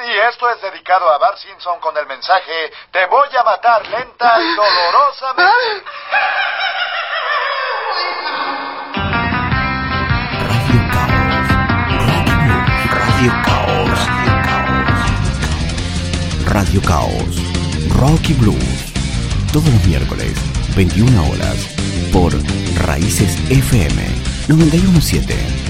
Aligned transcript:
Y 0.00 0.18
esto 0.18 0.48
es 0.50 0.60
dedicado 0.62 1.10
a 1.10 1.18
Bart 1.18 1.36
Simpson 1.38 1.78
con 1.80 1.96
el 1.96 2.06
mensaje: 2.06 2.72
Te 2.90 3.04
voy 3.06 3.28
a 3.36 3.42
matar 3.42 3.86
lenta 3.86 4.40
y 4.40 4.54
dolorosamente. 4.54 5.84
Radio 12.90 13.32
Caos. 13.44 14.08
Radio 16.46 16.82
Caos. 16.82 17.36
Rocky 17.90 18.32
Blues. 18.34 18.92
Todos 19.52 19.68
los 19.68 19.84
miércoles, 19.84 20.32
21 20.74 21.30
horas, 21.30 21.68
por 22.12 22.32
Raíces 22.86 23.38
FM 23.50 24.02
917. 24.48 25.61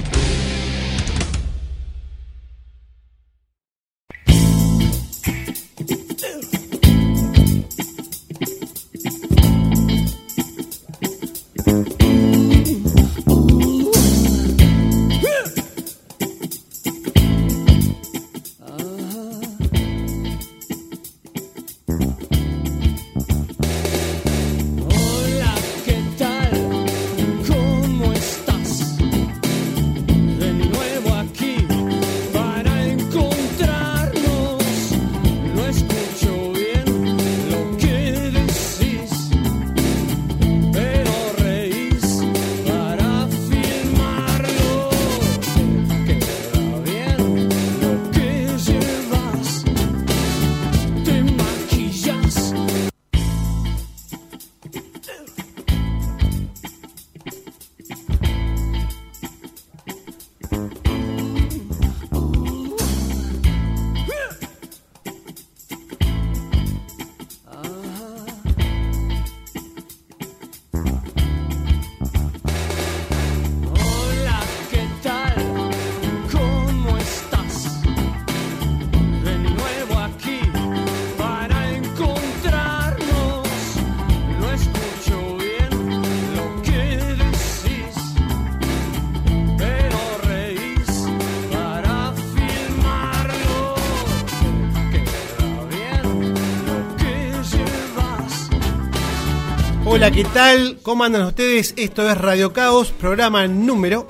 ¿Cómo 100.93 101.04
andan 101.04 101.22
ustedes? 101.22 101.72
Esto 101.78 102.06
es 102.06 102.19
Radio 102.19 102.53
Caos, 102.53 102.91
programa 102.92 103.47
número 103.47 104.06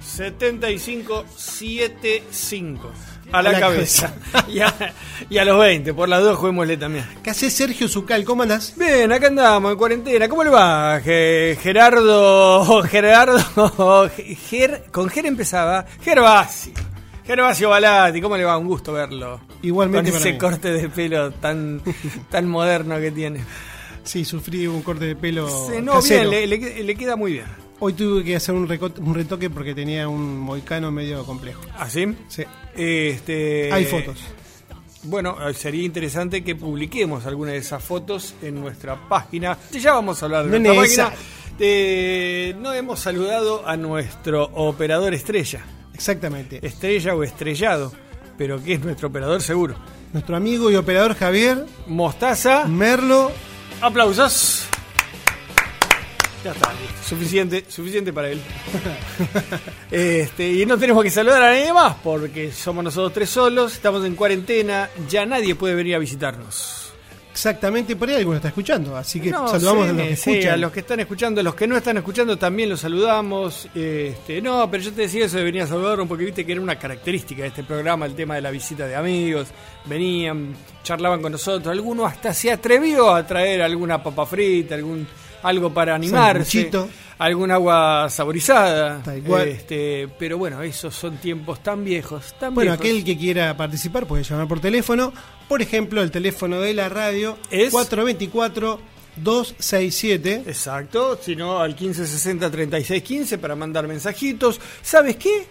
7575. 0.00 2.90
A 3.30 3.40
la, 3.40 3.50
A 3.50 3.52
la 3.52 3.60
cabeza. 3.60 4.12
y, 4.48 4.58
a, 4.58 4.74
y 5.30 5.38
a 5.38 5.44
los 5.44 5.60
20, 5.60 5.94
por 5.94 6.08
las 6.08 6.24
dos 6.24 6.36
juguémosle 6.36 6.76
también. 6.76 7.04
¿Qué 7.22 7.30
hace 7.30 7.50
Sergio 7.50 7.88
Zucal? 7.88 8.24
¿Cómo 8.24 8.42
andás? 8.42 8.74
Bien, 8.76 9.12
acá 9.12 9.28
andamos 9.28 9.70
en 9.70 9.78
cuarentena. 9.78 10.28
¿Cómo 10.28 10.42
le 10.42 10.50
va? 10.50 11.00
Ge- 11.04 11.56
Gerardo. 11.62 12.82
Gerardo. 12.90 14.10
Ger- 14.50 14.90
con 14.90 15.08
Ger 15.08 15.26
empezaba. 15.26 15.86
Gervasio. 16.02 16.72
Gervasio 17.24 17.68
Balati, 17.68 18.20
¿cómo 18.20 18.36
le 18.36 18.42
va? 18.44 18.58
Un 18.58 18.66
gusto 18.66 18.92
verlo. 18.92 19.40
Igualmente 19.62 20.10
Con 20.10 20.18
para 20.18 20.30
ese 20.30 20.32
mí. 20.32 20.38
corte 20.38 20.72
de 20.72 20.88
pelo 20.88 21.30
tan, 21.30 21.80
tan 22.28 22.48
moderno 22.48 22.98
que 22.98 23.12
tiene. 23.12 23.44
Sí, 24.04 24.24
sufrí 24.24 24.66
un 24.66 24.82
corte 24.82 25.06
de 25.06 25.16
pelo 25.16 25.48
Sí, 25.48 25.80
no, 25.82 26.00
bien, 26.02 26.30
le, 26.30 26.46
le- 26.46 26.82
le 26.84 26.94
queda 26.94 27.16
muy 27.16 27.32
bien. 27.32 27.46
Hoy 27.80 27.92
tuve 27.94 28.22
que 28.22 28.36
hacer 28.36 28.54
un, 28.54 28.68
retoque 28.68 29.50
porque 29.50 29.74
tenía 29.74 30.08
un 30.08 30.38
moicano 30.38 30.90
medio 30.92 31.24
complejo. 31.24 31.60
¿Así? 31.76 32.06
Sí. 32.28 32.44
Este, 32.74 33.70
Hay 33.72 33.84
fotos. 33.86 34.18
Bueno, 35.02 35.36
eh, 35.46 35.52
sería 35.54 35.82
interesante 35.84 36.42
que 36.42 36.54
publiquemos 36.54 37.26
alguna 37.26 37.52
de 37.52 37.58
esas 37.58 37.82
fotos 37.82 38.34
en 38.42 38.60
nuestra 38.60 39.08
página. 39.08 39.58
Ya 39.72 39.92
vamos 39.92 40.22
a 40.22 40.26
hablar 40.26 40.48
de 40.48 40.58
No 40.60 40.72
nuestra 40.74 41.04
es 41.04 41.10
página. 41.10 41.26
Eh, 41.58 42.54
no 42.58 42.72
hemos 42.72 43.00
saludado 43.00 43.66
a 43.66 43.76
nuestro 43.76 44.44
operador 44.54 45.12
estrella. 45.12 45.60
Exactamente. 45.92 46.60
Estrella 46.66 47.14
o 47.14 47.22
estrellado, 47.22 47.92
pero 48.38 48.62
que 48.62 48.74
es 48.74 48.80
nuestro 48.80 49.08
operador 49.08 49.42
seguro. 49.42 49.74
Nuestro 50.12 50.36
amigo 50.36 50.70
y 50.70 50.76
operador 50.76 51.14
Javier 51.14 51.66
Mostaza, 51.86 52.66
Merlo. 52.66 53.30
Aplausos. 53.84 54.66
Ya 56.44 56.52
está, 56.52 56.72
suficiente, 57.06 57.64
suficiente 57.68 58.12
para 58.12 58.30
él. 58.30 58.40
Este, 59.90 60.50
y 60.50 60.66
no 60.66 60.76
tenemos 60.76 61.04
que 61.04 61.10
saludar 61.10 61.40
a 61.40 61.50
nadie 61.50 61.72
más 61.72 61.94
porque 62.02 62.50
somos 62.50 62.82
nosotros 62.82 63.12
tres 63.12 63.30
solos, 63.30 63.74
estamos 63.74 64.04
en 64.04 64.16
cuarentena, 64.16 64.90
ya 65.08 65.24
nadie 65.24 65.54
puede 65.54 65.76
venir 65.76 65.94
a 65.94 65.98
visitarnos. 65.98 66.83
Exactamente, 67.34 67.96
por 67.96 68.08
ahí 68.08 68.14
alguno 68.14 68.36
está 68.36 68.46
escuchando. 68.48 68.96
Así 68.96 69.20
que 69.20 69.30
No, 69.32 69.48
saludamos 69.48 69.86
sí, 69.86 69.90
a 69.90 69.92
los 69.92 70.06
que 70.06 70.16
sí, 70.16 70.30
escuchan. 70.30 70.52
a 70.52 70.56
los 70.56 70.70
que 70.72 70.80
están 70.80 71.00
escuchando, 71.00 71.40
a 71.40 71.44
los 71.44 71.54
que 71.56 71.66
no 71.66 71.76
están 71.76 71.96
escuchando 71.96 72.36
también 72.38 72.68
los 72.70 72.78
saludamos. 72.78 73.68
Este, 73.74 74.40
no, 74.40 74.70
pero 74.70 74.84
yo 74.84 74.92
te 74.92 75.02
decía 75.02 75.24
eso 75.24 75.38
de 75.38 75.42
venir 75.42 75.62
a 75.62 75.66
saludarnos 75.66 76.06
porque 76.06 76.24
viste 76.26 76.46
que 76.46 76.52
era 76.52 76.60
una 76.60 76.78
característica 76.78 77.42
de 77.42 77.48
este 77.48 77.64
programa, 77.64 78.06
el 78.06 78.14
tema 78.14 78.36
de 78.36 78.40
la 78.40 78.52
visita 78.52 78.86
de 78.86 78.94
amigos. 78.94 79.48
Venían, 79.86 80.54
charlaban 80.84 81.20
con 81.20 81.32
nosotros, 81.32 81.72
alguno 81.72 82.06
hasta 82.06 82.32
se 82.32 82.52
atrevió 82.52 83.12
a 83.12 83.26
traer 83.26 83.62
alguna 83.62 84.00
papa 84.00 84.24
frita, 84.26 84.76
algún 84.76 85.04
algo 85.44 85.72
para 85.72 85.94
animarse, 85.94 86.70
algún 87.18 87.50
agua 87.52 88.08
saborizada. 88.10 89.00
Tal 89.04 89.22
cual. 89.22 89.46
Este, 89.48 90.08
pero 90.18 90.36
bueno, 90.38 90.60
esos 90.62 90.92
son 90.94 91.16
tiempos 91.18 91.62
tan 91.62 91.84
viejos, 91.84 92.34
tan 92.40 92.54
Bueno, 92.54 92.72
viejos. 92.72 92.84
aquel 92.86 93.04
que 93.04 93.16
quiera 93.16 93.56
participar 93.56 94.06
puede 94.06 94.24
llamar 94.24 94.48
por 94.48 94.58
teléfono. 94.60 95.12
Por 95.48 95.62
ejemplo, 95.62 96.02
el 96.02 96.10
teléfono 96.10 96.60
de 96.60 96.74
la 96.74 96.88
radio 96.88 97.38
Es- 97.50 97.72
424-267. 97.72 100.42
Exacto, 100.46 101.18
sino 101.22 101.60
al 101.60 101.76
1560-3615 101.76 103.38
para 103.38 103.54
mandar 103.54 103.86
mensajitos. 103.86 104.60
¿Sabes 104.82 105.16
qué? 105.16 105.46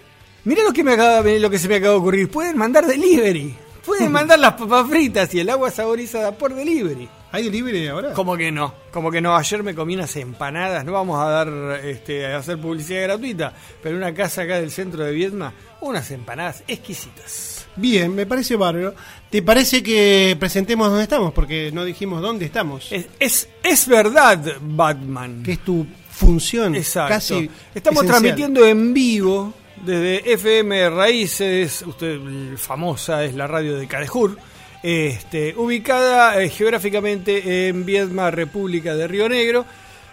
Mirá 0.45 0.63
lo 0.63 0.73
que, 0.73 0.83
me 0.83 0.93
acaba, 0.93 1.21
lo 1.29 1.49
que 1.49 1.57
se 1.59 1.67
me 1.69 1.75
acaba 1.75 1.93
de 1.93 1.99
ocurrir. 1.99 2.29
Pueden 2.29 2.57
mandar 2.57 2.85
delivery. 2.85 3.55
Pueden 3.85 4.11
mandar 4.11 4.39
las 4.39 4.53
papas 4.53 4.89
fritas 4.89 5.33
y 5.33 5.39
el 5.39 5.49
agua 5.49 5.71
saborizada 5.71 6.31
por 6.33 6.53
delivery. 6.53 7.07
¿Hay 7.33 7.43
delivery 7.43 7.87
ahora? 7.87 8.13
Como 8.13 8.37
que 8.37 8.51
no, 8.51 8.73
como 8.91 9.09
que 9.09 9.19
no. 9.19 9.35
Ayer 9.35 9.63
me 9.63 9.73
comí 9.73 9.95
unas 9.95 10.15
empanadas. 10.17 10.85
No 10.85 10.91
vamos 10.91 11.19
a 11.19 11.25
dar, 11.29 11.79
este, 11.83 12.27
a 12.27 12.37
hacer 12.37 12.59
publicidad 12.59 13.01
gratuita, 13.01 13.51
pero 13.81 13.95
en 13.95 14.03
una 14.03 14.13
casa 14.13 14.43
acá 14.43 14.59
del 14.61 14.69
centro 14.69 15.03
de 15.03 15.11
Viedma, 15.11 15.51
unas 15.81 16.11
empanadas 16.11 16.63
exquisitas. 16.67 17.65
Bien, 17.75 18.13
me 18.13 18.27
parece 18.27 18.55
bárbaro. 18.55 18.93
¿Te 19.31 19.41
parece 19.41 19.81
que 19.81 20.37
presentemos 20.39 20.89
dónde 20.89 21.03
estamos? 21.03 21.33
Porque 21.33 21.71
no 21.73 21.83
dijimos 21.83 22.21
dónde 22.21 22.45
estamos. 22.45 22.91
Es, 22.91 23.07
es, 23.19 23.49
es 23.63 23.87
verdad, 23.87 24.39
Batman. 24.61 25.41
que 25.41 25.53
es 25.53 25.59
tu 25.59 25.87
función 26.11 26.75
Exacto. 26.75 27.15
casi 27.15 27.49
Estamos 27.73 28.03
esencial. 28.03 28.21
transmitiendo 28.21 28.63
en 28.67 28.93
vivo 28.93 29.53
desde 29.83 30.33
FM 30.33 30.91
Raíces, 30.91 31.81
usted 31.87 32.19
famosa 32.57 33.25
es 33.25 33.33
la 33.33 33.47
radio 33.47 33.75
de 33.75 33.87
Cadejur, 33.87 34.37
este, 34.83 35.55
ubicada 35.57 36.41
eh, 36.41 36.49
geográficamente 36.49 37.69
en 37.69 37.85
Viedma, 37.85 38.29
República 38.29 38.93
de 38.95 39.07
Río 39.07 39.27
Negro. 39.29 39.65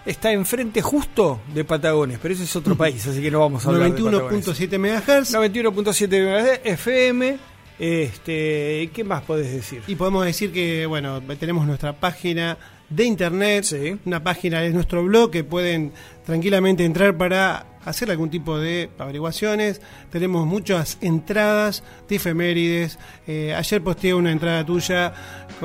Está 0.06 0.32
enfrente 0.32 0.80
justo 0.80 1.40
de 1.52 1.62
Patagones, 1.64 2.18
pero 2.22 2.32
ese 2.32 2.44
es 2.44 2.56
otro 2.56 2.74
país, 2.74 3.06
así 3.06 3.20
que 3.20 3.30
no 3.30 3.40
vamos 3.40 3.66
a 3.66 3.68
hablar 3.68 3.92
de 3.92 4.02
Patagones. 4.02 4.46
91.7 4.46 4.78
MHz 4.78 5.34
91.7 5.34 6.60
FM. 6.64 7.36
Este, 7.78 8.90
¿Qué 8.92 9.04
más 9.04 9.22
podés 9.22 9.52
decir? 9.52 9.82
y 9.86 9.94
podemos 9.96 10.24
decir 10.26 10.52
que 10.52 10.84
bueno 10.86 11.22
tenemos 11.38 11.66
nuestra 11.66 11.94
página 11.94 12.58
de 12.90 13.04
internet 13.04 13.64
Sí. 13.64 13.96
una 14.04 14.22
página 14.22 14.60
de 14.60 14.70
nuestro 14.70 15.02
blog 15.02 15.30
que 15.30 15.44
pueden 15.44 15.92
tranquilamente 16.26 16.84
entrar 16.84 17.16
para 17.16 17.64
hacer 17.84 18.10
algún 18.10 18.30
tipo 18.30 18.58
de 18.58 18.90
averiguaciones. 18.98 19.80
Tenemos 20.10 20.46
muchas 20.46 20.98
entradas 21.00 21.82
de 22.08 22.16
efemérides. 22.16 22.98
Eh, 23.26 23.54
ayer 23.54 23.82
posteé 23.82 24.14
una 24.14 24.32
entrada 24.32 24.64
tuya, 24.64 25.12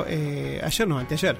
eh, 0.08 0.62
ayer 0.64 0.88
no, 0.88 0.98
anteayer, 0.98 1.38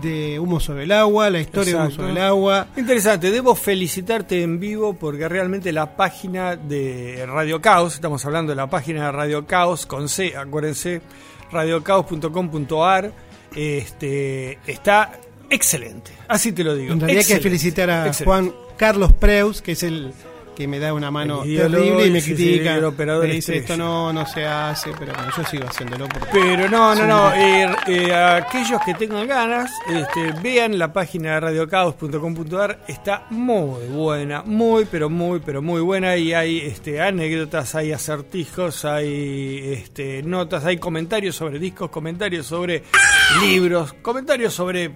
de 0.00 0.38
Humo 0.38 0.60
sobre 0.60 0.84
el 0.84 0.92
agua, 0.92 1.30
la 1.30 1.40
historia 1.40 1.74
de 1.74 1.80
Humo 1.80 1.90
sobre 1.90 2.10
el 2.12 2.18
agua. 2.18 2.66
Interesante, 2.76 3.30
debo 3.30 3.54
felicitarte 3.54 4.42
en 4.42 4.58
vivo 4.58 4.94
porque 4.94 5.28
realmente 5.28 5.72
la 5.72 5.96
página 5.96 6.56
de 6.56 7.24
Radio 7.26 7.60
Caos, 7.60 7.94
estamos 7.94 8.24
hablando 8.24 8.52
de 8.52 8.56
la 8.56 8.68
página 8.68 9.06
de 9.06 9.12
Radio 9.12 9.46
Caos 9.46 9.86
con 9.86 10.08
C, 10.08 10.36
acuérdense, 10.36 11.02
radiocaos.com.ar, 11.50 13.12
este, 13.54 14.58
está 14.66 15.12
excelente, 15.50 16.12
así 16.26 16.52
te 16.52 16.64
lo 16.64 16.74
digo. 16.74 16.94
En 16.94 17.00
realidad 17.00 17.24
hay 17.28 17.36
que 17.36 17.40
felicitar 17.40 17.90
a 17.90 18.06
excelente. 18.08 18.24
Juan 18.24 18.63
Carlos 18.76 19.12
Preus, 19.12 19.62
que 19.62 19.72
es 19.72 19.82
el 19.82 20.12
que 20.54 20.68
me 20.68 20.78
da 20.78 20.92
una 20.92 21.10
mano 21.10 21.42
terrible 21.42 22.06
y 22.06 22.10
me 22.10 22.22
critica. 22.22 22.80
me 22.80 23.26
dice 23.26 23.58
esto 23.58 23.76
no, 23.76 24.12
no 24.12 24.24
se 24.26 24.46
hace, 24.46 24.90
pero 24.98 25.12
bueno, 25.12 25.30
yo 25.36 25.44
sigo 25.44 25.64
haciéndolo 25.66 26.08
porque 26.08 26.28
Pero 26.32 26.68
no, 26.68 26.94
no, 26.94 27.06
no. 27.06 27.34
eh, 27.34 27.68
eh, 27.88 28.14
aquellos 28.14 28.80
que 28.84 28.94
tengan 28.94 29.26
ganas, 29.26 29.70
este, 29.88 30.32
vean 30.42 30.78
la 30.78 30.92
página 30.92 31.34
de 31.34 31.40
radiocaos.com.ar. 31.40 32.80
Está 32.86 33.26
muy 33.30 33.86
buena, 33.88 34.42
muy, 34.44 34.84
pero 34.84 35.10
muy, 35.10 35.40
pero 35.40 35.60
muy 35.60 35.80
buena. 35.80 36.16
Y 36.16 36.32
hay 36.32 36.60
este, 36.60 37.00
anécdotas, 37.00 37.74
hay 37.74 37.92
acertijos, 37.92 38.84
hay 38.84 39.72
este, 39.72 40.22
notas, 40.22 40.64
hay 40.64 40.78
comentarios 40.78 41.36
sobre 41.36 41.58
discos, 41.58 41.90
comentarios 41.90 42.46
sobre 42.46 42.84
libros, 43.42 43.92
comentarios 43.94 44.54
sobre 44.54 44.92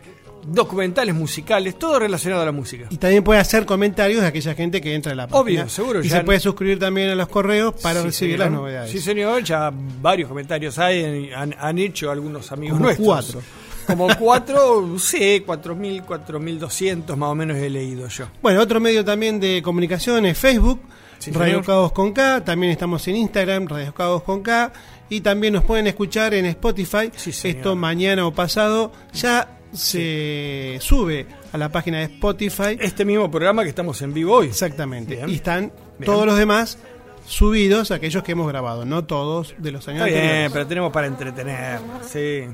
documentales 0.53 1.15
musicales, 1.15 1.79
todo 1.79 1.99
relacionado 1.99 2.43
a 2.43 2.47
la 2.47 2.53
música. 2.53 2.87
Y 2.91 2.97
también 2.97 3.23
puede 3.25 3.41
hacer 3.41 3.67
comentarios 3.67 4.21
de 4.23 4.27
aquella 4.27 4.55
gente 4.55 4.81
que 4.81 4.95
entra 4.95 5.13
a 5.13 5.15
la 5.15 5.27
página. 5.27 5.41
Obvio, 5.63 5.69
seguro, 5.69 6.01
Y 6.05 6.09
ya- 6.09 6.19
se 6.19 6.25
puede 6.25 6.41
suscribir 6.41 6.79
también 6.79 7.11
a 7.11 7.15
los 7.15 7.29
correos 7.29 7.75
para 7.83 8.01
Sí, 8.01 8.07
recibir 8.07 8.35
señor. 8.37 8.51
las 8.51 8.59
novedades. 8.59 8.91
Sí, 8.91 9.01
señor, 9.01 9.43
ya 9.45 9.73
varios 10.01 10.29
comentarios 10.29 10.79
hay, 10.79 11.31
han, 11.35 11.55
han 11.59 11.79
hecho 11.79 12.11
algunos 12.11 12.51
amigos 12.53 12.75
Como 12.77 12.85
nuestros. 12.87 13.07
cuatro. 13.07 13.43
Como 13.87 14.09
cuatro, 14.19 14.95
sí, 14.99 15.43
cuatro 15.47 15.75
mil, 15.75 16.03
cuatro 16.03 16.39
mil 16.39 16.59
doscientos 16.59 17.17
más 17.17 17.31
o 17.31 17.35
menos 17.35 17.57
he 17.57 17.71
leído 17.71 18.07
yo. 18.09 18.27
Bueno, 18.43 18.61
otro 18.61 18.81
medio 18.81 19.05
también 19.05 19.41
de 19.41 19.63
comunicación 19.63 20.27
es 20.27 20.37
Facebook, 20.39 20.81
Sí, 21.19 21.33
Radio. 21.33 21.63
Caos 21.65 21.91
con 21.91 22.13
K. 22.13 22.45
También 22.45 22.71
estamos 22.71 23.07
en 23.09 23.17
Instagram, 23.17 23.67
Radio 23.67 23.93
Caos 23.93 24.23
con 24.23 24.41
K. 24.43 24.73
Y 25.11 25.21
también 25.21 25.53
nos 25.55 25.65
pueden 25.65 25.89
escuchar 25.89 26.33
en 26.35 26.45
Spotify. 26.47 27.11
Sí. 27.17 27.31
Esto 27.49 27.75
mañana 27.75 28.25
o 28.25 28.33
pasado 28.33 28.93
ya 29.13 29.58
se 29.73 30.79
sube 30.81 31.27
a 31.53 31.59
la 31.59 31.69
página 31.71 31.99
de 31.99 32.05
Spotify. 32.05 32.77
Este 32.81 33.05
mismo 33.05 33.31
programa 33.31 33.63
que 33.63 33.69
estamos 33.71 34.01
en 34.03 34.13
vivo 34.15 34.35
hoy. 34.37 34.47
Exactamente. 34.49 35.17
Bien. 35.17 35.29
Y 35.29 35.35
están 35.37 35.73
Bien. 35.99 36.07
todos 36.13 36.27
los 36.27 36.37
demás 36.39 36.79
subidos, 37.27 37.91
aquellos 37.91 38.23
que 38.23 38.33
hemos 38.33 38.49
grabado, 38.49 38.85
no 38.85 39.05
todos 39.05 39.55
de 39.59 39.71
los 39.73 39.87
años 39.89 40.01
Está 40.03 40.11
bien, 40.11 40.23
anteriores. 40.23 40.53
pero 40.53 40.67
tenemos 40.67 40.93
para 40.93 41.07
entretener. 41.07 41.79
Sí. 42.11 42.45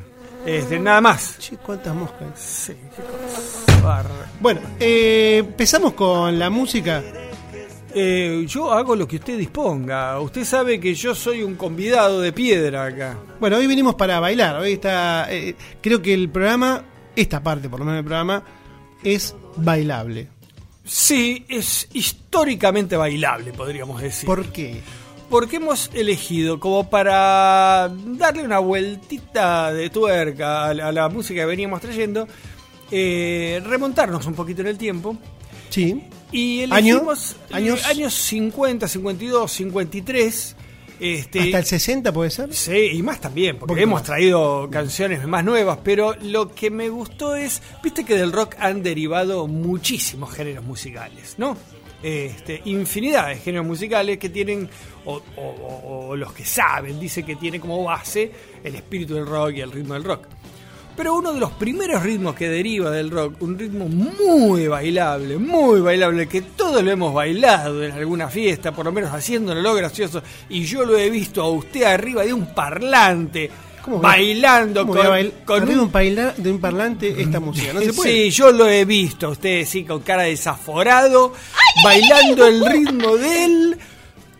Este, 0.44 0.78
nada 0.78 1.00
más. 1.00 1.38
Che, 1.38 1.56
cuántas 1.56 1.94
moscas. 1.94 2.28
Sí, 2.38 2.75
qué 2.94 3.02
cosa. 3.02 3.81
Barra. 3.82 4.11
Bueno, 4.40 4.61
eh, 4.81 5.38
empezamos 5.38 5.94
con 5.94 6.38
la 6.38 6.50
música. 6.50 7.02
Eh, 7.96 8.44
yo 8.49 8.72
hago 8.72 8.96
lo 8.96 9.06
que 9.06 9.16
usted 9.16 9.38
disponga. 9.38 10.19
Usted 10.20 10.44
sabe 10.44 10.81
que 10.81 10.94
yo 10.94 11.14
soy 11.14 11.43
un 11.43 11.55
convidado 11.55 12.20
de 12.20 12.32
piedra 12.32 12.87
acá. 12.87 13.16
Bueno, 13.40 13.56
hoy 13.56 13.66
vinimos 13.69 13.94
para 13.94 14.19
bailar. 14.20 14.56
Hoy 14.56 14.72
está. 14.72 15.32
eh, 15.32 15.55
creo 15.81 16.02
que 16.02 16.12
el 16.12 16.28
programa, 16.28 16.82
esta 17.16 17.43
parte 17.43 17.69
por 17.69 17.81
lo 17.81 17.84
menos 17.87 17.99
del 17.99 18.05
programa, 18.05 18.43
es 19.02 19.34
bailable. 19.56 20.28
Sí, 20.84 21.44
es 21.49 21.88
históricamente 21.93 22.96
bailable, 22.96 23.52
podríamos 23.52 24.00
decir. 24.02 24.26
¿Por 24.26 24.46
qué? 24.52 24.81
Porque 25.31 25.56
hemos 25.56 25.90
elegido 25.94 26.61
como 26.61 26.90
para 26.90 27.90
darle 28.06 28.43
una 28.43 28.58
vueltita 28.58 29.72
de 29.72 29.88
tuerca 29.90 30.66
a 30.66 30.75
la, 30.75 30.88
a 30.88 30.93
la 30.93 31.08
música 31.08 31.40
que 31.40 31.46
veníamos 31.46 31.81
trayendo, 31.81 32.28
eh, 32.90 33.62
remontarnos 33.64 34.26
un 34.26 34.34
poquito 34.34 34.61
en 34.61 34.66
el 34.69 34.78
tiempo 34.78 35.16
Sí. 35.70 36.02
y 36.31 36.62
¿Año? 36.70 36.96
elegimos 36.99 37.32
eh, 37.50 37.55
¿Años? 37.55 37.84
años 37.87 38.14
50, 38.14 38.87
52, 38.87 39.50
53. 39.50 40.56
Este, 41.00 41.41
¿Hasta 41.41 41.58
el 41.58 41.64
60 41.64 42.12
puede 42.12 42.31
ser? 42.31 42.55
Sí, 42.55 42.91
y 42.93 43.02
más 43.02 43.20
también, 43.20 43.58
porque 43.58 43.82
hemos 43.82 44.00
más. 44.00 44.05
traído 44.05 44.69
canciones 44.70 45.26
más 45.26 45.44
nuevas, 45.44 45.79
pero 45.82 46.14
lo 46.23 46.55
que 46.55 46.70
me 46.70 46.88
gustó 46.88 47.35
es, 47.35 47.61
viste 47.82 48.05
que 48.05 48.14
del 48.17 48.31
rock 48.32 48.55
han 48.58 48.82
derivado 48.82 49.46
muchísimos 49.49 50.32
géneros 50.32 50.64
musicales, 50.64 51.35
¿no? 51.37 51.56
Este, 52.02 52.61
infinidad 52.67 53.29
de 53.29 53.37
géneros 53.37 53.67
musicales 53.67 54.19
que 54.19 54.29
tienen, 54.29 54.69
o, 55.06 55.14
o- 55.37 55.41
o- 55.43 56.06
o 56.11 56.17
los 56.17 56.32
que 56.32 56.44
saben, 56.44 57.00
dice 57.00 57.23
que 57.25 57.35
tiene 57.37 57.58
como 57.58 57.82
base 57.82 58.31
el 58.62 58.75
espíritu 58.75 59.14
del 59.14 59.26
rock 59.26 59.52
y 59.56 59.61
el 59.62 59.73
ritmo 59.73 59.94
del 59.94 60.05
rock. 60.05 60.26
Pero 60.96 61.14
uno 61.14 61.32
de 61.32 61.41
los 61.41 61.50
primeros 61.52 62.02
ritmos 62.02 62.35
que 62.37 62.49
deriva 62.49 62.91
del 62.91 63.11
rock, 63.11 63.43
un 63.43 63.58
ritmo 63.58 63.88
muy 63.88 64.69
bailable, 64.69 65.37
muy 65.38 65.81
bailable, 65.81 66.29
que 66.29 66.43
todos 66.43 66.82
lo 66.85 66.91
hemos 66.91 67.12
bailado 67.12 67.82
en 67.82 67.91
alguna 67.93 68.29
fiesta, 68.29 68.70
por 68.73 68.85
lo 68.85 68.93
menos 68.93 69.12
haciéndolo 69.12 69.61
lo 69.61 69.75
gracioso, 69.75 70.23
y 70.49 70.64
yo 70.64 70.85
lo 70.85 70.96
he 70.96 71.11
visto 71.11 71.43
a 71.43 71.50
usted 71.50 71.82
arriba 71.82 72.23
de 72.25 72.32
un 72.32 72.46
parlante, 72.55 73.50
¿Cómo 73.85 73.96
voy 73.99 74.06
a- 74.06 74.08
bailando 74.11 74.87
¿Cómo 74.87 74.94
con, 74.94 75.06
bail- 75.11 75.32
un- 75.49 75.67
de 75.69 75.79
un, 75.81 75.91
paila- 75.91 76.35
de 76.37 76.50
un 76.52 76.61
parlante 76.61 77.20
esta 77.20 77.40
música? 77.40 77.73
No 77.73 77.81
se 77.81 77.93
puede. 77.93 78.11
Sí, 78.12 78.31
yo 78.31 78.52
lo 78.52 78.69
he 78.69 78.85
visto 78.85 79.26
a 79.26 79.31
usted, 79.31 79.67
sí, 79.67 79.85
con 79.85 80.00
cara 80.00 80.23
desaforado, 80.23 81.32
bailando 81.82 82.47
el 82.47 82.64
ritmo 82.64 83.17
del 83.17 83.76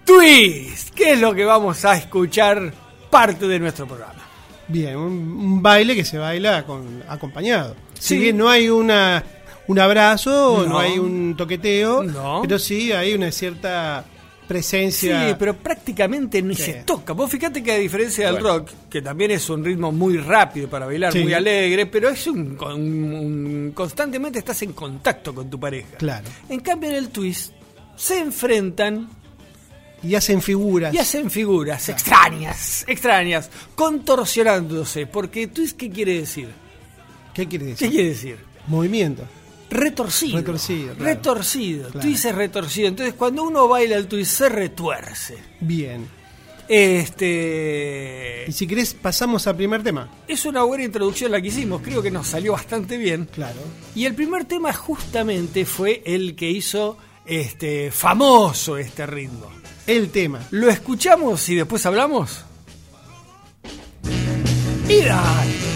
twist, 0.05 0.91
que 0.95 1.13
es 1.15 1.21
lo 1.21 1.35
que 1.35 1.45
vamos 1.45 1.85
a 1.85 1.97
escuchar 1.97 2.73
parte 3.11 3.47
de 3.49 3.59
nuestro 3.59 3.87
programa. 3.87 4.24
Bien, 4.69 4.97
un, 4.97 5.13
un 5.13 5.63
baile 5.63 5.95
que 5.95 6.05
se 6.05 6.19
baila 6.19 6.65
con 6.65 7.03
acompañado. 7.09 7.77
Si 7.99 8.15
Sí. 8.15 8.19
bien 8.19 8.37
no 8.37 8.49
hay 8.49 8.69
una 8.69 9.23
un 9.67 9.79
abrazo, 9.79 10.65
no, 10.65 10.75
No. 10.75 10.79
hay 10.79 10.99
un 10.99 11.35
toqueteo, 11.37 12.03
No. 12.03 12.41
pero 12.43 12.59
sí 12.59 12.93
hay 12.93 13.15
una 13.15 13.33
cierta 13.33 14.05
presencia. 14.47 15.29
Sí, 15.31 15.35
pero 15.39 15.55
prácticamente 15.57 16.43
ni 16.43 16.55
Sí. 16.55 16.63
se 16.65 16.73
toca. 16.85 17.15
Vos 17.15 17.31
fíjate 17.31 17.63
que 17.63 17.73
a 17.73 17.77
diferencia 17.79 18.27
del 18.31 18.43
rock, 18.43 18.71
que 18.91 19.01
también 19.01 19.31
es 19.31 19.49
un 19.49 19.65
ritmo 19.65 19.91
muy 19.91 20.19
rápido 20.19 20.69
para 20.69 20.85
bailar, 20.85 21.13
Sí. 21.15 21.21
muy 21.23 21.33
alegre, 21.33 21.87
pero 21.87 22.11
es 22.11 22.27
un, 22.27 22.55
con- 22.57 22.75
un- 22.75 23.73
constantemente 23.75 24.39
estás 24.41 24.61
en 24.63 24.75
contacto 24.75 25.35
con 25.35 25.49
tu 25.49 25.59
pareja. 25.59 25.97
Claro. 25.97 26.27
En 26.51 26.61
cambio 26.61 26.91
en 26.91 26.97
el 26.97 27.09
twist 27.09 27.53
se 27.97 28.19
enfrentan 28.19 29.09
Y 30.05 30.15
hacen 30.15 30.43
figuras. 30.43 30.93
y 30.95 30.99
hacen 30.99 31.31
figuras 31.31 31.89
extrañas, 31.89 32.85
extrañas, 32.87 33.51
contorsionándose. 33.75 35.07
Porque 35.07 35.47
twist, 35.47 35.77
¿qué 35.77 35.91
quiere 35.91 36.19
decir? 36.21 36.49
¿Qué 37.33 37.49
quiere 37.49 37.65
¿Qué 37.65 37.71
decir? 37.73 37.91
quiere 37.91 38.09
decir? 38.09 38.39
Movimiento. 38.67 39.25
Retorcido. 39.71 40.37
Retorcido, 40.39 40.95
claro. 40.95 41.05
Retorcido. 41.05 41.89
Claro. 41.89 42.01
Twist 42.01 42.25
es 42.27 42.35
retorcido. 42.35 42.89
Entonces, 42.89 43.15
cuando 43.15 43.43
uno 43.43 43.67
baila 43.67 43.97
el 43.97 44.07
twist, 44.07 44.37
se 44.39 44.49
retuerce. 44.49 45.37
Bien. 45.61 46.07
Este. 46.69 48.45
Y 48.47 48.53
si 48.53 48.67
querés, 48.67 48.95
pasamos 48.95 49.47
al 49.47 49.57
primer 49.57 49.83
tema. 49.83 50.09
Es 50.29 50.45
una 50.45 50.63
buena 50.63 50.85
introducción 50.85 51.31
la 51.33 51.41
que 51.41 51.49
hicimos, 51.49 51.83
creo 51.83 52.03
que 52.03 52.11
nos 52.11 52.27
salió 52.29 52.53
bastante 52.53 52.97
bien. 52.97 53.29
Claro. 53.33 53.61
Y 53.95 54.05
el 54.05 54.15
primer 54.15 54.45
tema 54.45 54.73
justamente 54.73 55.65
fue 55.65 56.03
el 56.07 56.35
que 56.37 56.51
hizo 56.51 56.97
este 57.27 57.91
famoso 57.91 58.77
este 58.77 59.07
ritmo. 59.07 59.51
El 59.87 60.11
tema. 60.11 60.41
¿Lo 60.51 60.71
escuchamos 60.71 61.49
y 61.49 61.57
después 61.57 61.85
hablamos? 61.85 62.45
Y 64.89 65.01
dale. 65.03 65.74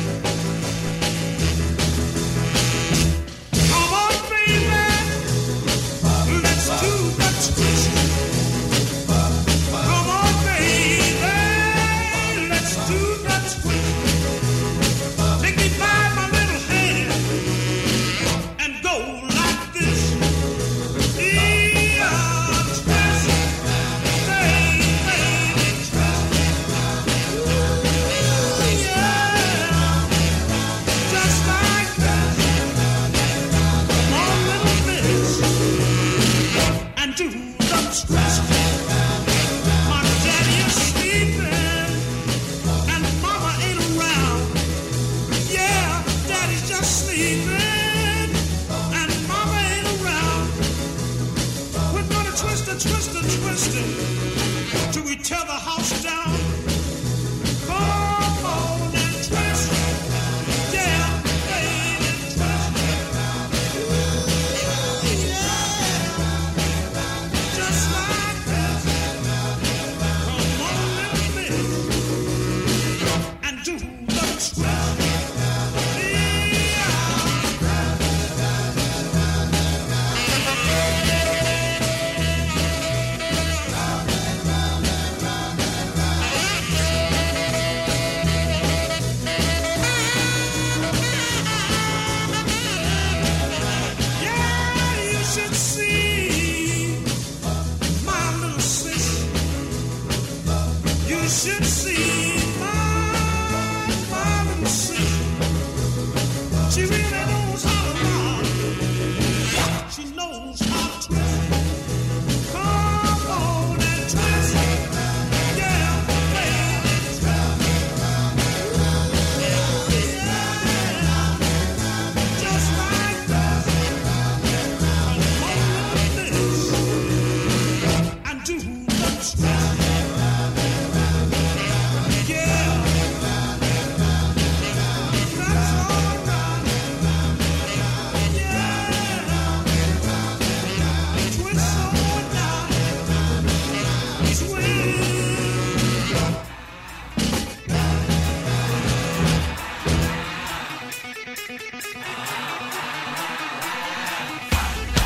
each 55.30 55.35
other. 55.35 55.58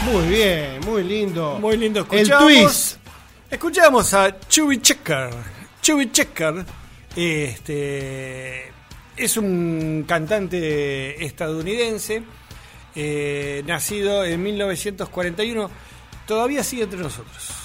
Muy 0.04 0.26
bien, 0.26 0.80
muy 0.84 1.04
lindo. 1.04 1.58
Muy 1.60 1.76
lindo. 1.76 2.06
El 2.10 2.20
Escuchamos, 2.20 2.52
twist. 2.52 2.96
Escuchamos 3.50 4.14
a 4.14 4.40
Chubby 4.48 4.80
Checker. 4.80 5.30
Chubby 5.80 6.10
Checker 6.10 6.64
este, 7.14 8.72
es 9.16 9.36
un 9.36 10.04
cantante 10.06 11.24
estadounidense, 11.24 12.22
eh, 12.94 13.62
nacido 13.66 14.24
en 14.24 14.42
1941. 14.42 15.70
Todavía 16.26 16.64
sigue 16.64 16.84
entre 16.84 16.98
nosotros. 16.98 17.61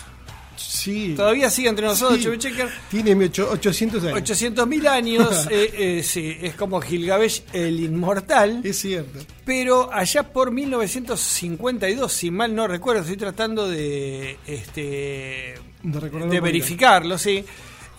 Sí. 0.87 1.13
Todavía 1.17 1.49
sigue 1.49 1.67
entre 1.67 1.85
nosotros 1.85 2.19
Sí. 2.23 2.37
Checker. 2.39 2.69
Tiene 2.89 3.13
mi 3.13 3.25
ocho- 3.25 3.49
800 3.51 4.01
años. 4.05 4.17
800.000 4.17 4.87
años, 4.87 5.47
eh, 5.51 5.69
eh, 5.99 6.03
sí, 6.03 6.37
es 6.41 6.55
como 6.55 6.79
Gilgamesh 6.79 7.41
el 7.51 7.81
inmortal. 7.81 8.61
Es 8.63 8.79
cierto. 8.79 9.19
Pero 9.43 9.91
allá 9.91 10.23
por 10.23 10.51
1952, 10.51 12.11
si 12.13 12.31
mal 12.31 12.55
no 12.55 12.67
recuerdo, 12.67 13.01
estoy 13.01 13.17
tratando 13.17 13.67
de 13.67 14.37
este 14.47 15.55
De 15.83 16.39
verificarlo, 16.39 17.17
sí. 17.17 17.43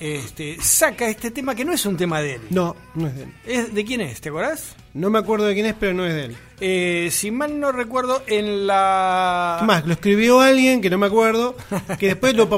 Este, 0.01 0.57
saca 0.63 1.09
este 1.09 1.31
tema 1.33 1.55
que 1.57 1.65
no 1.65 1.73
es 1.73 1.85
un 1.85 1.97
tema 1.97 2.21
de 2.21 2.35
él. 2.35 2.41
No, 2.51 2.77
no 2.95 3.09
es 3.09 3.17
de 3.17 3.23
él. 3.25 3.33
¿Es, 3.45 3.75
¿De 3.75 3.85
quién 3.85 4.01
es? 4.01 4.21
¿Te 4.21 4.29
acordás? 4.29 4.77
No 4.95 5.11
me 5.11 5.19
acuerdo 5.19 5.47
de 5.47 5.55
quién 5.55 5.67
es, 5.67 5.75
pero 5.79 5.93
no 5.93 6.07
es 6.07 6.15
de 6.15 6.25
él. 6.27 6.37
Eh, 6.61 7.09
si 7.11 7.31
mal 7.31 7.59
no 7.59 7.73
recuerdo, 7.73 8.23
en 8.29 8.67
la. 8.67 9.61
Más, 9.67 9.85
lo 9.87 9.93
escribió 9.95 10.41
alguien 10.41 10.81
que 10.81 10.89
no 10.91 10.99
me 10.99 11.07
acuerdo, 11.07 11.57
que 11.99 12.07
después 12.09 12.35
lo, 12.35 12.49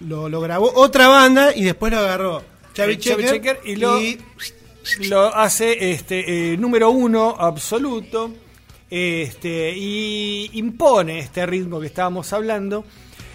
lo, 0.00 0.28
lo 0.28 0.40
grabó 0.40 0.72
otra 0.74 1.08
banda 1.08 1.54
y 1.54 1.64
después 1.64 1.92
lo 1.92 1.98
agarró 1.98 2.42
Chavi 2.72 2.94
Eh, 2.94 2.98
Checker 2.98 3.60
y 3.64 3.76
lo- 3.76 4.00
Lo 5.08 5.34
hace 5.36 5.90
este 5.92 6.52
eh, 6.52 6.56
número 6.56 6.90
uno 6.90 7.36
absoluto. 7.38 8.32
Este, 8.88 9.72
y 9.76 10.50
impone 10.54 11.20
este 11.20 11.46
ritmo 11.46 11.78
que 11.78 11.86
estábamos 11.86 12.32
hablando. 12.32 12.84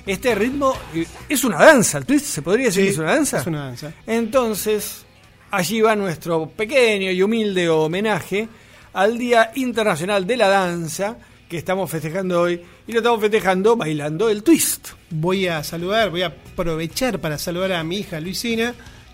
Este 0.05 0.35
ritmo 0.35 0.73
eh, 0.93 1.05
es 1.29 1.43
una 1.43 1.57
danza, 1.57 1.97
el 1.97 2.05
twist 2.05 2.25
se 2.25 2.41
podría 2.41 2.65
decir 2.67 2.83
Sí, 2.83 2.87
que 2.87 2.93
es 2.93 2.97
una 2.99 3.15
danza. 3.15 3.39
es 3.41 3.47
una 3.47 3.65
danza. 3.65 3.93
Entonces, 4.05 5.03
allí 5.51 5.81
va 5.81 5.95
nuestro 5.95 6.47
pequeño 6.49 7.09
y 7.11 7.21
humilde 7.23 7.69
homenaje 7.69 8.47
al 8.93 9.17
Día 9.17 9.51
Internacional 9.55 10.25
de 10.27 10.37
la 10.37 10.47
Danza 10.47 11.17
que 11.49 11.57
estamos 11.57 11.89
festejando 11.91 12.41
hoy 12.41 12.61
y 12.87 12.91
lo 12.91 12.99
estamos 12.99 13.19
festejando 13.21 13.75
bailando 13.75 14.29
el 14.29 14.41
twist. 14.43 14.89
voy 15.09 15.47
a 15.47 15.63
saludar, 15.63 16.09
voy 16.09 16.23
a 16.23 16.27
aprovechar 16.27 17.19
para 17.19 17.37
saludar 17.37 17.73
a 17.73 17.83
mi 17.83 17.97
hija 17.97 18.19
Luisina, 18.19 18.73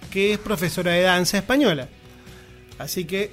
que 0.10 0.33
es 0.33 0.39
profesora 0.39 0.91
de 0.91 1.01
danza 1.01 1.38
española. 1.38 1.88
Así 2.79 3.05
que 3.05 3.31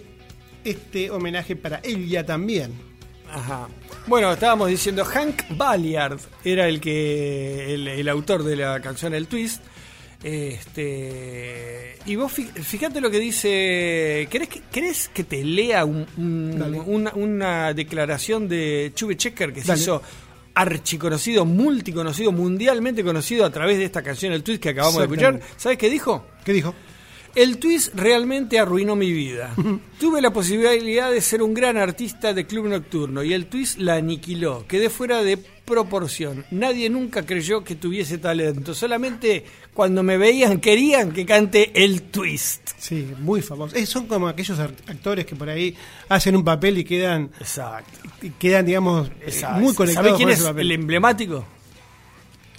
este 0.64 1.10
homenaje 1.10 1.56
para 1.56 1.80
ella 1.82 2.24
también. 2.26 2.87
Ajá. 3.32 3.68
Bueno, 4.06 4.32
estábamos 4.32 4.68
diciendo 4.68 5.04
Hank 5.04 5.42
Baliard 5.50 6.18
era 6.44 6.66
el 6.68 6.80
que 6.80 7.74
el, 7.74 7.86
el 7.88 8.08
autor 8.08 8.42
de 8.42 8.56
la 8.56 8.80
canción 8.80 9.14
El 9.14 9.26
Twist. 9.26 9.62
Este 10.22 11.96
y 12.06 12.16
vos 12.16 12.32
fíjate 12.32 13.00
lo 13.00 13.10
que 13.10 13.18
dice. 13.18 14.26
¿Querés 14.30 14.48
que, 14.48 14.62
querés 14.72 15.08
que 15.08 15.24
te 15.24 15.44
lea 15.44 15.84
un- 15.84 16.06
una, 16.86 17.12
una 17.14 17.72
declaración 17.74 18.48
de 18.48 18.92
Chubby 18.94 19.16
Checker 19.16 19.52
que 19.52 19.60
se 19.60 19.68
Dale. 19.68 19.80
hizo 19.82 20.02
archiconocido, 20.54 21.44
multiconocido, 21.44 22.32
mundialmente 22.32 23.04
conocido 23.04 23.44
a 23.44 23.50
través 23.50 23.78
de 23.78 23.84
esta 23.84 24.02
canción 24.02 24.32
El 24.32 24.42
Twist 24.42 24.60
que 24.62 24.70
acabamos 24.70 24.98
de 24.98 25.04
escuchar? 25.04 25.40
¿Sabes 25.56 25.78
qué 25.78 25.88
dijo? 25.88 26.26
¿Qué 26.44 26.52
dijo? 26.52 26.74
El 27.38 27.58
twist 27.58 27.94
realmente 27.94 28.58
arruinó 28.58 28.96
mi 28.96 29.12
vida. 29.12 29.54
Tuve 30.00 30.20
la 30.20 30.32
posibilidad 30.32 31.08
de 31.12 31.20
ser 31.20 31.40
un 31.40 31.54
gran 31.54 31.76
artista 31.76 32.34
de 32.34 32.46
club 32.48 32.66
nocturno 32.66 33.22
y 33.22 33.32
el 33.32 33.46
twist 33.46 33.78
la 33.78 33.94
aniquiló. 33.94 34.66
Quedé 34.66 34.90
fuera 34.90 35.22
de 35.22 35.36
proporción. 35.36 36.44
Nadie 36.50 36.90
nunca 36.90 37.24
creyó 37.24 37.62
que 37.62 37.76
tuviese 37.76 38.18
talento. 38.18 38.74
Solamente 38.74 39.44
cuando 39.72 40.02
me 40.02 40.18
veían 40.18 40.58
querían 40.58 41.12
que 41.12 41.24
cante 41.24 41.70
el 41.84 42.02
twist. 42.10 42.70
Sí, 42.76 43.06
muy 43.20 43.40
famoso. 43.40 43.76
Eh, 43.76 43.86
son 43.86 44.08
como 44.08 44.26
aquellos 44.26 44.58
actores 44.58 45.24
que 45.24 45.36
por 45.36 45.48
ahí 45.48 45.76
hacen 46.08 46.34
un 46.34 46.42
papel 46.42 46.78
y 46.78 46.84
quedan, 46.84 47.30
Exacto. 47.38 48.00
y 48.20 48.30
quedan 48.30 48.66
digamos, 48.66 49.08
eh, 49.20 49.30
muy 49.60 49.74
conectados 49.74 49.94
¿Sabés 49.94 50.12
quién 50.16 50.28
con 50.30 50.36
es 50.38 50.42
papel. 50.42 50.66
el 50.66 50.72
emblemático? 50.80 51.44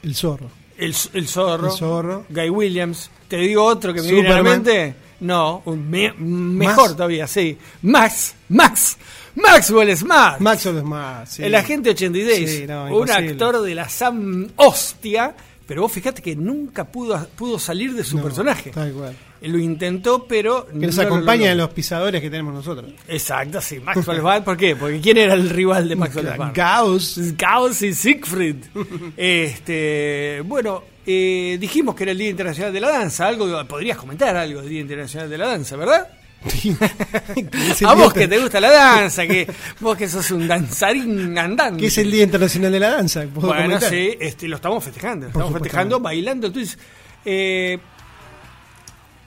El 0.03 0.15
zorro. 0.15 0.49
El, 0.79 0.95
el 1.13 1.27
zorro. 1.27 1.71
El 1.71 1.77
zorro. 1.77 2.25
Guy 2.29 2.49
Williams. 2.49 3.09
¿Te 3.27 3.37
digo 3.37 3.63
otro 3.63 3.93
que 3.93 4.01
me 4.01 4.11
viene 4.11 4.29
a 4.29 4.35
la 4.37 4.43
mente? 4.43 4.95
No, 5.21 5.61
un 5.65 5.89
me- 5.89 6.13
mejor 6.13 6.93
todavía, 6.93 7.27
sí. 7.27 7.57
Max, 7.81 8.35
Max, 8.47 8.97
Maxwell 9.35 9.95
Smart. 9.97 10.39
Maxwell 10.39 10.79
Smart. 10.79 11.27
sí. 11.27 11.43
El 11.43 11.53
agente 11.55 11.89
86, 11.91 12.49
Sí, 12.49 12.65
no, 12.67 12.85
un 12.95 13.09
actor 13.11 13.61
de 13.61 13.75
la 13.75 13.89
Sam 13.89 14.47
Hostia, 14.55 15.35
pero 15.69 15.83
vos 15.83 15.91
fíjate 15.91 16.19
que 16.23 16.35
nunca 16.35 16.83
pudo, 16.83 17.27
pudo 17.35 17.59
salir 17.59 17.93
de 17.93 18.03
su 18.03 18.17
No, 18.17 18.23
personaje. 18.23 18.71
Tal 18.71 18.91
cual. 18.91 19.15
Lo 19.41 19.59
intentó, 19.59 20.25
pero 20.27 20.65
Que 20.65 20.87
nos 20.87 20.95
no 20.97 21.03
lo 21.03 21.07
acompaña 21.09 21.51
en 21.51 21.59
los 21.59 21.69
pisadores 21.69 22.19
que 22.21 22.29
tenemos 22.31 22.55
nosotros. 22.55 22.91
Exacto, 23.07 23.61
sí, 23.61 23.79
Maxwell 23.79 24.19
Smart. 24.19 24.43
¿Por 24.43 24.57
qué? 24.57 24.75
Porque 24.75 24.99
¿quién 24.99 25.17
era 25.19 25.35
el 25.35 25.47
rival 25.49 25.87
de 25.87 25.95
Maxwell 25.95 26.33
Smart? 26.33 26.55
Gauss. 26.55 27.19
Gauss 27.37 27.83
y 27.83 27.93
Siegfried. 27.93 28.55
este, 29.15 30.41
bueno, 30.43 30.83
eh, 31.05 31.57
dijimos 31.59 31.93
que 31.95 32.03
era 32.03 32.13
el 32.13 32.17
Día 32.17 32.29
Internacional 32.31 32.73
de 32.73 32.79
la 32.81 32.89
Danza. 32.89 33.27
Algo 33.27 33.65
podrías 33.67 33.97
comentar 33.97 34.35
algo 34.35 34.61
del 34.61 34.69
Día 34.69 34.81
Internacional 34.81 35.29
de 35.29 35.37
la 35.37 35.47
Danza, 35.49 35.75
¿verdad? 35.75 36.07
A 37.85 37.93
vos 37.95 38.13
que 38.13 38.27
te 38.27 38.39
gusta 38.39 38.59
la 38.61 38.71
danza, 38.71 39.27
que 39.27 39.47
vos 39.79 39.97
que 39.97 40.07
sos 40.07 40.31
un 40.31 40.47
danzarín 40.47 41.37
andante. 41.37 41.81
que 41.81 41.87
es 41.87 41.97
el 41.97 42.09
Día 42.11 42.23
Internacional 42.23 42.71
de 42.71 42.79
la 42.79 42.89
Danza. 42.91 43.23
¿puedo 43.33 43.47
Bueno, 43.47 43.63
comentar? 43.63 43.89
sí, 43.89 44.15
este, 44.19 44.47
lo 44.47 44.55
estamos 44.55 44.83
festejando. 44.83 45.27
Estamos 45.27 45.47
supuesto. 45.47 45.63
festejando 45.65 45.99
bailando 45.99 46.47
el 46.47 46.53
twist. 46.53 46.79
Eh, 47.25 47.77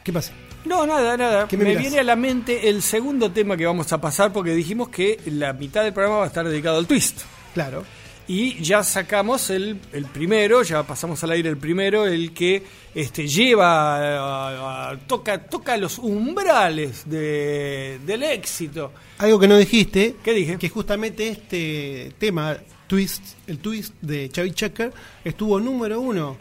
¿Qué 0.02 0.12
pasa? 0.12 0.32
no, 0.64 0.86
nada, 0.86 1.16
nada. 1.16 1.48
¿Qué 1.48 1.56
me 1.56 1.76
viene 1.76 1.98
a 1.98 2.04
la 2.04 2.16
mente 2.16 2.68
el 2.68 2.82
segundo 2.82 3.30
tema 3.30 3.56
que 3.56 3.66
vamos 3.66 3.92
a 3.92 4.00
pasar 4.00 4.32
porque 4.32 4.54
dijimos 4.54 4.88
que 4.88 5.18
la 5.26 5.52
mitad 5.52 5.82
del 5.82 5.92
programa 5.92 6.18
va 6.18 6.24
a 6.24 6.28
estar 6.28 6.46
dedicado 6.48 6.78
al 6.78 6.86
twist. 6.86 7.22
Claro. 7.52 7.84
Y 8.28 8.62
ya 8.62 8.84
sacamos 8.84 9.50
el, 9.50 9.78
el 9.92 10.04
primero, 10.06 10.62
ya 10.62 10.82
pasamos 10.84 11.22
al 11.24 11.32
aire 11.32 11.48
el 11.50 11.56
primero, 11.56 12.06
el 12.06 12.32
que 12.32 12.62
este, 12.94 13.26
lleva, 13.26 13.96
a- 13.96 14.90
a- 14.92 14.98
toca, 15.00 15.38
toca 15.46 15.76
los 15.76 15.98
umbrales 15.98 17.02
de- 17.06 17.98
del 18.06 18.22
éxito. 18.22 18.92
Algo 19.18 19.38
que 19.40 19.48
no 19.48 19.56
dijiste. 19.58 20.16
¿Qué 20.22 20.32
dije? 20.32 20.56
Que 20.56 20.68
justamente 20.68 21.28
este 21.28 22.12
tema, 22.18 22.56
twist, 22.86 23.22
el 23.46 23.58
twist 23.58 23.94
de 24.00 24.28
Chavi 24.30 24.52
Checker, 24.52 24.92
estuvo 25.24 25.58
número 25.60 26.00
uno. 26.00 26.36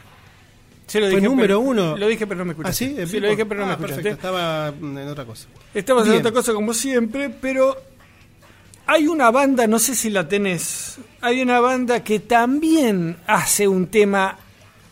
Sí, 0.88 1.00
lo 1.00 1.05
Fue 1.05 1.15
dije, 1.15 1.21
número 1.29 1.47
pero- 1.47 1.59
uno. 1.61 1.97
Lo 1.97 2.07
dije, 2.07 2.27
pero 2.27 2.39
no 2.39 2.45
me 2.45 2.51
escuchaste. 2.51 2.85
¿Ah, 2.85 2.88
sí? 2.89 2.95
¿El 3.00 3.07
Sí, 3.07 3.19
lo 3.19 3.29
dije, 3.29 3.45
pero 3.45 3.61
no 3.61 3.65
me 3.67 3.71
Ah, 3.71 3.75
escuchaste. 3.75 4.03
perfecto, 4.03 4.27
Estaba 4.27 4.67
en 4.67 5.07
otra 5.07 5.25
cosa. 5.25 5.47
Estamos 5.73 6.01
haciendo 6.03 6.19
Bien. 6.21 6.27
otra 6.27 6.31
cosa 6.33 6.53
como 6.53 6.73
siempre, 6.73 7.29
pero 7.29 7.77
hay 8.91 9.07
una 9.07 9.31
banda, 9.31 9.67
no 9.67 9.79
sé 9.79 9.95
si 9.95 10.10
la 10.10 10.27
tenés, 10.27 10.98
hay 11.21 11.41
una 11.41 11.62
banda 11.62 12.03
que 12.03 12.19
también 12.19 13.15
hace 13.25 13.65
un 13.65 13.88
tema 13.88 14.38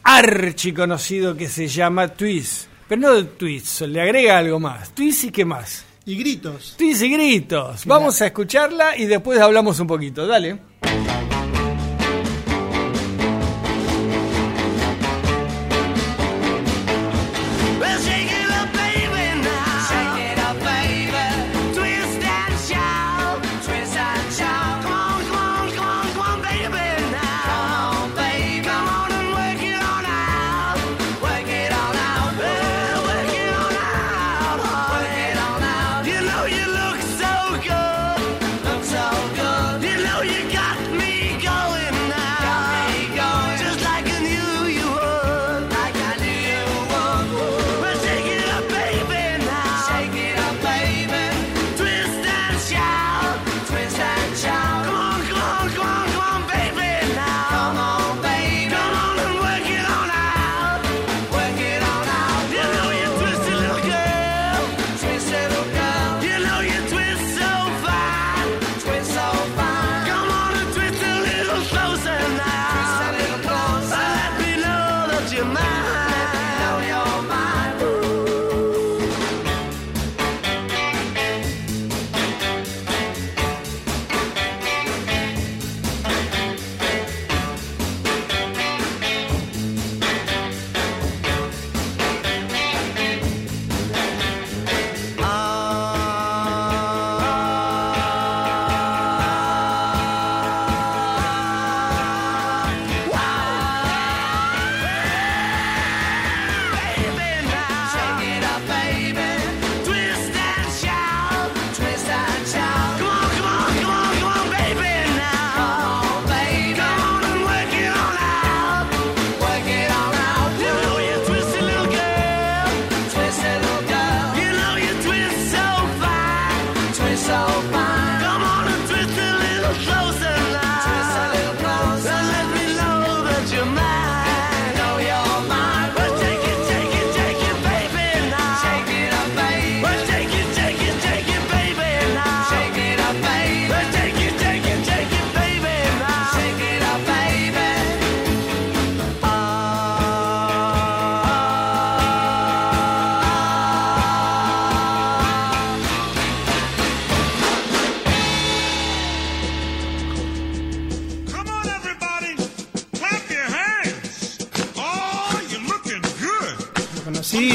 archi 0.04 0.72
conocido 0.72 1.36
que 1.36 1.50
se 1.50 1.68
llama 1.68 2.08
Twist. 2.08 2.68
Pero 2.88 3.02
no 3.02 3.26
Twist, 3.26 3.82
le 3.82 4.02
agrega 4.02 4.38
algo 4.38 4.58
más. 4.58 4.96
Twist 4.96 5.26
y 5.26 5.32
qué 5.32 5.44
más. 5.44 5.86
Y 6.06 6.16
gritos. 6.16 6.76
Twist 6.78 7.02
y 7.04 7.10
gritos. 7.10 7.86
Vamos 7.86 8.22
a 8.22 8.28
escucharla 8.28 8.98
y 8.98 9.06
después 9.06 9.38
hablamos 9.38 9.78
un 9.82 9.88
poquito. 9.88 10.26
Dale. 10.26 10.60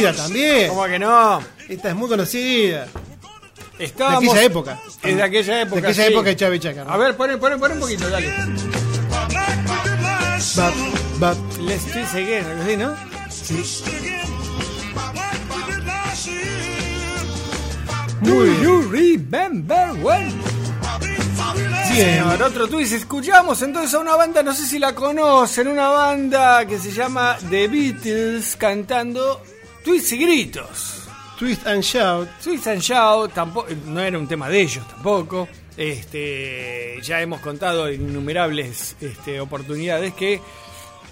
Conocida 0.06 0.24
también. 0.24 0.68
¿Cómo 0.68 0.84
que 0.84 0.98
no? 0.98 1.40
Esta 1.68 1.88
es 1.88 1.94
muy 1.94 2.08
conocida. 2.08 2.86
Estábamos, 3.78 4.22
De 4.22 4.30
aquella 4.30 4.44
época. 4.44 4.80
Es 5.02 5.16
de 5.16 5.22
aquella 5.22 5.60
época. 5.62 5.80
De 5.80 5.88
aquella 5.88 6.06
sí. 6.06 6.12
época 6.12 6.28
de 6.28 6.36
Chávez 6.36 6.60
Chacar. 6.60 6.86
A 6.88 6.96
ver, 6.96 7.16
poné, 7.16 7.36
poné, 7.38 7.56
poné 7.56 7.74
un 7.74 7.80
poquito, 7.80 8.08
dale. 8.08 8.32
Bap, 10.56 10.74
bap. 11.18 11.36
Let's 11.60 11.92
do 11.92 12.00
it 12.00 12.14
again, 12.14 12.44
así, 12.60 12.76
¿no? 12.76 12.94
Muy 18.20 18.48
bien. 18.48 18.62
You 18.62 18.82
remember 18.90 19.92
when? 20.02 20.32
Bien. 21.92 22.22
Señor, 22.22 22.42
otro 22.42 22.68
twist. 22.68 22.92
Escuchamos 22.92 23.60
entonces 23.62 23.94
a 23.94 23.98
una 23.98 24.16
banda, 24.16 24.42
no 24.42 24.54
sé 24.54 24.66
si 24.66 24.78
la 24.78 24.94
conocen, 24.94 25.68
una 25.68 25.88
banda 25.88 26.66
que 26.66 26.78
se 26.78 26.92
llama 26.92 27.36
The 27.50 27.68
Beatles 27.68 28.56
cantando 28.56 29.40
Twists 29.84 30.12
y 30.12 30.16
Gritos. 30.16 31.08
Twist 31.38 31.66
and 31.66 31.82
Shout. 31.82 32.28
Twist 32.42 32.66
and 32.68 32.80
Shout 32.80 33.34
tampoco, 33.34 33.68
no 33.86 34.00
era 34.00 34.18
un 34.18 34.26
tema 34.26 34.48
de 34.48 34.62
ellos 34.62 34.88
tampoco. 34.88 35.46
Este, 35.76 36.98
ya 37.02 37.20
hemos 37.20 37.40
contado 37.40 37.88
en 37.88 38.08
innumerables 38.08 38.96
este, 39.00 39.40
oportunidades 39.40 40.14
que 40.14 40.40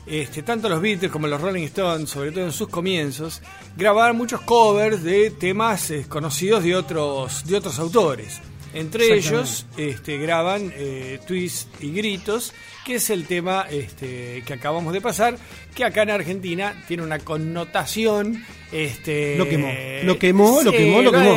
este, 0.07 0.43
tanto 0.43 0.69
los 0.69 0.81
Beatles 0.81 1.13
como 1.13 1.27
los 1.27 1.41
Rolling 1.41 1.65
Stones, 1.65 2.09
sobre 2.09 2.33
todo 2.33 2.45
en 2.45 2.53
sus 2.53 2.69
comienzos, 2.69 3.43
grababan 3.77 4.17
muchos 4.17 4.41
covers 4.41 5.03
de 5.03 5.31
temas 5.31 5.91
eh, 5.91 6.07
conocidos 6.09 6.65
de 6.65 6.75
otros, 6.75 7.45
de 7.45 7.57
otros 7.57 7.79
autores. 7.79 8.41
Entre 8.75 9.15
ellos 9.15 9.67
este, 9.77 10.19
graban 10.19 10.73
eh, 10.75 11.21
Twist 11.27 11.69
y 11.83 11.93
Gritos, 11.93 12.53
que 12.87 12.97
es 12.97 13.11
el 13.11 13.27
tema 13.27 13.67
este, 13.71 14.43
que 14.47 14.53
acabamos 14.55 14.93
de 14.93 15.01
pasar, 15.01 15.37
que 15.75 15.85
acá 15.85 16.03
en 16.03 16.11
Argentina 16.11 16.83
tiene 16.89 17.03
una 17.03 17.19
connotación. 17.19 18.45
Este, 18.71 19.37
Lo 19.37 19.47
quemó. 19.49 19.69
Lo 20.05 20.19
quemó, 20.19 20.63
lo 20.63 20.73
quemó, 20.73 21.03
lo 21.03 21.13
quemó. 21.13 21.37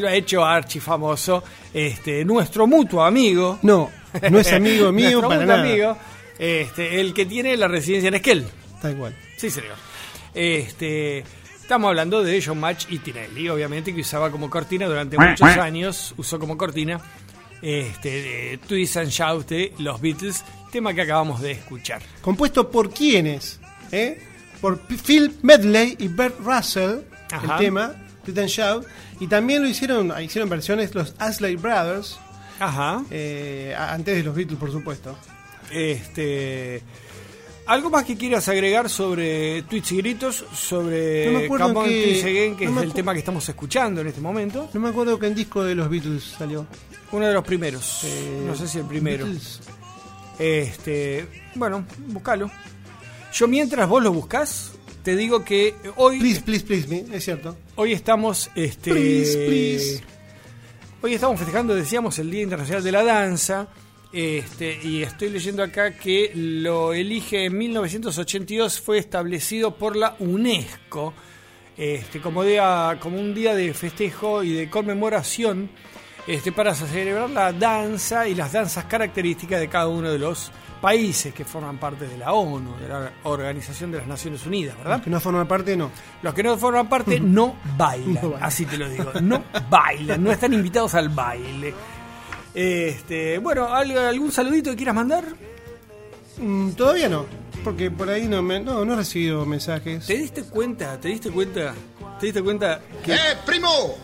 lo 0.00 0.08
ha 0.08 0.14
hecho 0.14 0.44
archi 0.44 0.80
famoso 0.80 1.44
este, 1.72 2.24
nuestro 2.24 2.66
mutuo 2.66 3.04
amigo. 3.04 3.58
No, 3.62 3.90
no 4.30 4.38
es 4.40 4.52
amigo 4.52 4.90
mío 4.92 5.20
para 5.20 5.40
mutuo 5.40 5.46
nada. 5.46 5.62
amigo, 5.62 5.96
este, 6.38 7.00
el 7.00 7.14
que 7.14 7.26
tiene 7.26 7.56
la 7.56 7.68
residencia 7.68 8.08
en 8.08 8.14
Esquel. 8.14 8.46
Tal 8.82 8.96
cual. 8.96 9.16
Sí, 9.36 9.50
señor. 9.50 9.76
Este, 10.34 11.22
estamos 11.66 11.88
hablando 11.88 12.22
de 12.22 12.40
John 12.40 12.60
Match 12.60 12.86
y 12.90 13.00
Tinelli, 13.00 13.48
obviamente, 13.48 13.92
que 13.92 14.02
usaba 14.02 14.30
como 14.30 14.48
cortina 14.48 14.86
durante 14.86 15.18
muchos 15.18 15.42
años, 15.56 16.14
usó 16.16 16.38
como 16.38 16.56
cortina 16.56 17.00
este, 17.60 18.08
de 18.08 18.60
Twist 18.68 18.96
and 18.98 19.08
Shout 19.10 19.48
de 19.48 19.72
los 19.78 20.00
Beatles, 20.00 20.44
tema 20.70 20.94
que 20.94 21.02
acabamos 21.02 21.40
de 21.40 21.50
escuchar. 21.50 22.02
Compuesto 22.22 22.70
por 22.70 22.90
quiénes? 22.90 23.58
¿Eh? 23.90 24.22
Por 24.60 24.78
Phil 24.78 25.36
Medley 25.42 25.96
y 25.98 26.06
Bert 26.06 26.38
Russell, 26.38 27.00
Ajá. 27.32 27.54
el 27.54 27.58
tema, 27.58 27.94
Twist 28.24 28.38
and 28.38 28.48
Shout. 28.48 28.86
Y 29.18 29.26
también 29.26 29.60
lo 29.60 29.68
hicieron, 29.68 30.12
hicieron 30.22 30.48
versiones 30.48 30.94
los 30.94 31.16
Asley 31.18 31.56
Brothers, 31.56 32.16
Ajá. 32.60 33.02
eh, 33.10 33.74
antes 33.76 34.14
de 34.14 34.22
los 34.22 34.36
Beatles, 34.36 34.56
por 34.56 34.70
supuesto. 34.70 35.18
Este, 35.72 36.80
¿Algo 37.66 37.90
más 37.90 38.04
que 38.04 38.16
quieras 38.16 38.48
agregar 38.48 38.88
sobre 38.88 39.62
Twitch 39.62 39.92
y 39.92 39.96
Gritos? 39.96 40.44
Sobre 40.54 41.26
No 41.26 41.38
me 41.40 41.44
acuerdo 41.46 41.66
Come 41.68 41.78
On, 41.80 41.88
que- 41.88 42.22
Again, 42.22 42.56
que 42.56 42.66
no 42.66 42.80
es 42.80 42.86
el 42.86 42.92
tema 42.92 43.12
que 43.12 43.18
estamos 43.18 43.48
escuchando 43.48 44.00
en 44.00 44.06
este 44.06 44.20
momento. 44.20 44.68
No 44.72 44.80
me 44.80 44.88
acuerdo 44.90 45.18
qué 45.18 45.30
disco 45.30 45.64
de 45.64 45.74
los 45.74 45.88
Beatles 45.90 46.22
salió. 46.38 46.66
Uno 47.12 47.26
de 47.26 47.34
los 47.34 47.44
primeros. 47.44 48.04
Eh, 48.04 48.42
no 48.46 48.54
sé 48.54 48.68
si 48.68 48.78
el 48.78 48.84
primero. 48.86 49.24
Beatles. 49.24 49.60
Este, 50.38 51.26
bueno, 51.56 51.84
búscalo. 52.08 52.50
Yo 53.32 53.48
mientras 53.48 53.88
vos 53.88 54.02
lo 54.02 54.12
buscas, 54.12 54.72
te 55.02 55.16
digo 55.16 55.44
que 55.44 55.74
hoy, 55.96 56.20
Please, 56.20 56.42
please, 56.42 56.64
please, 56.64 56.86
me, 56.88 57.16
es 57.16 57.24
cierto. 57.24 57.56
hoy 57.74 57.92
estamos, 57.92 58.48
este, 58.54 58.92
Please, 58.92 59.36
please. 59.46 60.04
hoy 61.02 61.14
estamos 61.14 61.38
festejando, 61.38 61.74
decíamos, 61.74 62.18
el 62.20 62.30
Día 62.30 62.42
Internacional 62.42 62.82
de 62.84 62.92
la 62.92 63.02
Danza. 63.02 63.66
Este, 64.12 64.78
y 64.82 65.02
estoy 65.02 65.30
leyendo 65.30 65.62
acá 65.62 65.92
que 65.96 66.32
lo 66.34 66.94
elige 66.94 67.44
en 67.44 67.58
1982, 67.58 68.80
fue 68.80 68.98
establecido 68.98 69.74
por 69.74 69.96
la 69.96 70.16
UNESCO 70.20 71.12
este, 71.76 72.20
como, 72.20 72.42
día, 72.42 72.96
como 73.00 73.18
un 73.20 73.34
día 73.34 73.54
de 73.54 73.74
festejo 73.74 74.42
y 74.42 74.52
de 74.52 74.70
conmemoración 74.70 75.68
este, 76.26 76.50
para 76.52 76.74
celebrar 76.74 77.28
la 77.30 77.52
danza 77.52 78.26
y 78.26 78.34
las 78.34 78.52
danzas 78.52 78.84
características 78.86 79.60
de 79.60 79.68
cada 79.68 79.88
uno 79.88 80.10
de 80.10 80.18
los 80.18 80.50
países 80.80 81.34
que 81.34 81.44
forman 81.44 81.78
parte 81.78 82.06
de 82.06 82.16
la 82.18 82.32
ONU, 82.32 82.76
de 82.78 82.88
la 82.88 83.12
Organización 83.24 83.90
de 83.90 83.98
las 83.98 84.06
Naciones 84.06 84.46
Unidas, 84.46 84.76
¿verdad? 84.78 85.02
Que 85.02 85.10
no 85.10 85.20
forma 85.20 85.46
parte, 85.46 85.76
no. 85.76 85.90
Los 86.22 86.32
que 86.32 86.42
no 86.42 86.56
forman 86.56 86.88
parte 86.88 87.20
no 87.22 87.56
bailan, 87.76 88.14
No 88.14 88.20
bailan. 88.30 88.42
así 88.44 88.64
te 88.66 88.78
lo 88.78 88.88
digo, 88.88 89.12
no 89.20 89.42
bailan, 89.68 90.22
no 90.22 90.30
están 90.32 90.52
invitados 90.52 90.94
al 90.94 91.08
baile. 91.08 91.74
Este, 92.56 93.36
bueno, 93.38 93.66
¿algo- 93.74 94.00
¿algún 94.00 94.32
saludito 94.32 94.70
que 94.70 94.76
quieras 94.76 94.94
mandar? 94.94 95.24
Mm, 96.38 96.70
todavía 96.70 97.08
no, 97.08 97.26
porque 97.62 97.90
por 97.90 98.08
ahí 98.08 98.26
no, 98.28 98.40
me, 98.42 98.58
no, 98.60 98.82
no 98.84 98.94
he 98.94 98.96
recibido 98.96 99.44
mensajes. 99.44 100.06
¿Te 100.06 100.16
diste 100.16 100.42
cuenta? 100.42 100.98
¿Te 100.98 101.08
diste 101.08 101.30
cuenta? 101.30 101.74
¿Te 102.18 102.26
diste 102.26 102.42
cuenta 102.42 102.80
que 103.04 103.12
¡Eh, 103.12 103.18
primo! 103.44 103.68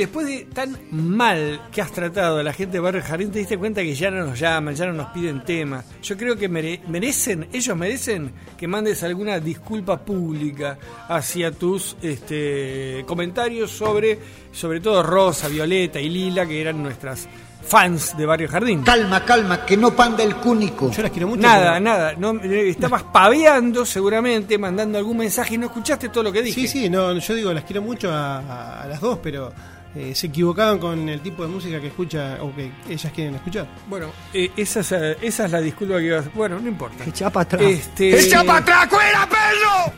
después 0.00 0.26
de 0.26 0.46
tan 0.52 0.76
mal 0.90 1.60
que 1.72 1.80
has 1.80 1.92
tratado 1.92 2.38
a 2.38 2.42
la 2.42 2.52
gente 2.52 2.72
de 2.74 2.80
Barrio 2.80 3.02
Jardín, 3.02 3.30
te 3.30 3.38
diste 3.38 3.56
cuenta 3.56 3.80
que 3.82 3.94
ya 3.94 4.10
no 4.10 4.26
nos 4.26 4.38
llaman, 4.38 4.74
ya 4.74 4.86
no 4.86 4.92
nos 4.92 5.06
piden 5.08 5.44
temas. 5.44 5.84
Yo 6.02 6.16
creo 6.16 6.36
que 6.36 6.48
mere- 6.48 6.80
merecen, 6.88 7.48
ellos 7.52 7.76
merecen 7.76 8.32
que 8.58 8.66
mandes 8.68 9.02
alguna 9.02 9.38
disculpa 9.40 9.98
pública 10.04 10.78
hacia 11.08 11.50
tus 11.52 11.96
este, 12.02 13.04
comentarios 13.06 13.70
sobre, 13.70 14.18
sobre 14.52 14.80
todo 14.80 15.02
Rosa, 15.02 15.48
Violeta 15.48 16.00
y 16.00 16.08
Lila, 16.08 16.46
que 16.46 16.60
eran 16.60 16.82
nuestras 16.82 17.28
fans 17.62 18.16
de 18.16 18.24
Barrio 18.26 18.48
Jardín. 18.48 18.82
Calma, 18.82 19.24
calma, 19.24 19.64
que 19.66 19.76
no 19.76 19.94
panda 19.94 20.24
el 20.24 20.34
cúnico. 20.36 20.90
Yo 20.90 21.02
las 21.02 21.10
quiero 21.10 21.28
mucho. 21.28 21.42
Nada, 21.42 21.72
pero- 21.74 21.84
nada. 21.84 22.14
No, 22.16 22.40
eh, 22.42 22.70
estabas 22.70 23.02
paveando 23.04 23.84
seguramente, 23.84 24.56
mandando 24.58 24.98
algún 24.98 25.18
mensaje 25.18 25.54
y 25.54 25.58
no 25.58 25.66
escuchaste 25.66 26.08
todo 26.08 26.24
lo 26.24 26.32
que 26.32 26.42
dije. 26.42 26.62
Sí, 26.62 26.66
sí, 26.68 26.88
no, 26.90 27.16
yo 27.18 27.34
digo, 27.34 27.52
las 27.52 27.64
quiero 27.64 27.82
mucho 27.82 28.10
a, 28.10 28.38
a- 28.38 28.82
a 28.82 28.86
las 28.88 29.00
dos, 29.00 29.18
pero 29.22 29.52
eh, 29.94 30.14
se 30.14 30.28
equivocaban 30.28 30.78
con 30.78 31.08
el 31.08 31.20
tipo 31.20 31.42
de 31.42 31.48
música 31.48 31.80
que 31.80 31.88
escucha 31.88 32.38
o 32.40 32.54
que 32.54 32.70
ellas 32.88 33.12
quieren 33.12 33.34
escuchar. 33.34 33.66
Bueno, 33.88 34.06
eh, 34.32 34.50
esa, 34.56 34.80
es, 34.80 34.92
eh, 34.92 35.16
esa 35.20 35.46
es 35.46 35.50
la 35.50 35.60
disculpa 35.60 35.98
que 35.98 36.04
ibas 36.04 36.26
a 36.26 36.30
Bueno, 36.34 36.60
no 36.60 36.68
importa. 36.68 37.04
Echa 37.04 37.30
para 37.30 37.42
atrás. 37.42 37.62
Este, 37.62 38.20
¡Echa 38.20 38.44
para 38.44 38.58
atrás, 38.58 38.86
cuera, 38.88 39.28
perro! 39.28 39.92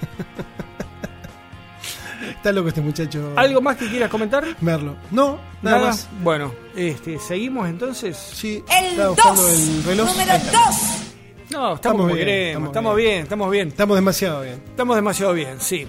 Está 2.31 2.53
loco 2.53 2.69
este 2.69 2.81
muchacho. 2.81 3.33
¿Algo 3.37 3.61
más 3.61 3.77
que 3.77 3.89
quieras 3.89 4.09
comentar? 4.09 4.45
Verlo. 4.61 4.97
No, 5.11 5.39
nada, 5.61 5.79
más. 5.87 6.09
Bueno, 6.23 6.53
este, 6.75 7.19
seguimos 7.19 7.69
entonces. 7.69 8.17
Sí, 8.17 8.65
El 8.69 8.85
estaba 8.87 9.11
buscando 9.11 9.43
2. 9.43 9.53
el 9.59 9.85
reloj. 9.85 10.07
Número 10.09 10.33
Ahí 10.33 10.39
está. 10.39 10.67
2. 10.67 10.77
No, 11.51 11.75
estamos, 11.75 12.07
bien, 12.07 12.19
queremos, 12.19 12.69
estamos 12.69 12.69
estamos 12.69 12.97
bien. 12.97 13.09
bien, 13.11 13.23
estamos 13.23 13.51
bien. 13.51 13.69
Estamos 13.69 13.97
demasiado 13.97 14.41
bien. 14.43 14.63
Estamos 14.71 14.97
demasiado 14.97 15.35
bien, 15.35 15.61
sí. 15.61 15.87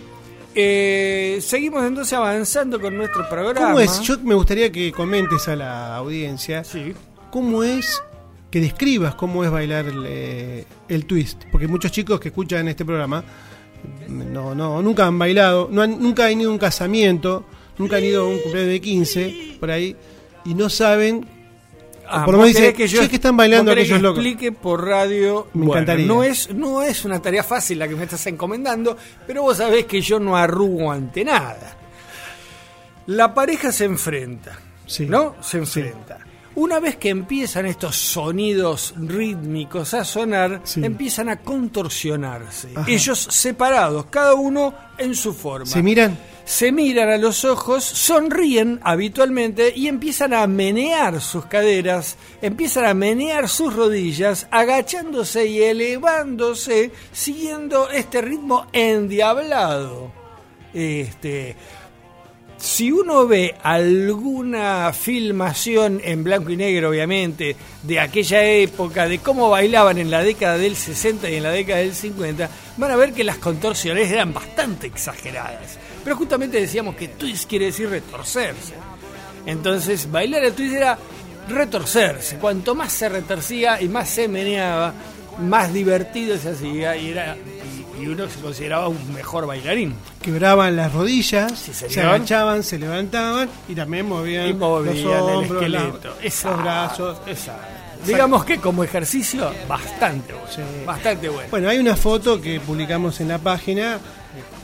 Eh, 0.56 1.40
seguimos 1.42 1.84
entonces 1.84 2.14
avanzando 2.14 2.80
con 2.80 2.96
nuestro 2.98 3.28
programa. 3.30 3.68
¿Cómo 3.68 3.80
es? 3.80 4.02
Yo 4.02 4.18
me 4.20 4.36
gustaría 4.36 4.72
que 4.72 4.92
comentes 4.92 5.48
a 5.48 5.56
la 5.56 5.96
audiencia 5.96 6.64
Sí. 6.64 6.94
cómo 7.32 7.64
es 7.64 8.02
que 8.52 8.60
describas 8.62 9.16
cómo 9.16 9.44
es 9.44 9.50
bailar 9.50 9.86
el, 9.86 10.04
eh, 10.08 10.66
el 10.88 11.06
twist. 11.06 11.44
Porque 11.52 11.68
muchos 11.68 11.92
chicos 11.92 12.20
que 12.20 12.28
escuchan 12.30 12.68
este 12.68 12.86
programa 12.86 13.24
no, 14.08 14.54
no, 14.54 14.82
nunca 14.82 15.08
han 15.08 15.18
bailado, 15.18 15.70
no 15.72 15.82
han, 15.82 16.00
nunca 16.02 16.26
han 16.28 16.40
ido 16.40 16.50
a 16.50 16.54
un 16.54 16.60
casamiento, 16.60 17.46
nunca 17.80 17.98
han 17.98 18.04
ido 18.04 18.24
a 18.24 18.28
un 18.28 18.38
cumpleaños 18.40 18.72
de 18.74 18.82
15, 18.82 19.58
por 19.60 19.72
ahí, 19.72 19.96
y 20.46 20.54
no 20.54 20.70
saben 20.70 21.26
Ah, 22.08 22.26
Por 22.26 22.34
lo 22.36 22.40
menos 22.42 22.56
dice, 22.56 22.74
"Che, 22.88 23.10
que 23.10 23.16
están 23.16 23.36
bailando 23.38 23.72
aquellos 23.72 23.98
que 23.98 24.02
locos". 24.04 24.20
explique 24.26 24.52
por 24.52 24.86
radio. 24.86 25.48
Me 25.54 25.66
Bueno, 25.66 25.82
encantaría. 25.82 26.06
No 26.06 26.24
es, 26.24 26.54
no 26.54 26.82
es 26.84 27.06
una 27.06 27.22
tarea 27.22 27.44
fácil 27.44 27.80
la 27.80 27.88
que 27.88 27.96
me 27.96 28.04
estás 28.04 28.26
encomendando, 28.28 28.98
pero 29.26 29.44
vos 29.44 29.58
sabés 29.58 29.86
que 29.86 30.02
yo 30.02 30.20
no 30.20 30.36
arrugo 30.38 30.92
ante 30.92 31.24
nada. 31.24 31.78
La 33.08 33.34
pareja 33.34 33.72
se 33.72 33.86
enfrenta, 33.86 34.60
Sí. 34.86 35.06
¿no? 35.06 35.36
Se 35.42 35.58
enfrenta. 35.58 36.20
Una 36.56 36.80
vez 36.80 36.98
que 36.98 37.10
empiezan 37.10 37.66
estos 37.66 37.96
sonidos 37.96 38.94
rítmicos 38.98 39.94
a 39.96 40.06
sonar, 40.06 40.62
Sí. 40.64 40.86
empiezan 40.86 41.30
a 41.30 41.38
contorsionarse. 41.38 42.70
Ajá. 42.76 42.86
Ellos 42.90 43.20
separados, 43.32 44.06
cada 44.12 44.36
uno 44.36 44.74
en 44.98 45.16
su 45.16 45.34
forma 45.34 45.66
¿Se 45.66 45.82
miran? 45.82 46.18
Se 46.46 46.72
miran 46.72 47.10
a 47.10 47.18
los 47.18 47.46
ojos, 47.46 47.84
sonríen 47.84 48.80
habitualmente 48.84 49.74
y 49.76 49.88
empiezan 49.88 50.34
a 50.34 50.46
menear 50.48 51.22
sus 51.22 51.46
caderas, 51.46 52.18
empiezan 52.42 52.86
a 52.86 52.94
menear 52.94 53.48
sus 53.48 53.74
rodillas, 53.74 54.48
agachándose 54.52 55.48
y 55.48 55.62
elevándose, 55.64 56.92
siguiendo 57.12 57.90
este 57.90 58.22
ritmo 58.22 58.68
endiablado. 58.74 60.12
Este, 60.74 61.56
si 62.64 62.94
uno 62.94 63.28
ve 63.28 63.58
alguna 63.62 64.94
filmación 64.94 66.00
en 66.02 66.24
blanco 66.24 66.50
y 66.50 66.56
negro, 66.56 66.92
obviamente, 66.92 67.58
de 67.84 68.00
aquella 68.00 68.42
época, 68.42 69.06
de 69.06 69.20
cómo 69.20 69.50
bailaban 69.50 69.98
en 69.98 70.10
la 70.10 70.24
década 70.24 70.58
del 70.58 70.78
60 70.78 71.30
y 71.30 71.36
en 71.36 71.44
la 71.44 71.52
década 71.52 71.80
del 71.80 71.94
50, 71.94 72.50
van 72.78 72.92
a 72.92 72.96
ver 72.96 73.12
que 73.12 73.26
las 73.26 73.38
contorsiones 73.40 74.10
eran 74.10 74.34
bastante 74.34 74.88
exageradas. 74.88 75.78
Pero 76.06 76.16
justamente 76.16 76.62
decíamos 76.62 76.96
que 76.96 77.10
twist 77.10 77.50
quiere 77.50 77.66
decir 77.66 77.90
retorcerse. 77.90 78.76
Entonces, 79.46 80.10
bailar 80.10 80.46
el 80.46 80.54
twist 80.54 80.74
era 80.74 80.98
retorcerse. 81.50 82.38
Cuanto 82.38 82.76
más 82.76 82.94
se 82.94 83.10
retorcía 83.10 83.82
y 83.82 83.90
más 83.90 84.10
se 84.10 84.30
meneaba, 84.30 84.94
más 85.42 85.74
divertido 85.74 86.38
se 86.38 86.52
hacía 86.52 86.96
y, 86.96 87.10
era, 87.10 87.36
y, 88.04 88.08
uno 88.08 88.28
se 88.30 88.40
consideraba 88.40 88.88
un 88.88 89.14
mejor 89.14 89.46
bailarín. 89.48 89.96
Quebraban 90.22 90.76
las 90.76 90.92
rodillas, 90.94 91.52
Sí, 91.58 91.74
se 91.74 92.02
agachaban, 92.02 92.64
se 92.64 92.78
levantaban 92.80 93.50
y 93.68 93.76
también 93.76 94.08
movían, 94.08 94.48
Y 94.48 94.54
movían 94.54 95.04
los 95.04 95.22
hombros, 95.22 95.64
el 95.64 95.72
la- 95.72 95.78
esqueleto. 95.80 96.08
los 96.10 96.24
Exacto, 96.24 96.62
brazos. 96.62 97.18
exacto. 97.28 97.68
Digamos 98.06 98.44
que 98.44 98.58
como 98.58 98.84
ejercicio, 98.84 99.50
bastante 99.68 100.34
bueno. 100.34 100.48
Sí. 100.54 100.62
Bastante 100.86 101.30
bueno. 101.30 101.48
Bueno, 101.50 101.70
hay 101.70 101.78
una 101.78 101.96
foto 101.96 102.42
que 102.42 102.60
publicamos 102.60 103.22
en 103.22 103.30
la 103.30 103.38
página, 103.38 103.98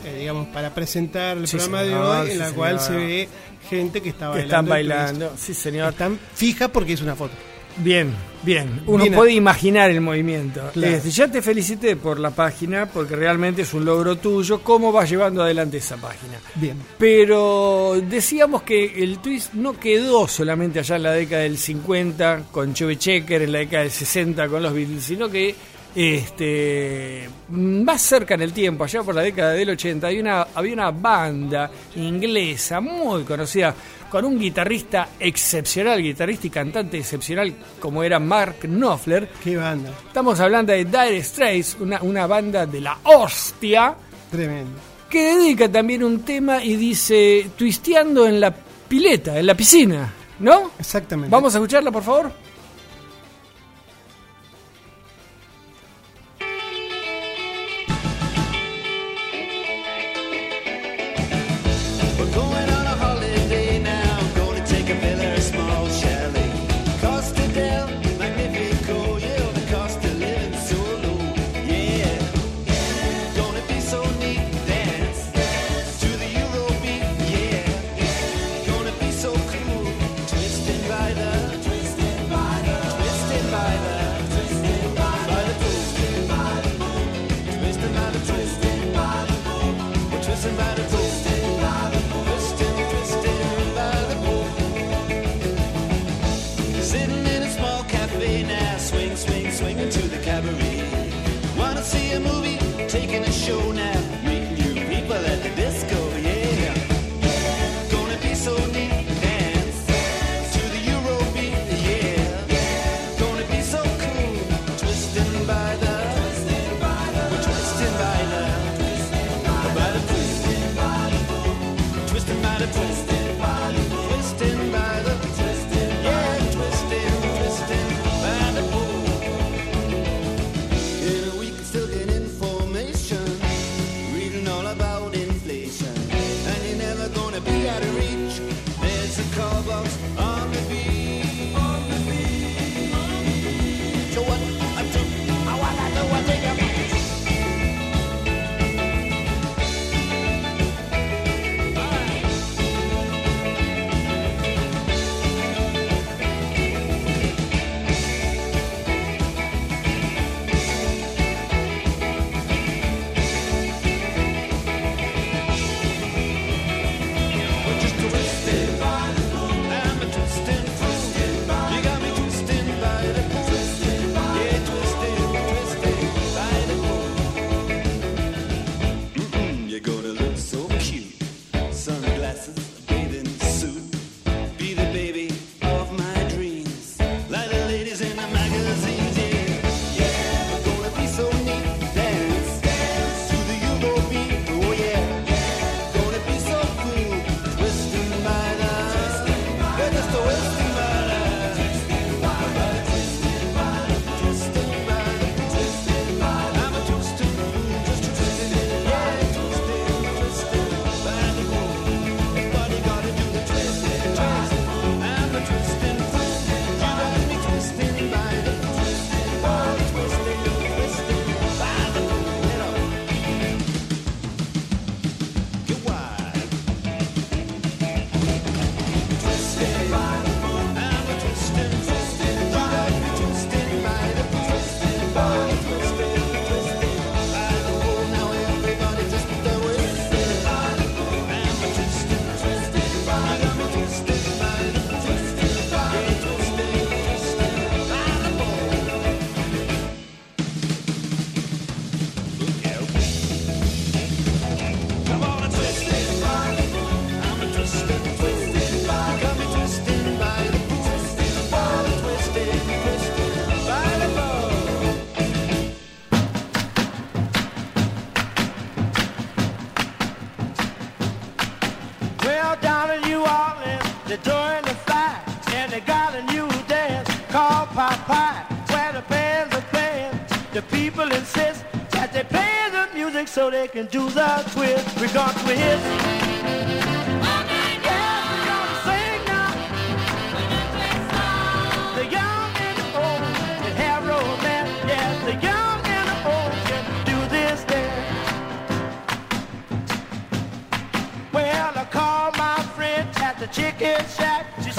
eh, 0.06 0.18
digamos, 0.20 0.48
para 0.50 0.74
presentar 0.74 1.38
el 1.38 1.48
Sí, 1.48 1.56
programa 1.56 1.84
de 1.84 1.96
hoy, 1.96 2.32
en 2.32 2.40
la 2.40 2.52
cual 2.52 2.80
señor. 2.82 3.00
se 3.02 3.06
ve 3.08 3.30
gente 3.70 4.02
que 4.02 4.10
está 4.10 4.26
que 4.26 4.40
bailando. 4.40 4.46
están 4.56 4.66
bailando. 4.68 5.34
Sí, 5.38 5.54
señor. 5.54 5.92
Están 5.94 6.20
fija 6.36 6.68
porque 6.68 6.94
es 6.94 7.02
una 7.02 7.16
foto. 7.16 7.34
Bien, 7.78 8.14
bien. 8.44 8.82
Uno 8.88 9.04
Bien. 9.04 9.16
puede 9.16 9.34
imaginar 9.34 9.90
el 9.90 10.02
movimiento. 10.02 10.62
Claro. 10.74 10.96
Este, 10.96 11.12
ya 11.12 11.28
te 11.30 11.42
felicité 11.42 11.96
por 11.96 12.20
la 12.20 12.32
página, 12.32 12.88
porque 12.88 13.16
realmente 13.16 13.62
es 13.62 13.74
un 13.74 13.86
logro 13.86 14.18
tuyo. 14.18 14.62
¿Cómo 14.62 14.92
vas 14.92 15.10
llevando 15.10 15.44
adelante 15.44 15.78
esa 15.78 15.98
página? 15.98 16.40
Bien. 16.56 16.78
Pero 16.98 18.02
decíamos 18.10 18.64
que 18.64 19.04
el 19.04 19.20
twist 19.20 19.54
no 19.54 19.80
quedó 19.80 20.28
solamente 20.28 20.80
allá 20.80 20.98
en 20.98 21.04
la 21.04 21.12
década 21.14 21.44
del 21.44 21.58
50 21.58 22.44
con 22.52 22.74
Chubby 22.74 22.98
Checker, 22.98 23.44
en 23.44 23.52
la 23.52 23.60
década 23.60 23.84
del 23.84 23.92
60 23.92 24.48
con 24.48 24.62
los 24.64 24.74
Beatles, 24.74 25.04
sino 25.04 25.30
que 25.30 25.56
este 25.96 27.28
más 27.50 28.02
cerca 28.02 28.36
en 28.36 28.42
el 28.42 28.54
tiempo, 28.54 28.84
allá 28.84 29.02
por 29.02 29.16
la 29.16 29.22
década 29.22 29.54
del 29.54 29.72
80, 29.72 30.06
había 30.08 30.22
una, 30.22 30.42
había 30.54 30.74
una 30.74 30.92
banda 30.92 31.72
inglesa 31.96 32.80
muy 32.80 33.24
conocida 33.24 33.74
con 34.10 34.26
un 34.26 34.40
guitarrista 34.40 35.10
excepcional, 35.20 36.02
guitarrista 36.02 36.48
y 36.48 36.50
cantante 36.50 36.98
excepcional 36.98 37.54
como 37.80 38.04
era 38.04 38.20
Mark 38.20 38.58
Knopfler. 38.62 39.30
Qué 39.44 39.56
banda. 39.58 39.92
Estamos 40.08 40.40
hablando 40.40 40.74
de 40.74 40.86
Dire 40.86 41.24
Straits, 41.24 41.78
una, 41.80 42.02
una 42.02 42.28
banda 42.28 42.66
de 42.66 42.82
la 42.82 42.98
hostia 43.04 43.96
Tremendo. 44.32 44.78
que 45.10 45.36
dedica 45.36 45.70
también 45.72 46.04
un 46.04 46.22
tema 46.24 46.64
y 46.64 46.76
dice 46.76 47.52
twisteando 47.58 48.26
en 48.28 48.40
la 48.40 48.54
pileta, 48.88 49.38
en 49.40 49.46
la 49.46 49.56
piscina, 49.56 50.12
¿no? 50.40 50.72
Exactamente. 50.80 51.32
Vamos 51.32 51.54
a 51.54 51.58
escucharla, 51.60 51.92
por 51.92 52.04
favor. 52.04 52.32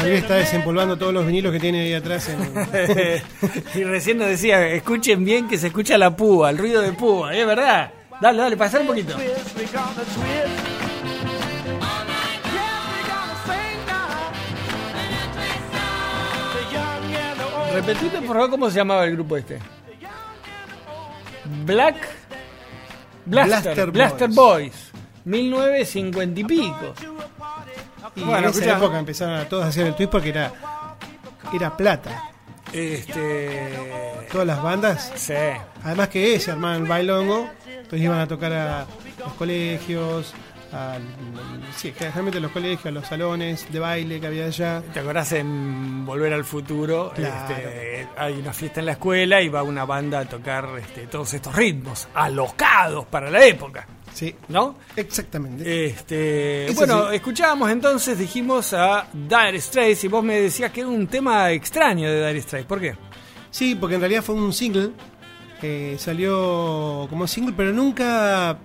Javier 0.00 0.16
está 0.18 0.35
"Man, 0.35 0.38
desempolvando 0.44 0.96
todos 0.96 1.12
los 1.12 1.26
vinilos 1.26 1.52
que 1.52 1.61
tiene 1.61 1.83
ahí 1.83 1.94
atrás. 1.94 2.28
En... 2.28 3.20
y 3.80 3.85
recién 3.85 4.18
nos 4.18 4.28
decía, 4.28 4.66
escuchen 4.68 5.24
bien 5.24 5.48
que 5.48 5.59
se 5.59 5.68
escucha 5.68 5.98
la 5.98 6.14
púa, 6.16 6.50
el 6.50 6.59
ruido 6.59 6.80
de 6.80 6.92
púa, 6.92 7.35
es 7.35 7.46
verdad. 7.46 7.92
Dale, 8.20 8.38
dale, 8.38 8.56
pasar 8.56 8.83
un 8.83 8.88
poquito. 8.88 9.16
Repetime 17.87 18.21
por 18.27 18.37
favor 18.37 18.51
cómo 18.51 18.71
se 18.71 18.77
llamaba 18.77 19.05
el 19.05 19.12
grupo 19.12 19.37
este. 19.37 19.59
Black 21.64 21.97
Blaster, 23.27 23.62
Blaster 23.62 23.90
Blaster, 23.90 24.29
Boys. 24.29 24.37
Boys. 24.37 24.90
1950 25.25 26.40
y 26.40 26.45
pico. 26.45 26.95
Y 28.16 28.21
Bueno, 28.23 28.38
en 28.38 28.45
esa 28.45 28.51
escuchá. 28.61 28.77
época 28.79 28.99
empezaron 28.99 29.35
a 29.37 29.45
todos 29.49 29.64
a 29.64 29.69
hacer 29.69 29.87
el 29.87 29.95
twist 29.95 30.11
porque 30.11 30.31
era, 30.31 30.53
era 31.53 31.77
plata. 31.77 32.31
Este. 32.73 34.27
Todas 34.31 34.47
las 34.47 34.62
bandas, 34.62 35.12
Sí. 35.16 35.35
además 35.85 36.09
que 36.09 36.38
se 36.38 36.51
armaban 36.53 36.83
el 36.83 36.88
bailongo, 36.88 37.49
entonces 37.66 38.01
iban 38.01 38.19
a 38.21 38.27
tocar 38.29 38.53
a 38.53 38.87
los 39.19 39.33
colegios, 39.35 40.35
al, 40.72 41.02
sí, 41.76 41.92
generalmente 41.96 42.38
a 42.38 42.40
los 42.40 42.52
colegios, 42.52 42.87
a 42.87 42.90
los 42.90 43.06
salones 43.06 43.66
de 43.72 43.78
baile 43.78 44.20
que 44.20 44.26
había 44.26 44.46
allá. 44.46 44.83
¿Te 44.92 45.00
acordás 45.00 45.33
en 45.33 46.04
Volver 46.06 46.33
al 46.33 46.44
Futuro? 46.44 47.12
Claro. 47.14 47.54
Este, 47.54 48.09
hay 48.16 48.35
una 48.35 48.52
fiesta 48.52 48.80
en 48.80 48.87
la 48.87 48.92
escuela 48.92 49.40
y 49.42 49.48
va 49.48 49.62
una 49.62 49.85
banda 49.85 50.20
a 50.20 50.24
tocar 50.26 50.68
este, 50.80 51.06
todos 51.06 51.33
estos 51.35 51.54
ritmos, 51.54 52.09
alocados 52.14 53.06
para 53.06 53.30
la 53.30 53.44
época, 53.44 53.87
Sí, 54.12 54.35
¿no? 54.48 54.76
exactamente. 54.96 55.87
Este, 55.87 56.66
Eso 56.66 56.74
bueno, 56.74 57.11
sí. 57.11 57.16
escuchábamos 57.16 57.70
entonces, 57.70 58.18
dijimos 58.18 58.72
a 58.72 59.06
Dire 59.12 59.61
Straits 59.61 60.02
y 60.04 60.09
vos 60.09 60.24
me 60.24 60.40
decías 60.40 60.72
que 60.72 60.80
era 60.80 60.88
un 60.88 61.06
tema 61.06 61.50
extraño 61.52 62.11
de 62.11 62.26
Dire 62.26 62.40
Straits. 62.42 62.66
¿Por 62.66 62.80
qué? 62.80 62.96
Sí, 63.50 63.74
porque 63.76 63.94
en 63.96 64.00
realidad 64.00 64.22
fue 64.22 64.35
un 64.35 64.52
single. 64.52 64.90
eh, 65.62 65.96
salió 65.98 67.06
como 67.11 67.26
single, 67.26 67.54
pero 67.56 67.72
nunca, 67.72 68.59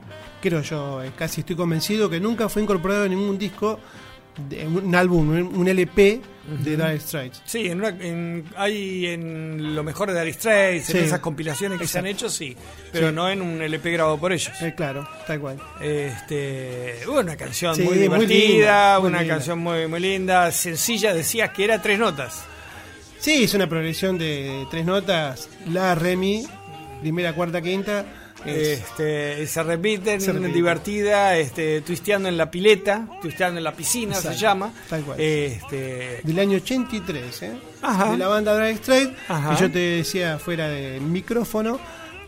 creo 0.49 0.61
yo, 0.61 1.03
eh, 1.03 1.11
casi 1.17 1.41
estoy 1.41 1.55
convencido 1.55 2.09
que 2.09 2.19
nunca 2.19 2.47
fue 2.49 2.61
incorporado 2.61 3.05
en 3.05 3.11
ningún 3.11 3.37
disco, 3.37 3.79
de, 4.49 4.67
un 4.67 4.93
álbum, 4.93 5.29
un 5.57 5.67
LP 5.67 6.21
de 6.61 6.71
Dire 6.75 6.99
Straits. 6.99 7.41
Sí, 7.45 7.67
en 7.67 7.79
una- 7.79 7.87
en- 7.89 8.43
hay 8.57 9.05
en 9.07 9.73
lo 9.73 9.81
mejor 9.83 10.11
de 10.11 10.19
Dire 10.19 10.33
Straits, 10.33 10.89
en 10.89 10.97
esas 11.05 11.19
compilaciones 11.21 11.79
que 11.79 11.87
se 11.87 11.99
han 11.99 12.05
hecho, 12.05 12.29
sí, 12.29 12.55
pero 12.91 13.09
Sí. 13.09 13.15
no 13.15 13.29
en 13.29 13.41
un 13.41 13.61
LP 13.61 13.91
grabado 13.91 14.17
por 14.17 14.33
ellos. 14.33 14.51
Eh, 14.61 14.73
claro, 14.75 15.07
tal 15.25 15.39
cual. 15.39 15.57
Este, 15.81 16.99
una 17.07 17.35
canción 17.37 17.75
Sí, 17.75 17.81
muy 17.83 17.91
muy 17.93 18.01
divertida, 18.01 18.97
linda, 18.97 18.99
una 18.99 19.25
canción 19.25 19.59
muy 19.59 19.87
muy 19.87 19.99
linda, 20.01 20.51
sencilla, 20.51 21.13
decías 21.13 21.51
que 21.51 21.63
era 21.63 21.81
tres 21.81 21.97
notas. 21.97 22.43
Sí, 23.19 23.45
es 23.45 23.53
una 23.53 23.67
progresión 23.67 24.17
de 24.17 24.67
tres 24.69 24.85
notas, 24.85 25.47
la, 25.71 25.95
re, 25.95 26.15
mi, 26.17 26.45
primera, 27.01 27.33
cuarta, 27.33 27.61
quinta. 27.61 28.05
Es- 28.45 28.79
Este, 28.79 29.47
se 29.47 29.63
repiten, 29.63 30.21
Se 30.21 30.31
repite. 30.33 30.51
divertida, 30.53 31.37
este, 31.37 31.81
twisteando 31.81 32.29
en 32.29 32.37
la 32.37 32.49
pileta, 32.51 33.07
twisteando 33.21 33.57
en 33.59 33.63
la 33.63 33.73
piscina 33.73 34.15
se 34.15 34.35
llama. 34.35 34.71
tal 34.89 35.03
cual. 35.03 35.19
Este, 35.19 36.19
del 36.23 36.39
año 36.39 36.57
83, 36.57 37.41
¿eh? 37.43 37.51
Ajá. 37.81 38.11
de 38.11 38.17
la 38.17 38.27
banda 38.27 38.55
Dire 38.57 38.75
Straits, 38.77 39.13
Ajá. 39.27 39.55
que 39.55 39.61
yo 39.61 39.71
te 39.71 39.79
decía 39.79 40.39
fuera 40.39 40.67
del 40.69 41.01
micrófono, 41.01 41.79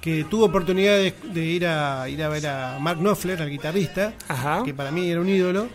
que 0.01 0.23
tuvo 0.25 0.45
oportunidad 0.45 0.97
de, 0.97 1.13
de 1.33 1.43
ir, 1.45 1.65
a, 1.67 2.07
ir 2.07 2.23
a 2.23 2.29
ver 2.29 2.47
a 2.47 2.77
Mark 2.79 2.99
Knopfler, 2.99 3.41
al 3.41 3.49
guitarrista, 3.49 4.13
Ajá. 4.27 4.61
que 4.63 4.73
para 4.73 4.91
mí 4.91 5.09
era 5.09 5.19
un 5.21 5.27
ídolo. 5.29 5.67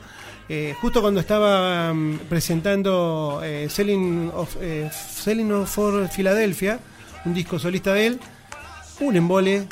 eh, 0.48 0.74
justo 0.80 1.00
cuando 1.00 1.20
estaba 1.20 1.92
mm, 1.94 2.18
presentando 2.28 3.40
eh, 3.44 3.68
Selling, 3.70 4.30
of, 4.34 4.56
eh, 4.60 4.90
Selling 4.92 5.50
of 5.52 5.70
for 5.72 6.08
Philadelphia, 6.08 6.78
un 7.24 7.32
disco 7.34 7.58
solista 7.58 7.94
de 7.94 8.06
él, 8.06 8.20
un 9.00 9.16
embole 9.16 9.64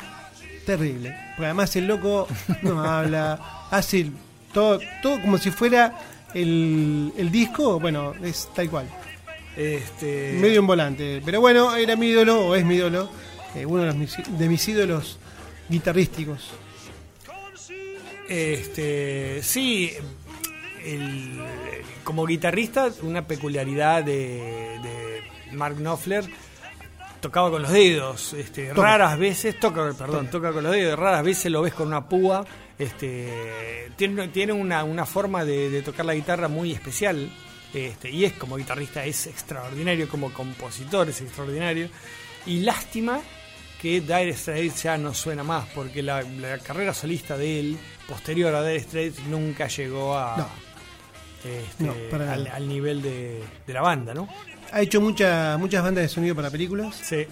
terrible. 0.65 1.15
Porque 1.35 1.45
además 1.45 1.75
el 1.75 1.87
loco 1.87 2.27
no 2.61 2.83
habla, 2.83 3.67
hace 3.71 4.11
todo, 4.53 4.79
todo 5.01 5.21
como 5.21 5.37
si 5.37 5.51
fuera 5.51 5.97
el, 6.33 7.11
el 7.17 7.31
disco, 7.31 7.79
bueno, 7.79 8.13
es 8.23 8.49
tal 8.55 8.69
cual. 8.69 8.87
este, 9.55 10.37
Medio 10.39 10.59
en 10.59 10.67
volante. 10.67 11.21
Pero 11.25 11.41
bueno, 11.41 11.75
era 11.75 11.95
mi 11.95 12.07
ídolo, 12.07 12.47
o 12.47 12.55
es 12.55 12.63
mi 12.65 12.75
ídolo, 12.75 13.09
eh, 13.55 13.65
uno 13.65 13.81
de, 13.81 13.87
los 13.87 13.95
mis, 13.95 14.15
de 14.37 14.49
mis 14.49 14.67
ídolos 14.67 15.17
guitarrísticos. 15.69 16.49
Este, 18.29 19.41
sí, 19.43 19.91
el- 20.85 21.41
como 22.03 22.25
guitarrista, 22.25 22.89
una 23.03 23.27
peculiaridad 23.27 24.03
de, 24.03 24.79
de 24.81 25.55
Mark 25.55 25.75
Knopfler 25.77 26.25
tocaba 27.21 27.49
con 27.51 27.61
los 27.61 27.71
dedos, 27.71 28.33
este, 28.33 28.69
Toca. 28.69 28.81
raras 28.81 29.17
veces, 29.17 29.59
toca, 29.59 29.93
perdón, 29.97 30.29
toca 30.29 30.51
con 30.51 30.63
los 30.63 30.73
dedos, 30.73 30.99
raras 30.99 31.23
veces 31.23 31.51
lo 31.51 31.61
ves 31.61 31.73
con 31.73 31.87
una 31.87 32.09
púa, 32.09 32.43
este, 32.77 33.91
tiene, 33.95 34.27
tiene 34.29 34.51
una, 34.53 34.83
una 34.83 35.05
forma 35.05 35.45
de, 35.45 35.69
de 35.69 35.81
tocar 35.81 36.05
la 36.05 36.13
guitarra 36.15 36.47
muy 36.47 36.71
especial, 36.71 37.29
este, 37.73 38.09
y 38.09 38.25
es 38.25 38.33
como 38.33 38.57
guitarrista 38.57 39.05
es 39.05 39.27
extraordinario, 39.27 40.09
como 40.09 40.33
compositor 40.33 41.07
es 41.09 41.21
extraordinario, 41.21 41.89
y 42.45 42.59
lástima 42.61 43.21
que 43.81 44.01
Dire 44.01 44.33
Straits 44.35 44.83
ya 44.83 44.97
no 44.97 45.13
suena 45.13 45.43
más, 45.43 45.67
porque 45.73 46.03
la, 46.03 46.21
la 46.23 46.57
carrera 46.59 46.93
solista 46.93 47.37
de 47.37 47.59
él, 47.59 47.77
posterior 48.07 48.53
a 48.53 48.63
Dire 48.63 48.79
Straits, 48.81 49.19
nunca 49.27 49.67
llegó 49.67 50.17
a 50.17 50.37
No. 50.37 50.47
este, 51.43 51.83
No, 52.17 52.31
al, 52.31 52.47
al 52.47 52.67
nivel 52.67 53.01
de, 53.01 53.41
de 53.65 53.73
la 53.73 53.81
banda, 53.81 54.13
¿no? 54.13 54.27
Ha 54.71 54.81
hecho 54.81 55.01
mucha, 55.01 55.57
muchas 55.59 55.83
bandas 55.83 56.03
de 56.03 56.09
sonido 56.09 56.35
para 56.35 56.49
películas 56.49 56.95
Sí. 57.03 57.25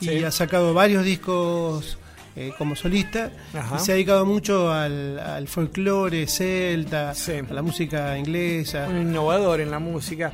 y 0.00 0.04
sí. 0.06 0.24
ha 0.24 0.30
sacado 0.30 0.72
varios 0.74 1.04
discos 1.04 1.98
eh, 2.34 2.52
como 2.58 2.76
solista 2.76 3.30
Ajá. 3.54 3.76
y 3.76 3.78
se 3.80 3.92
ha 3.92 3.94
dedicado 3.94 4.24
mucho 4.26 4.70
al, 4.72 5.18
al 5.18 5.48
folclore 5.48 6.26
celta, 6.26 7.14
Sí. 7.14 7.32
a 7.48 7.52
la 7.54 7.62
música 7.62 8.16
inglesa. 8.18 8.86
un 8.90 9.02
innovador 9.02 9.60
en 9.60 9.70
la 9.70 9.78
música. 9.78 10.32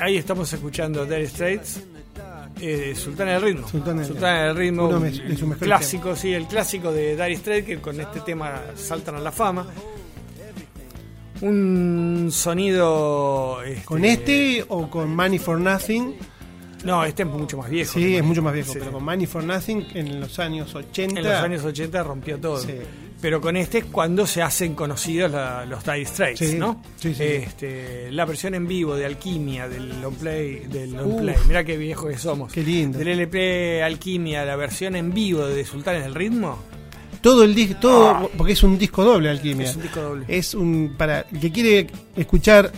Ahí 0.00 0.16
estamos 0.16 0.52
escuchando 0.52 1.04
Dire 1.04 1.26
Straits, 1.28 1.80
eh, 2.60 2.94
Sultana 2.96 3.32
del 3.32 3.42
Ritmo. 3.42 3.68
Sultana 3.68 4.02
del- 4.02 4.14
del 4.20 4.56
Ritmo, 4.56 4.88
un- 4.88 5.52
clásico, 5.58 6.16
sí, 6.16 6.32
el 6.32 6.46
clásico 6.46 6.90
de 6.92 7.10
Dire 7.16 7.36
Straits 7.36 7.66
que 7.66 7.78
con 7.80 8.00
este 8.00 8.20
tema 8.20 8.60
saltan 8.74 9.14
a 9.16 9.20
la 9.20 9.30
fama. 9.32 9.66
Un 11.40 12.28
sonido. 12.32 13.62
este, 13.62 13.84
¿Con 13.84 14.04
este 14.04 14.64
o 14.68 14.88
con 14.88 15.14
Money 15.14 15.38
for 15.38 15.58
Nothing? 15.60 16.14
No, 16.84 17.02
este 17.04 17.22
es 17.22 17.28
mucho 17.28 17.56
más 17.56 17.70
viejo. 17.70 17.94
Sí, 17.94 18.16
es 18.16 18.22
mucho 18.22 18.42
más 18.42 18.52
viejo, 18.52 18.72
Sí, 18.74 18.78
pero 18.78 18.92
con 18.92 19.04
Money 19.04 19.26
for 19.26 19.42
Nothing 19.42 19.86
en 19.94 20.20
los 20.20 20.38
años 20.38 20.74
80. 20.74 21.18
En 21.20 21.24
los 21.26 21.32
años 21.34 21.64
80 21.64 22.02
rompió 22.02 22.38
todo. 22.38 22.58
Sí. 22.60 22.74
Pero 23.22 23.40
con 23.40 23.56
este 23.56 23.78
es 23.78 23.84
cuando 23.86 24.26
se 24.26 24.42
hacen 24.42 24.74
conocidos 24.74 25.30
la- 25.30 25.64
los 25.64 25.82
Dire 25.82 26.04
Straits, 26.04 26.38
Sí, 26.40 26.58
¿no? 26.58 26.82
sí, 26.96 27.14
sí. 27.14 27.22
Este, 27.22 28.12
la 28.12 28.26
versión 28.26 28.54
en 28.54 28.66
vivo 28.68 28.94
de 28.96 29.06
Alquimia, 29.06 29.66
del 29.66 30.02
long 30.02 30.14
play, 30.14 30.66
del 30.68 30.92
long 30.92 31.14
Uf. 31.14 31.20
play. 31.22 31.34
Mirá 31.48 31.64
qué 31.64 31.78
viejo 31.78 32.06
que 32.06 32.18
somos. 32.18 32.52
Qué 32.52 32.62
lindo. 32.62 32.98
Del 32.98 33.08
LP 33.08 33.82
Alquimia, 33.82 34.44
la 34.44 34.56
versión 34.56 34.94
en 34.94 35.14
vivo 35.14 35.46
de 35.46 35.64
Sultanes 35.64 36.02
del 36.04 36.14
Ritmo. 36.14 36.58
Todo 37.24 37.42
el 37.42 37.54
disco, 37.54 37.76
todo, 37.80 38.30
porque 38.36 38.52
es 38.52 38.62
un 38.62 38.78
disco 38.78 39.02
doble 39.02 39.30
Alquimia. 39.30 39.66
Ah. 39.66 39.70
Es 39.70 39.76
un 39.76 39.82
disco 39.82 40.00
doble. 40.00 40.24
Es 40.28 40.54
un 40.54 40.94
para 40.96 41.20
el 41.32 41.40
que 41.40 41.50
quiere 41.50 41.86
escuchar 42.14 42.70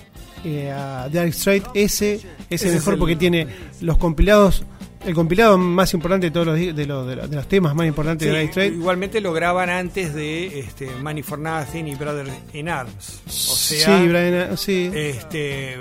eh, 0.45 0.71
a 0.71 1.09
Dire 1.09 1.33
Straits 1.33 1.67
ese 1.75 2.15
es 2.15 2.25
Ese 2.49 2.69
el 2.69 2.75
es 2.75 2.81
mejor 2.81 2.95
el- 2.95 2.99
porque 3.01 3.17
tiene 3.17 3.49
los 3.81 3.99
compilados 3.99 4.63
el 5.07 5.15
compilado 5.15 5.57
más 5.57 5.95
importante 5.95 6.27
de 6.27 6.31
todos 6.33 6.47
los, 6.47 6.57
de 6.57 6.87
los, 6.87 7.07
de 7.07 7.17
los, 7.17 7.31
de 7.31 7.37
los 7.37 7.49
temas 7.49 7.75
más 7.75 7.87
importantes 7.87 8.27
Sí, 8.27 8.33
de 8.33 8.41
Dire 8.41 8.51
Straits. 8.51 8.75
igualmente 8.77 9.21
lo 9.21 9.33
graban 9.33 9.71
antes 9.71 10.15
de 10.15 10.59
este, 10.61 10.91
Money 11.03 11.23
for 11.23 11.39
Nothing 11.39 11.87
y 11.89 11.95
Brother 11.95 12.27
in 12.53 12.69
Arms. 12.69 13.23
O 13.27 13.31
sea, 13.31 13.99
sí, 13.99 14.09
Brian, 14.09 14.57
sí. 14.57 14.91
este, 14.93 15.75
eh, 15.75 15.79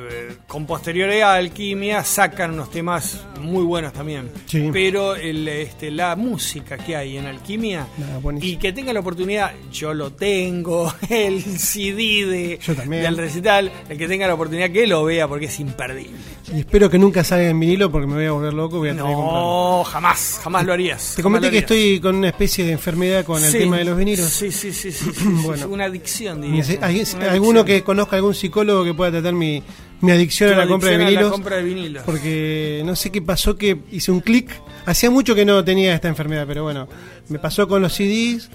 con 0.47 0.65
posteriores 0.65 1.23
a 1.23 1.33
Alquimia 1.35 2.03
sacan 2.03 2.51
unos 2.53 2.69
temas 2.69 3.23
muy 3.41 3.63
buenos 3.63 3.93
también. 3.93 4.29
Sí. 4.45 4.69
Pero 4.71 5.15
el, 5.15 5.47
este, 5.47 5.89
la 5.91 6.15
música 6.15 6.77
que 6.77 6.95
hay 6.95 7.17
en 7.17 7.25
Alquimia 7.25 7.87
Nada, 7.97 8.19
y 8.41 8.57
que 8.57 8.73
tenga 8.73 8.93
la 8.93 8.99
oportunidad, 8.99 9.53
yo 9.71 9.93
lo 9.93 10.11
tengo, 10.13 10.93
el 11.09 11.41
CD 11.41 12.25
de, 12.25 12.59
Yo 12.61 12.75
del 12.75 13.17
recital, 13.17 13.71
el 13.89 13.97
que 13.97 14.07
tenga 14.07 14.27
la 14.27 14.35
oportunidad 14.35 14.69
que 14.69 14.85
lo 14.85 15.03
vea 15.03 15.27
porque 15.27 15.45
es 15.45 15.59
imperdible. 15.59 16.15
Y 16.53 16.59
espero 16.59 16.89
que 16.89 16.99
nunca 16.99 17.23
salga 17.23 17.49
en 17.49 17.59
vinilo 17.59 17.91
porque 17.91 18.05
me 18.05 18.13
voy 18.13 18.25
a 18.25 18.31
volver 18.31 18.53
loco. 18.53 18.77
Voy 18.77 18.89
a 18.89 18.95
tener 18.95 19.14
comprarlo. 19.15 19.77
No, 19.79 19.83
jamás, 19.83 20.39
jamás 20.43 20.65
lo 20.65 20.73
harías. 20.73 21.13
Te 21.15 21.23
comenté 21.23 21.49
que 21.51 21.57
estoy 21.59 21.99
con 21.99 22.15
una 22.15 22.27
especie 22.29 22.65
de 22.65 22.71
enfermedad 22.73 23.25
con 23.25 23.43
el 23.43 23.51
Sí, 23.51 23.59
tema 23.59 23.77
de 23.77 23.85
los 23.85 23.97
vinilos. 23.97 24.29
Sí, 24.29 24.51
sí, 24.51 24.71
sí, 24.73 24.91
sí, 24.91 25.09
sí, 25.15 25.23
Bueno. 25.43 25.67
una 25.67 25.85
adicción, 25.85 26.41
diría. 26.41 26.63
Nece- 26.63 26.79
¿Hay- 26.81 27.03
Una 27.15 27.31
¿Alguno 27.31 27.59
adicción. 27.61 27.65
que 27.65 27.83
conozca 27.83 28.15
algún 28.15 28.33
psicólogo 28.35 28.83
que 28.83 28.93
pueda 28.93 29.11
tratar 29.11 29.33
mi, 29.33 29.61
mi 30.01 30.11
adicción 30.11 30.49
a 30.49 30.51
la 30.53 30.57
de 30.59 30.63
a 30.63 30.67
compra 30.69 31.57
de 31.57 31.63
vinilos. 31.63 32.03
Porque 32.05 32.81
no 32.85 32.95
sé 32.95 33.11
qué 33.11 33.21
pasó 33.21 33.55
que 33.57 33.77
hice 33.91 34.11
un 34.11 34.19
clic. 34.21 34.49
Hacía 34.85 35.09
mucho 35.09 35.33
que 35.35 35.45
no 35.45 35.63
tenía 35.63 35.95
esta 35.95 36.07
enfermedad, 36.07 36.45
pero 36.47 36.63
bueno, 36.63 36.87
me 37.29 37.39
pasó 37.39 37.67
con 37.67 37.81
los 37.81 37.93
CDs 37.93 38.49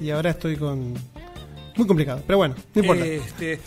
y 0.00 0.10
ahora 0.10 0.30
estoy 0.30 0.56
con... 0.56 0.94
Muy 1.76 1.86
complicado, 1.86 2.22
pero 2.26 2.38
bueno, 2.38 2.54
no 2.74 2.80
importa. 2.80 3.04
Este, 3.04 3.60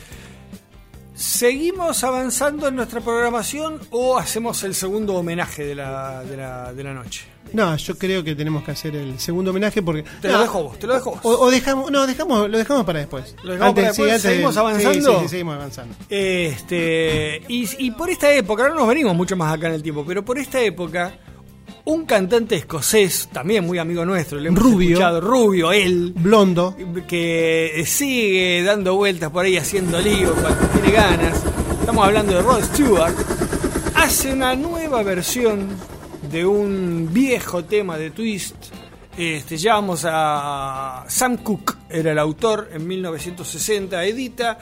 ¿Seguimos 1.20 2.02
avanzando 2.06 2.70
en 2.70 2.78
nuestra 2.78 3.02
programación 3.02 3.78
o 3.90 4.18
hacemos 4.18 4.64
el 4.64 4.74
segundo 4.74 5.16
homenaje 5.16 5.66
de 5.66 5.76
la, 5.76 6.24
de 6.24 6.38
la, 6.38 6.72
de 6.72 6.82
la 6.82 6.94
noche? 6.94 7.26
No, 7.52 7.76
yo 7.76 7.98
creo 7.98 8.24
que 8.24 8.36
tenemos 8.36 8.64
que 8.64 8.72
hacer 8.72 8.96
el 8.96 9.20
segundo 9.20 9.52
homenaje 9.52 9.82
porque... 9.82 10.06
Te 10.22 10.30
lo 10.30 10.40
dejo 10.40 10.64
vos, 10.64 10.80
te 10.80 10.88
lo 10.88 10.94
dejo 10.94 11.12
vos. 11.12 11.20
O, 11.24 11.32
o 11.32 11.52
dejamos, 11.52 11.92
no, 11.92 12.08
dejamos, 12.08 12.50
lo 12.50 12.58
dejamos 12.58 12.86
para 12.86 13.00
después. 13.00 13.36
¿Lo 13.44 13.52
dejamos 13.52 13.76
para 13.76 13.88
después? 13.90 14.22
¿Seguimos 14.22 14.54
sí, 14.54 14.60
avanzando? 14.62 15.14
Sí, 15.16 15.24
sí, 15.24 15.28
seguimos 15.28 15.56
avanzando. 15.56 15.96
Este, 16.08 17.42
y, 17.50 17.68
y 17.86 17.92
por 17.92 18.10
esta 18.10 18.32
época, 18.32 18.70
no 18.70 18.76
nos 18.76 18.88
venimos 18.88 19.14
mucho 19.14 19.36
más 19.36 19.54
acá 19.54 19.68
en 19.68 19.74
el 19.74 19.84
tiempo, 19.84 20.06
pero 20.08 20.24
por 20.24 20.38
esta 20.38 20.62
época, 20.62 21.12
un 21.90 22.06
cantante 22.06 22.56
escocés, 22.56 23.30
también 23.34 23.66
muy 23.66 23.80
amigo 23.80 24.06
nuestro, 24.06 24.40
le 24.40 24.50
hemos 24.50 24.62
Rubio. 24.62 24.90
escuchado, 24.90 25.22
Rubio, 25.22 25.72
él, 25.72 26.14
Blondo. 26.16 26.76
que 27.08 27.84
sigue 27.88 28.62
dando 28.64 28.96
vueltas 28.96 29.32
por 29.32 29.44
ahí 29.46 29.58
haciendo 29.58 30.00
lío 30.00 30.36
cuando 30.36 30.68
tiene 30.68 30.92
ganas. 30.92 31.44
Estamos 31.80 32.06
hablando 32.06 32.36
de 32.36 32.42
Rod 32.44 32.64
Stewart. 32.64 33.16
Hace 33.96 34.32
una 34.34 34.56
nueva 34.56 35.02
versión 35.02 35.68
de 36.32 36.46
un 36.46 37.10
viejo 37.12 37.64
tema 37.66 37.98
de 37.98 38.12
Twist. 38.12 38.56
Este, 39.18 39.58
ya 39.58 39.74
vamos 39.74 40.06
a 40.06 41.06
Sam 41.08 41.38
Cooke, 41.38 41.76
era 41.90 42.12
el 42.12 42.20
autor 42.20 42.70
en 42.72 42.88
1960, 42.88 44.06
edita 44.06 44.60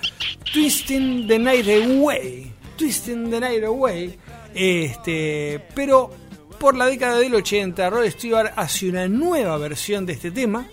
Twisting 0.53 1.27
the 1.27 1.37
Night 1.37 1.67
Away. 1.67 2.53
Twisting 2.77 3.29
the 3.29 3.39
Night 3.41 3.65
Away. 3.65 4.17
Este, 4.55 5.61
pero 5.75 6.26
por 6.59 6.75
la 6.75 6.85
década 6.85 7.17
del 7.17 7.35
80, 7.35 7.89
Rod 7.89 8.09
Stewart 8.09 8.53
hace 8.55 8.89
una 8.89 9.07
nueva 9.07 9.57
versión 9.57 10.05
de 10.05 10.13
este 10.13 10.31
tema. 10.31 10.67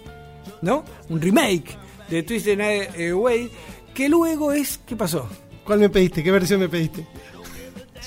¿no? 0.62 0.84
Un 1.08 1.20
remake 1.20 1.76
de 2.08 2.22
Twisted 2.22 2.58
Night 2.58 3.12
Away, 3.12 3.50
que 3.94 4.08
luego 4.08 4.52
es. 4.52 4.80
¿Qué 4.86 4.96
pasó? 4.96 5.28
¿Cuál 5.64 5.78
me 5.78 5.88
pediste? 5.88 6.22
¿Qué 6.22 6.30
versión 6.30 6.60
me 6.60 6.68
pediste? 6.68 7.06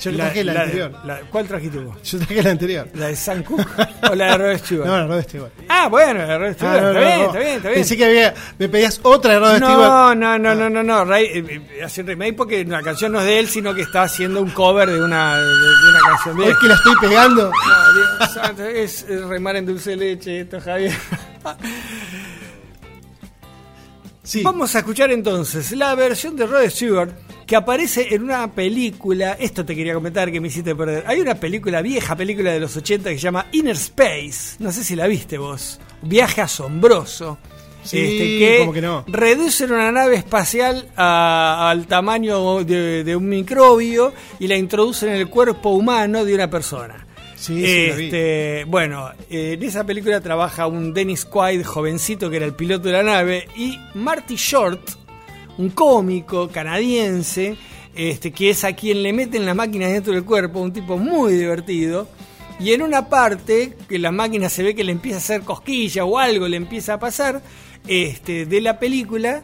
Yo 0.00 0.14
traje 0.14 0.44
la, 0.44 0.52
de- 0.52 0.58
anterior. 0.60 0.92
la- 1.04 1.20
¿Cuál 1.30 1.46
trajiste 1.48 1.78
vos? 1.78 1.96
Yo 2.02 2.18
traje 2.18 2.42
la 2.42 2.50
anterior. 2.50 2.88
¿La 2.94 3.06
de 3.08 3.16
Sam 3.16 3.42
Cooke 3.42 3.66
o 4.10 4.14
la 4.14 4.26
de 4.26 4.38
Rod 4.52 4.58
Stewart? 4.58 4.86
No, 4.86 4.96
la 4.98 5.06
Rod 5.06 5.22
Stewart. 5.22 5.50
Ah, 5.68 5.88
bueno, 5.88 6.20
la 6.20 6.26
de 6.26 6.38
Rod 6.38 6.52
Stewart. 6.54 6.76
Ah, 6.76 6.80
no, 6.80 6.88
está, 6.88 6.92
no, 6.92 7.00
bien, 7.00 7.18
no. 7.18 7.26
está 7.26 7.38
bien, 7.38 7.50
está 7.56 7.68
bien, 7.68 7.74
Pensé 7.80 7.96
que 7.96 8.04
había, 8.04 8.34
me 8.58 8.68
pedías 8.68 9.00
otra 9.02 9.32
de 9.34 9.38
Rod 9.40 9.56
Stewart. 9.56 9.76
No, 9.78 10.14
no, 10.14 10.38
no, 10.38 10.54
no, 10.54 10.70
no, 10.70 10.82
no. 10.82 11.04
Ray, 11.04 11.24
eh, 11.26 11.62
eh, 11.78 11.82
hace 11.84 12.02
un 12.02 12.06
remake 12.06 12.34
porque 12.36 12.64
la 12.64 12.82
canción 12.82 13.12
no 13.12 13.20
es 13.20 13.26
de 13.26 13.38
él, 13.40 13.48
sino 13.48 13.74
que 13.74 13.82
está 13.82 14.02
haciendo 14.02 14.40
un 14.40 14.50
cover 14.50 14.88
de 14.90 15.02
una, 15.02 15.36
de, 15.36 15.42
de 15.42 15.88
una 15.90 16.00
canción 16.06 16.38
Es 16.38 16.44
vieja. 16.44 16.60
que 16.60 16.68
la 16.68 16.74
estoy 16.74 16.94
pegando. 17.00 17.42
No, 17.50 17.92
Dios 17.94 18.32
santo, 18.34 18.62
es, 18.64 19.02
es 19.08 19.24
remar 19.24 19.56
en 19.56 19.66
dulce 19.66 19.90
de 19.90 19.96
leche 19.96 20.40
esto, 20.40 20.60
Javier. 20.60 20.92
Sí. 24.22 24.42
Vamos 24.42 24.74
a 24.74 24.80
escuchar 24.80 25.10
entonces 25.10 25.72
la 25.72 25.94
versión 25.94 26.36
de 26.36 26.46
Rod 26.46 26.68
Stewart 26.68 27.10
que 27.48 27.56
aparece 27.56 28.14
en 28.14 28.22
una 28.22 28.52
película. 28.52 29.32
Esto 29.40 29.64
te 29.64 29.74
quería 29.74 29.94
comentar 29.94 30.30
que 30.30 30.40
me 30.40 30.48
hiciste 30.48 30.76
perder. 30.76 31.02
Hay 31.06 31.20
una 31.20 31.34
película, 31.34 31.82
vieja 31.82 32.14
película 32.14 32.52
de 32.52 32.60
los 32.60 32.76
80 32.76 33.08
que 33.10 33.16
se 33.16 33.22
llama 33.22 33.46
Inner 33.52 33.74
Space. 33.74 34.56
No 34.60 34.70
sé 34.70 34.84
si 34.84 34.94
la 34.94 35.06
viste 35.08 35.38
vos. 35.38 35.80
Viaje 36.02 36.42
asombroso. 36.42 37.38
Sí, 37.82 37.96
que 38.38 38.56
como 38.60 38.72
que 38.74 38.82
no. 38.82 39.04
reducen 39.06 39.72
una 39.72 39.90
nave 39.90 40.16
espacial 40.16 40.90
a- 40.96 41.70
al 41.70 41.86
tamaño 41.86 42.62
de, 42.64 43.02
de 43.02 43.16
un 43.16 43.28
microbio 43.28 44.12
y 44.38 44.46
la 44.46 44.56
introducen 44.56 45.08
en 45.10 45.14
el 45.16 45.28
cuerpo 45.30 45.70
humano 45.70 46.24
de 46.26 46.34
una 46.34 46.50
persona. 46.50 47.06
Sí, 47.34 47.54
sí. 47.64 47.64
Este, 48.04 48.64
bueno, 48.66 49.10
en 49.30 49.62
esa 49.62 49.84
película 49.84 50.20
trabaja 50.20 50.66
un 50.66 50.92
Dennis 50.92 51.24
Quaid 51.24 51.64
jovencito 51.64 52.28
que 52.28 52.36
era 52.36 52.44
el 52.46 52.54
piloto 52.54 52.88
de 52.88 52.92
la 52.92 53.02
nave 53.04 53.48
y 53.56 53.78
Marty 53.94 54.34
Short, 54.36 54.80
un 55.58 55.70
cómico 55.70 56.48
canadiense, 56.48 57.56
este, 57.94 58.32
que 58.32 58.50
es 58.50 58.64
a 58.64 58.72
quien 58.72 59.02
le 59.02 59.12
meten 59.12 59.44
las 59.44 59.56
máquinas 59.56 59.92
dentro 59.92 60.12
del 60.12 60.24
cuerpo, 60.24 60.60
un 60.60 60.72
tipo 60.72 60.96
muy 60.96 61.34
divertido. 61.34 62.08
Y 62.60 62.72
en 62.72 62.82
una 62.82 63.08
parte 63.08 63.76
que 63.88 63.98
la 63.98 64.10
máquina 64.10 64.48
se 64.48 64.62
ve 64.62 64.74
que 64.74 64.84
le 64.84 64.92
empieza 64.92 65.18
a 65.18 65.20
hacer 65.20 65.42
cosquilla 65.42 66.04
o 66.04 66.18
algo 66.18 66.48
le 66.48 66.56
empieza 66.56 66.94
a 66.94 66.98
pasar, 66.98 67.42
este, 67.86 68.46
de 68.46 68.60
la 68.60 68.78
película, 68.78 69.42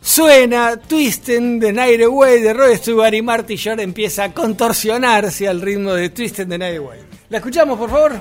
Suena 0.00 0.76
Twisting 0.76 1.60
the 1.60 1.72
Night 1.72 2.02
Away 2.02 2.42
de 2.42 2.52
Rod 2.52 2.74
Stewart 2.74 3.14
y 3.14 3.22
Marty 3.22 3.54
Short 3.54 3.78
empieza 3.80 4.24
a 4.24 4.34
contorsionarse 4.34 5.46
al 5.46 5.60
ritmo 5.60 5.92
de 5.94 6.10
Twisting 6.10 6.48
the 6.48 6.58
Night 6.58 6.78
Away. 6.78 6.98
¿La 7.28 7.38
escuchamos, 7.38 7.78
por 7.78 7.88
favor? 7.88 8.12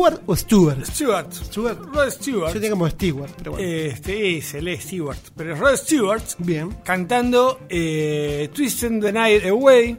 ¿Stewart 0.00 0.22
o 0.26 0.34
Stewart? 0.36 0.84
Stewart. 0.86 1.32
Stewart. 1.32 1.78
Rod 1.92 2.10
Stewart. 2.10 2.58
Yo 2.58 2.70
como 2.70 2.88
Stewart, 2.88 3.30
pero 3.36 3.52
bueno. 3.52 3.66
Este, 3.68 4.40
se 4.40 4.62
lee 4.62 4.78
Stewart. 4.78 5.18
Pero 5.36 5.54
Rod 5.56 5.76
Stewart 5.76 6.22
Bien. 6.38 6.70
cantando 6.84 7.60
eh, 7.68 8.48
Twisting 8.54 9.00
the 9.00 9.12
Night 9.12 9.44
Away. 9.44 9.98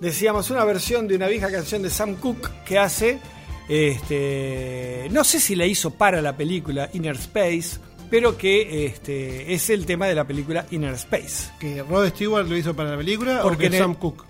Decíamos 0.00 0.48
una 0.50 0.64
versión 0.64 1.06
de 1.06 1.16
una 1.16 1.28
vieja 1.28 1.50
canción 1.50 1.82
de 1.82 1.90
Sam 1.90 2.16
Cooke 2.16 2.50
que 2.64 2.78
hace. 2.78 3.18
Este, 3.68 5.08
no 5.10 5.24
sé 5.24 5.40
si 5.40 5.54
la 5.56 5.66
hizo 5.66 5.90
para 5.90 6.20
la 6.22 6.36
película 6.36 6.88
Inner 6.94 7.16
Space, 7.16 7.78
pero 8.10 8.36
que 8.36 8.86
este, 8.86 9.52
es 9.54 9.68
el 9.70 9.84
tema 9.86 10.06
de 10.06 10.14
la 10.14 10.24
película 10.26 10.66
Inner 10.70 10.94
Space. 10.94 11.50
¿Que 11.58 11.82
Rod 11.82 12.08
Stewart 12.08 12.46
lo 12.48 12.56
hizo 12.56 12.74
para 12.74 12.90
la 12.92 12.96
película 12.96 13.40
Porque 13.42 13.66
o 13.66 13.70
que 13.70 13.76
el- 13.76 13.82
Sam 13.82 13.94
Cooke? 13.94 14.24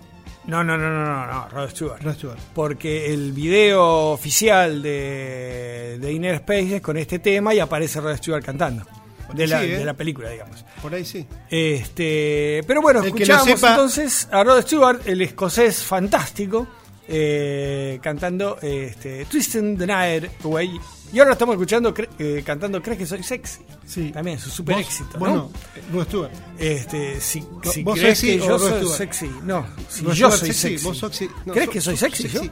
No, 0.47 0.63
no, 0.63 0.77
no, 0.77 0.89
no, 0.89 1.03
no, 1.03 1.25
no 1.27 1.49
Rod 1.49 1.69
Stewart. 1.71 2.01
Rod 2.03 2.13
Stewart. 2.13 2.39
Porque 2.53 3.11
el 3.13 3.31
video 3.31 4.11
oficial 4.11 4.81
de, 4.81 5.97
de 5.99 6.11
Inner 6.13 6.35
Space 6.35 6.75
es 6.75 6.81
con 6.81 6.97
este 6.97 7.19
tema 7.19 7.53
y 7.53 7.59
aparece 7.59 7.99
Rod 7.99 8.17
Stewart 8.17 8.43
cantando. 8.45 8.85
De 9.33 9.47
la, 9.47 9.59
Sí, 9.61 9.65
¿eh? 9.65 9.77
de 9.79 9.85
la 9.85 9.95
película, 9.95 10.29
digamos. 10.29 10.63
Por 10.83 10.93
ahí 10.93 11.03
sí. 11.03 11.25
Este, 11.49 12.61
pero 12.67 12.81
bueno, 12.81 12.99
El 12.99 13.07
escuchamos 13.07 13.47
sepa- 13.47 13.71
entonces 13.71 14.27
a 14.31 14.43
Rod 14.43 14.61
Stewart, 14.61 15.01
el 15.05 15.21
escocés 15.23 15.81
fantástico, 15.83 16.67
eh, 17.07 17.97
cantando 18.03 18.59
este, 18.61 19.25
Twisting 19.25 19.77
the 19.79 19.87
Night 19.87 20.25
Away. 20.43 20.79
Y 21.13 21.19
ahora 21.19 21.31
estamos 21.33 21.53
escuchando 21.55 21.93
cre- 21.93 22.09
eh, 22.19 22.43
cantando 22.45 22.81
Crees 22.81 22.97
que 22.99 23.05
soy 23.05 23.23
sexy. 23.23 23.61
Sí. 23.85 24.11
También, 24.11 24.37
su 24.39 24.49
super 24.49 24.75
Vos- 24.75 24.85
éxito. 24.85 25.17
Bueno, 25.17 25.49
¿no? 25.91 25.97
Rod 25.99 26.07
Stewart. 26.07 26.31
Este, 26.59 27.21
si, 27.21 27.45
si 27.63 27.83
¿Vos 27.83 27.97
crees 27.97 28.17
sexy 28.19 28.39
que 28.39 28.45
yo 28.47 28.59
soy 28.59 28.71
Stewart? 28.79 28.97
sexy. 28.97 29.31
No, 29.43 29.65
si 29.87 30.03
Rod 30.03 30.13
yo 30.13 30.31
Stewart 30.31 30.39
soy 30.39 30.53
sexy. 30.53 30.85
Vos 30.85 30.97
sexy. 30.97 31.29
no, 31.45 31.53
¿Crees 31.53 31.65
so- 31.67 31.71
que 31.71 31.81
soy 31.81 31.95
so- 31.97 32.05
sexy, 32.05 32.27
yo? 32.29 32.41
No, 32.43 32.49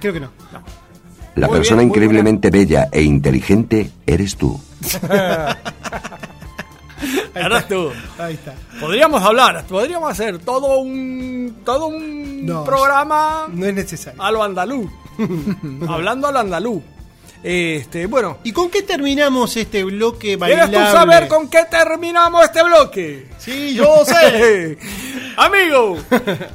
creo 0.00 0.12
que 0.12 0.20
no. 0.20 0.30
La 1.34 1.46
Muy 1.48 1.56
persona 1.56 1.78
bien, 1.80 1.88
increíblemente 1.88 2.50
bella 2.50 2.88
e 2.92 3.02
inteligente 3.02 3.90
eres 4.06 4.36
tú. 4.36 4.60
Eres 7.34 7.66
tú. 7.66 7.90
Ahí 8.18 8.34
está. 8.34 8.54
Podríamos 8.78 9.22
hablar, 9.22 9.64
podríamos 9.66 10.10
hacer 10.10 10.38
todo 10.38 10.78
un 10.78 11.56
todo 11.64 11.86
un 11.86 12.44
No, 12.46 12.62
programa 12.64 13.46
No 13.52 13.66
es 13.66 13.74
necesario. 13.74 14.22
a 14.22 14.30
lo 14.30 14.42
andaluz. 14.42 14.90
Hablando 15.88 16.28
a 16.28 16.32
lo 16.32 16.38
andaluz. 16.40 16.82
Este, 17.42 18.06
bueno, 18.06 18.38
¿Y 18.44 18.52
con 18.52 18.70
qué 18.70 18.82
terminamos 18.82 19.56
este 19.56 19.82
bloque 19.82 20.38
¿quieres 20.38 20.38
bailable? 20.38 20.78
tú 20.78 20.84
saber 20.84 21.28
con 21.28 21.48
qué 21.48 21.64
terminamos 21.68 22.44
este 22.44 22.62
bloque? 22.62 23.26
Sí, 23.38 23.74
yo 23.74 24.04
sé. 24.04 24.78
Amigo, 25.36 25.96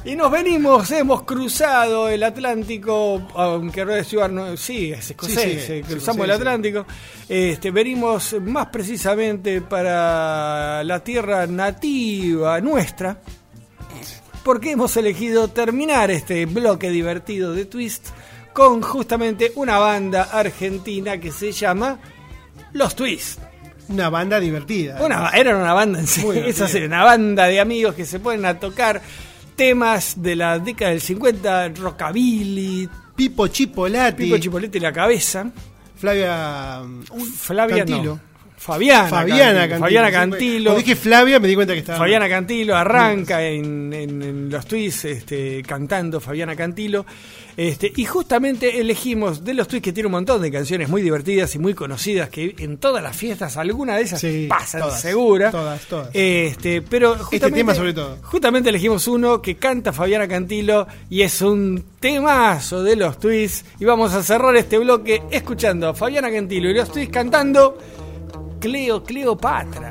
y 0.06 0.16
nos 0.16 0.30
venimos, 0.30 0.90
hemos 0.92 1.24
cruzado 1.24 2.08
el 2.08 2.22
Atlántico, 2.22 3.20
aunque 3.34 3.84
Rod 3.84 4.02
Stewart 4.02 4.32
no, 4.32 4.56
sí, 4.56 4.92
es 4.92 5.10
escocés, 5.10 5.42
Sí, 5.42 5.60
sí, 5.66 5.72
eh, 5.72 5.78
es 5.80 5.86
cruzamos 5.86 6.24
escocés, 6.24 6.24
el. 6.24 6.30
Atlántico, 6.30 6.86
este, 7.28 7.70
venimos 7.70 8.36
más 8.40 8.68
precisamente 8.68 9.60
para 9.60 10.82
la 10.84 11.00
tierra 11.00 11.46
nativa 11.46 12.60
nuestra, 12.62 13.18
porque 14.42 14.70
hemos 14.70 14.96
elegido 14.96 15.48
terminar 15.48 16.10
este 16.10 16.46
bloque 16.46 16.88
divertido 16.88 17.52
de 17.52 17.66
Twist 17.66 18.08
con 18.58 18.82
justamente 18.82 19.52
una 19.54 19.78
banda 19.78 20.30
argentina 20.32 21.20
que 21.20 21.30
se 21.30 21.52
llama 21.52 21.96
Los 22.72 22.96
Twist. 22.96 23.38
Una 23.88 24.10
banda 24.10 24.40
divertida. 24.40 25.00
Una, 25.00 25.30
era 25.30 25.56
una 25.56 25.72
banda 25.74 26.00
en 26.00 26.06
divertida. 26.16 26.46
esa 26.48 26.66
sería 26.66 26.88
una 26.88 27.04
banda 27.04 27.46
de 27.46 27.60
amigos 27.60 27.94
que 27.94 28.04
se 28.04 28.18
ponen 28.18 28.44
a 28.46 28.58
tocar 28.58 29.00
temas 29.54 30.20
de 30.20 30.34
la 30.34 30.58
década 30.58 30.90
del 30.90 31.00
50, 31.00 31.68
rockabilly, 31.68 32.88
Pipo 33.14 33.46
Chipolati. 33.46 34.24
Pico 34.24 34.38
Chipoletti 34.38 34.78
y 34.78 34.80
la 34.80 34.92
cabeza, 34.92 35.48
Flavia. 35.94 36.82
Flavia 37.36 37.76
Cantilo. 37.76 38.14
no, 38.16 38.20
Fabiana, 38.58 39.08
Fabiana 39.08 39.60
Cantilo. 39.68 39.78
Fabiana 39.80 40.10
Cantilo, 40.10 40.64
Cuando 40.72 40.80
dije 40.82 40.96
Flavia 40.96 41.38
me 41.40 41.48
di 41.48 41.54
cuenta 41.54 41.72
que 41.74 41.78
estaba. 41.80 41.98
Fabiana 41.98 42.28
Cantilo 42.28 42.76
arranca 42.76 43.42
en, 43.44 43.92
en- 43.92 44.22
en 44.22 44.50
los 44.50 44.66
tweets 44.66 45.04
este, 45.06 45.62
cantando 45.62 46.20
Fabiana 46.20 46.56
Cantilo. 46.56 47.06
Este, 47.56 47.92
y 47.96 48.04
justamente 48.04 48.78
elegimos 48.80 49.42
de 49.44 49.52
los 49.54 49.66
tweets 49.66 49.82
que 49.82 49.92
tiene 49.92 50.06
un 50.06 50.12
montón 50.12 50.40
de 50.40 50.50
canciones 50.52 50.88
muy 50.88 51.02
divertidas 51.02 51.52
y 51.56 51.58
muy 51.58 51.74
conocidas 51.74 52.28
que 52.28 52.54
en 52.58 52.78
todas 52.78 53.02
las 53.02 53.16
fiestas, 53.16 53.56
alguna 53.56 53.96
de 53.96 54.02
esas 54.02 54.20
Sí, 54.20 54.46
pasan 54.48 54.82
todas, 54.82 55.00
segura. 55.00 55.50
todas, 55.50 55.80
todas. 55.86 56.10
Este, 56.12 56.82
pero 56.82 57.16
justamente, 57.16 57.58
tema 57.58 57.74
sobre 57.74 57.94
todo. 57.94 58.18
Justamente 58.22 58.68
elegimos 58.68 59.08
uno 59.08 59.42
que 59.42 59.56
canta 59.56 59.92
Fabiana 59.92 60.28
Cantilo 60.28 60.86
y 61.10 61.22
es 61.22 61.42
un 61.42 61.84
temazo 61.98 62.82
de 62.84 62.94
los 62.94 63.18
tweets. 63.18 63.64
Y 63.80 63.84
vamos 63.84 64.14
a 64.14 64.22
cerrar 64.22 64.54
este 64.56 64.78
bloque 64.78 65.22
escuchando 65.32 65.88
a 65.88 65.94
Fabiana 65.94 66.30
Cantilo 66.30 66.70
y 66.70 66.74
los 66.74 66.92
tweets 66.92 67.10
cantando 67.12 67.76
Cleo 68.60 69.02
Cleopatra. 69.04 69.90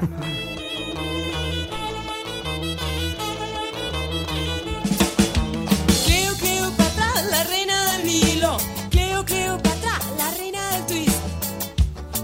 Cleo, 6.06 6.34
Cleopatra, 6.38 7.22
la 7.32 7.44
reina 7.46 7.92
del 7.94 8.06
Nilo. 8.06 8.58
Cleo, 8.90 9.24
Cleopatra, 9.24 10.00
la 10.18 10.32
reina 10.38 10.72
del 10.72 10.86
twist. 10.86 11.20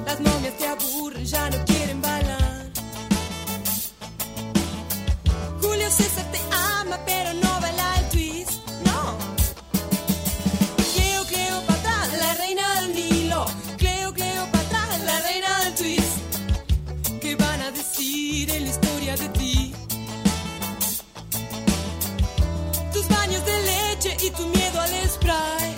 Las 0.05 0.19
momias 0.19 0.57
te 0.57 0.67
aburren, 0.67 1.25
ya 1.25 1.49
no 1.49 1.63
quieren 1.65 2.01
bailar. 2.01 2.71
Julio 5.61 5.89
César 5.89 6.25
te 6.31 6.39
ama, 6.51 6.99
pero 7.05 7.22
de 19.17 19.29
ti. 19.29 19.73
Tus 22.91 23.07
baños 23.07 23.45
de 23.45 23.61
leche 23.63 24.17
y 24.25 24.31
tu 24.31 24.47
miedo 24.47 24.81
al 24.81 25.09
spray. 25.09 25.75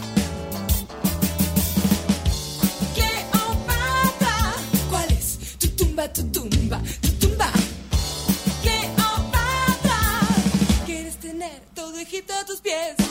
Cleopatra, 2.94 4.54
¿cuál 4.90 5.12
es 5.12 5.58
tu 5.60 5.68
tumba, 5.70 6.12
tu 6.14 6.24
tumba, 6.32 6.82
tu 7.02 7.12
tumba? 7.20 7.52
Quieres 10.86 11.18
tener 11.18 11.62
todo 11.74 12.00
Egipto 12.00 12.34
a 12.34 12.46
tus 12.46 12.62
pies. 12.62 13.05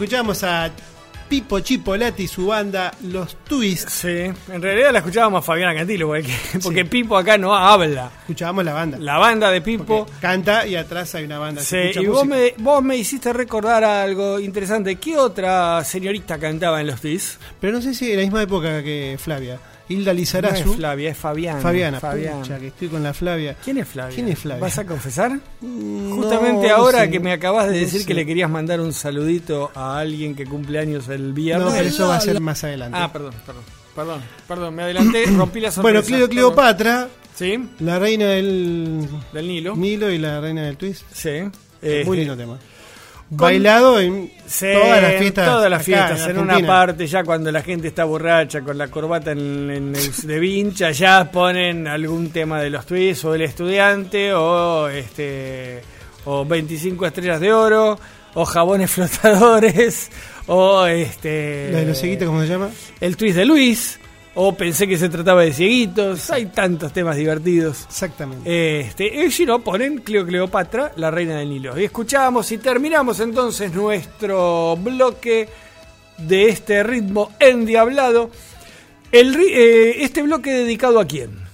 Escuchamos 0.00 0.42
a 0.44 0.70
Pipo 1.28 1.60
Chipolati 1.60 2.22
y 2.22 2.26
su 2.26 2.46
banda 2.46 2.90
Los 3.02 3.36
Twists. 3.44 3.92
Sí, 3.92 4.08
en 4.08 4.62
realidad 4.62 4.92
la 4.92 5.00
escuchábamos 5.00 5.40
a 5.40 5.42
Fabiana 5.42 5.74
Cantilo, 5.74 6.06
porque, 6.06 6.34
porque 6.62 6.86
Pipo 6.86 7.18
acá 7.18 7.36
no 7.36 7.54
habla. 7.54 8.10
Escuchábamos 8.20 8.64
la 8.64 8.72
banda. 8.72 8.96
La 8.98 9.18
banda 9.18 9.50
de 9.50 9.60
Pipo. 9.60 10.06
Porque 10.06 10.20
canta 10.22 10.66
y 10.66 10.74
atrás 10.74 11.14
hay 11.16 11.24
una 11.24 11.38
banda. 11.38 11.60
Sí, 11.60 11.76
y 11.94 12.06
vos 12.06 12.24
me, 12.24 12.54
vos 12.56 12.82
me 12.82 12.96
hiciste 12.96 13.30
recordar 13.34 13.84
algo 13.84 14.40
interesante. 14.40 14.96
¿Qué 14.96 15.18
otra 15.18 15.84
señorita 15.84 16.38
cantaba 16.38 16.80
en 16.80 16.86
los 16.86 17.02
TIS? 17.02 17.38
Pero 17.60 17.74
no 17.74 17.82
sé 17.82 17.92
si 17.92 18.10
en 18.10 18.16
la 18.16 18.22
misma 18.22 18.42
época 18.42 18.82
que 18.82 19.18
Flavia. 19.20 19.60
Hilda 19.90 20.12
No 20.12 20.18
Lizarazu. 20.18 20.70
es 20.70 20.76
Flavia, 20.76 21.10
es 21.10 21.16
Fabiana. 21.18 21.60
Fabiana. 21.60 22.00
Fabiana. 22.00 22.38
Pucha, 22.40 22.58
que 22.58 22.68
estoy 22.68 22.88
con 22.88 23.02
la 23.02 23.12
Flavia. 23.12 23.56
¿Quién 23.62 23.78
es 23.78 23.88
Flavia? 23.88 24.14
¿Quién 24.14 24.28
es 24.28 24.38
Flavia? 24.38 24.60
¿Vas 24.62 24.78
a 24.78 24.86
confesar? 24.86 25.38
Mm, 25.60 26.14
Justamente 26.16 26.68
no, 26.68 26.76
no 26.76 26.82
ahora 26.84 27.10
que 27.10 27.20
me 27.20 27.32
acabas 27.32 27.66
de 27.66 27.72
No 27.74 27.78
decir 27.80 28.06
que 28.06 28.14
le 28.14 28.24
querías 28.24 28.48
mandar 28.48 28.80
un 28.80 28.92
saludito 28.92 29.70
a 29.74 29.98
alguien 29.98 30.34
que 30.34 30.44
cumple 30.46 30.78
años 30.78 31.08
el 31.08 31.32
viernes. 31.32 31.66
No, 31.66 31.72
pero 31.74 31.88
eso 31.88 32.08
va 32.08 32.16
a 32.16 32.20
ser 32.20 32.40
más 32.40 32.62
adelante. 32.64 32.96
Ah, 33.00 33.12
perdón, 33.12 33.34
perdón. 33.44 33.62
Perdón, 33.94 34.22
perdón, 34.46 34.74
me 34.76 34.82
adelanté, 34.84 35.24
rompí 35.36 35.58
la 35.60 35.70
sorpresa. 35.72 36.00
bueno. 36.10 36.28
Cleopatra, 36.28 37.08
Sí, 37.34 37.58
la 37.80 37.98
reina 37.98 38.26
del 38.26 39.08
del 39.32 39.48
Nilo. 39.48 39.74
Nilo 39.74 40.10
y 40.10 40.18
la 40.18 40.40
reina 40.40 40.62
del 40.62 40.76
twist. 40.76 41.02
Sí. 41.12 41.30
Muy 41.40 41.50
Este, 41.82 42.14
lindo 42.16 42.36
tema. 42.36 42.58
Bailado 43.32 44.00
en 44.00 44.28
todas 44.72 45.02
las 45.02 45.12
fiestas. 45.18 45.46
todas 45.46 45.70
las 45.70 45.80
acá, 45.80 45.84
fiestas, 45.84 46.28
en, 46.30 46.38
una 46.38 46.58
parte 46.66 47.06
ya 47.06 47.22
cuando 47.22 47.52
la 47.52 47.62
gente 47.62 47.86
está 47.88 48.04
borracha 48.04 48.60
con 48.62 48.76
la 48.76 48.88
corbata 48.88 49.30
en, 49.32 49.70
en 49.70 49.94
el- 49.94 50.12
de 50.26 50.38
vincha, 50.40 50.90
ya 50.90 51.30
ponen 51.30 51.86
algún 51.86 52.30
tema 52.30 52.60
de 52.60 52.70
los 52.70 52.84
twists 52.86 53.24
o 53.24 53.34
el 53.34 53.42
estudiante 53.42 54.34
o 54.34 54.88
este 54.88 55.80
o 56.24 56.44
25 56.44 57.06
estrellas 57.06 57.40
de 57.40 57.52
oro 57.52 57.98
o 58.34 58.44
jabones 58.44 58.90
flotadores 59.34 60.10
o 60.48 60.84
este 60.86 61.70
La 61.72 61.78
de 61.78 61.86
los 61.86 61.98
cieguitos, 61.98 62.26
¿cómo 62.26 62.42
se 62.42 62.48
llama? 62.48 62.70
el 63.00 63.16
twist 63.16 63.36
de 63.36 63.44
Luis 63.44 64.00
o 64.42 64.54
pensé 64.54 64.88
que 64.88 64.96
se 64.96 65.10
trataba 65.10 65.42
de 65.42 65.52
cieguitos, 65.52 66.30
hay 66.30 66.46
tantos 66.46 66.94
temas 66.94 67.14
divertidos. 67.14 67.84
Exactamente. 67.84 68.80
Este, 68.80 69.26
y 69.26 69.30
si 69.30 69.44
no, 69.44 69.58
ponen 69.58 69.98
Cleo 69.98 70.24
Cleopatra, 70.24 70.92
la 70.96 71.10
reina 71.10 71.36
del 71.36 71.50
Nilo. 71.50 71.78
Y 71.78 71.84
escuchamos 71.84 72.50
y 72.50 72.56
terminamos 72.56 73.20
entonces 73.20 73.74
nuestro 73.74 74.78
bloque 74.78 75.46
de 76.16 76.48
este 76.48 76.82
ritmo 76.82 77.32
endiablado. 77.38 78.30
El, 79.12 79.36
eh, 79.36 80.04
este 80.04 80.22
bloque 80.22 80.50
dedicado 80.50 81.00
a 81.00 81.04
quién? 81.04 81.49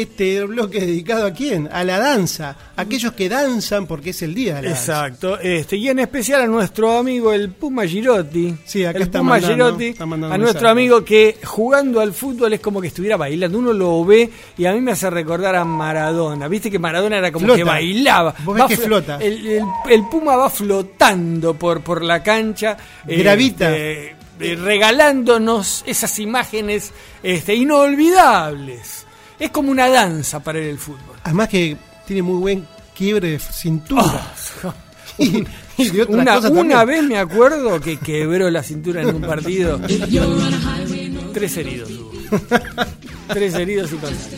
Este 0.00 0.44
bloque 0.44 0.80
dedicado 0.80 1.26
a 1.26 1.32
quién? 1.32 1.68
A 1.72 1.82
la 1.84 1.98
danza. 1.98 2.56
Aquellos 2.76 3.12
que 3.12 3.28
danzan 3.28 3.86
porque 3.86 4.10
es 4.10 4.22
el 4.22 4.34
día 4.34 4.56
de 4.56 4.62
la 4.62 4.68
danza. 4.70 5.06
Exacto. 5.06 5.38
Este, 5.40 5.76
y 5.76 5.88
en 5.88 5.98
especial 6.00 6.42
a 6.42 6.46
nuestro 6.46 6.98
amigo 6.98 7.32
el 7.32 7.50
Puma 7.50 7.86
Girotti. 7.86 8.54
Sí, 8.64 8.84
acá 8.84 8.98
el 8.98 9.04
está 9.04 9.18
Puma 9.20 9.30
mandando, 9.32 9.64
Girotti. 9.66 9.86
está 9.86 10.06
mandando 10.06 10.34
a 10.34 10.38
nuestro 10.38 10.68
amigo 10.68 11.04
que 11.04 11.38
jugando 11.44 12.00
al 12.00 12.12
fútbol 12.12 12.52
es 12.52 12.60
como 12.60 12.80
que 12.80 12.88
estuviera 12.88 13.16
bailando. 13.16 13.58
Uno 13.58 13.72
lo 13.72 14.04
ve 14.04 14.30
y 14.58 14.66
a 14.66 14.72
mí 14.72 14.80
me 14.80 14.92
hace 14.92 15.08
recordar 15.08 15.56
a 15.56 15.64
Maradona. 15.64 16.46
Viste 16.48 16.70
que 16.70 16.78
Maradona 16.78 17.16
era 17.18 17.32
como 17.32 17.46
Flota. 17.46 17.56
que 17.58 17.64
bailaba. 17.64 18.34
Vos 18.44 18.54
ves 18.56 18.66
que 18.66 18.76
flo- 18.76 18.84
flota. 18.86 19.18
El, 19.20 19.46
el- 19.46 19.64
el 19.88 20.08
Puma 20.10 20.36
va 20.36 20.50
flotando 20.50 21.54
por, 21.54 21.80
por 21.82 22.02
la 22.02 22.22
cancha. 22.22 22.76
Gravita. 23.06 23.74
este, 23.74 24.16
eh, 24.38 24.54
regalándonos 24.56 25.82
esas 25.86 26.18
imágenes 26.18 26.92
este, 27.22 27.54
inolvidables. 27.54 29.05
Es 29.38 29.50
como 29.50 29.70
una 29.70 29.88
danza 29.88 30.40
para 30.40 30.58
él 30.58 30.66
el 30.66 30.78
fútbol. 30.78 31.16
Además 31.24 31.48
que 31.48 31.76
tiene 32.06 32.22
muy 32.22 32.38
buen 32.38 32.66
quiebre 32.96 33.32
de 33.32 33.38
cintura. 33.38 34.32
y, 35.18 35.44
y 35.76 35.90
de 35.90 36.02
otras 36.02 36.44
Una, 36.50 36.84
vez 36.84 37.02
me 37.02 37.18
acuerdo 37.18 37.80
que 37.80 37.98
quebró 37.98 38.50
la 38.50 38.62
cintura 38.62 39.02
en 39.02 39.14
un 39.14 39.22
partido. 39.22 39.80
Tres 41.34 41.56
heridos 41.56 41.90
hubo. 41.90 42.12
Tres 43.28 43.54
heridos 43.54 43.92
y 43.92 43.96
cosas. 43.96 44.28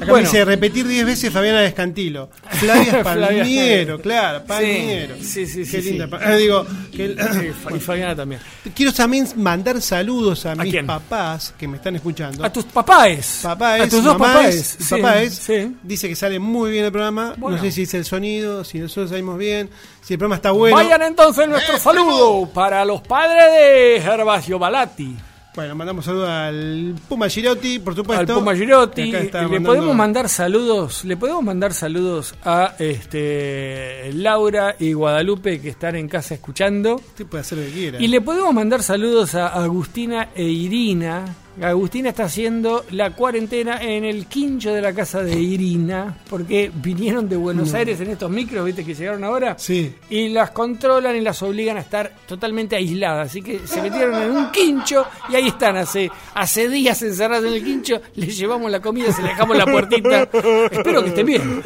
Acá 0.00 0.12
me 0.12 0.20
dice 0.20 0.44
repetir 0.44 0.86
10 0.86 1.06
veces 1.06 1.32
Fabiana 1.32 1.60
Descantilo. 1.60 2.30
Flavia. 2.50 3.02
Palmiero, 3.02 4.00
claro, 4.00 4.44
Palmiero. 4.44 5.16
Sí, 5.20 5.46
sí, 5.46 5.64
sí, 5.64 5.70
Qué 5.70 5.82
sí. 5.82 5.90
linda. 5.90 6.06
pa- 6.08 6.20
ah, 6.24 6.34
digo, 6.36 6.64
que- 6.92 7.16
Sí, 7.32 7.74
y 7.76 7.78
Fabiana 7.80 8.14
también. 8.16 8.40
quiero 8.74 8.92
también 8.92 9.26
mandar 9.36 9.80
saludos 9.82 10.46
a, 10.46 10.54
mis 10.54 10.72
quién? 10.72 10.86
papás 10.86 11.54
que 11.58 11.66
me 11.68 11.76
están 11.76 11.96
escuchando. 11.96 12.44
A 12.44 12.52
tus 12.52 12.64
papáes. 12.64 13.40
Papáes, 13.42 13.82
a 13.82 13.88
tus 13.88 14.04
dos 14.04 14.14
y 14.14 14.52
Sí, 14.82 14.94
papáes. 14.94 15.34
sí. 15.34 15.76
Dice 15.82 16.08
que 16.08 16.16
sale 16.16 16.38
muy 16.38 16.70
bien 16.70 16.84
el 16.84 16.92
programa. 16.92 17.34
Bueno. 17.36 17.56
No 17.56 17.62
sé 17.62 17.70
si 17.72 17.82
es 17.82 17.94
el 17.94 18.04
sonido, 18.04 18.64
si 18.64 18.78
nosotros 18.78 19.10
salimos 19.10 19.38
bien, 19.38 19.68
si 20.02 20.14
el 20.14 20.18
programa 20.18 20.36
está 20.36 20.50
bueno. 20.52 20.76
Vayan 20.76 21.02
entonces 21.02 21.48
nuestro 21.48 21.78
saludo 21.78 22.48
para 22.52 22.84
los 22.84 23.00
padres 23.02 23.44
de 23.52 24.00
Gervasio 24.02 24.58
Balati. 24.58 25.16
Bueno, 25.58 25.74
mandamos 25.74 26.04
saludos 26.04 26.28
al 26.28 26.94
Puma 27.08 27.28
Girotti, 27.28 27.80
por 27.80 27.96
supuesto. 27.96 28.32
al 28.32 28.38
Puma 28.38 28.54
Girotti. 28.54 29.10
Le 29.10 29.28
mandando- 29.32 29.62
podemos 29.64 29.96
mandar 29.96 30.28
saludos, 30.28 31.04
le 31.04 31.16
podemos 31.16 31.42
mandar 31.42 31.74
saludos 31.74 32.32
a 32.44 32.76
este 32.78 34.12
Laura 34.14 34.76
y 34.78 34.92
Guadalupe 34.92 35.60
que 35.60 35.70
están 35.70 35.96
en 35.96 36.06
casa 36.06 36.34
escuchando. 36.34 36.94
Usted 36.94 37.26
puede 37.26 37.40
hacer 37.40 37.58
lo 37.58 37.64
que 37.64 37.70
quiera. 37.72 38.00
Y 38.00 38.06
le 38.06 38.20
podemos 38.20 38.54
mandar 38.54 38.84
saludos 38.84 39.34
a 39.34 39.48
Agustina 39.48 40.28
e 40.36 40.44
Irina. 40.44 41.24
Agustina 41.62 42.10
está 42.10 42.24
haciendo 42.24 42.84
la 42.90 43.10
cuarentena 43.10 43.82
en 43.82 44.04
el 44.04 44.26
quincho 44.26 44.72
de 44.72 44.80
la 44.80 44.92
casa 44.92 45.22
de 45.22 45.38
Irina, 45.38 46.16
porque 46.28 46.70
vinieron 46.74 47.28
de 47.28 47.36
Buenos 47.36 47.74
Aires 47.74 48.00
en 48.00 48.10
estos 48.10 48.30
micros, 48.30 48.64
viste 48.64 48.84
que 48.84 48.94
llegaron 48.94 49.24
ahora, 49.24 49.56
Sí. 49.58 49.94
y 50.10 50.28
las 50.28 50.50
controlan 50.50 51.16
y 51.16 51.20
las 51.20 51.42
obligan 51.42 51.76
a 51.76 51.80
estar 51.80 52.12
totalmente 52.26 52.76
aisladas. 52.76 53.30
Así 53.30 53.42
que 53.42 53.60
se 53.66 53.82
metieron 53.82 54.20
en 54.22 54.30
un 54.30 54.50
quincho 54.52 55.06
y 55.28 55.36
ahí 55.36 55.48
están, 55.48 55.76
hace, 55.76 56.10
hace 56.34 56.68
días 56.68 57.00
encerradas 57.02 57.44
en 57.44 57.54
el 57.54 57.64
quincho, 57.64 58.00
les 58.14 58.36
llevamos 58.36 58.70
la 58.70 58.80
comida, 58.80 59.12
se 59.12 59.22
le 59.22 59.28
dejamos 59.28 59.56
la 59.56 59.66
puertita. 59.66 60.22
Espero 60.70 61.02
que 61.02 61.08
estén 61.10 61.26
bien. 61.26 61.62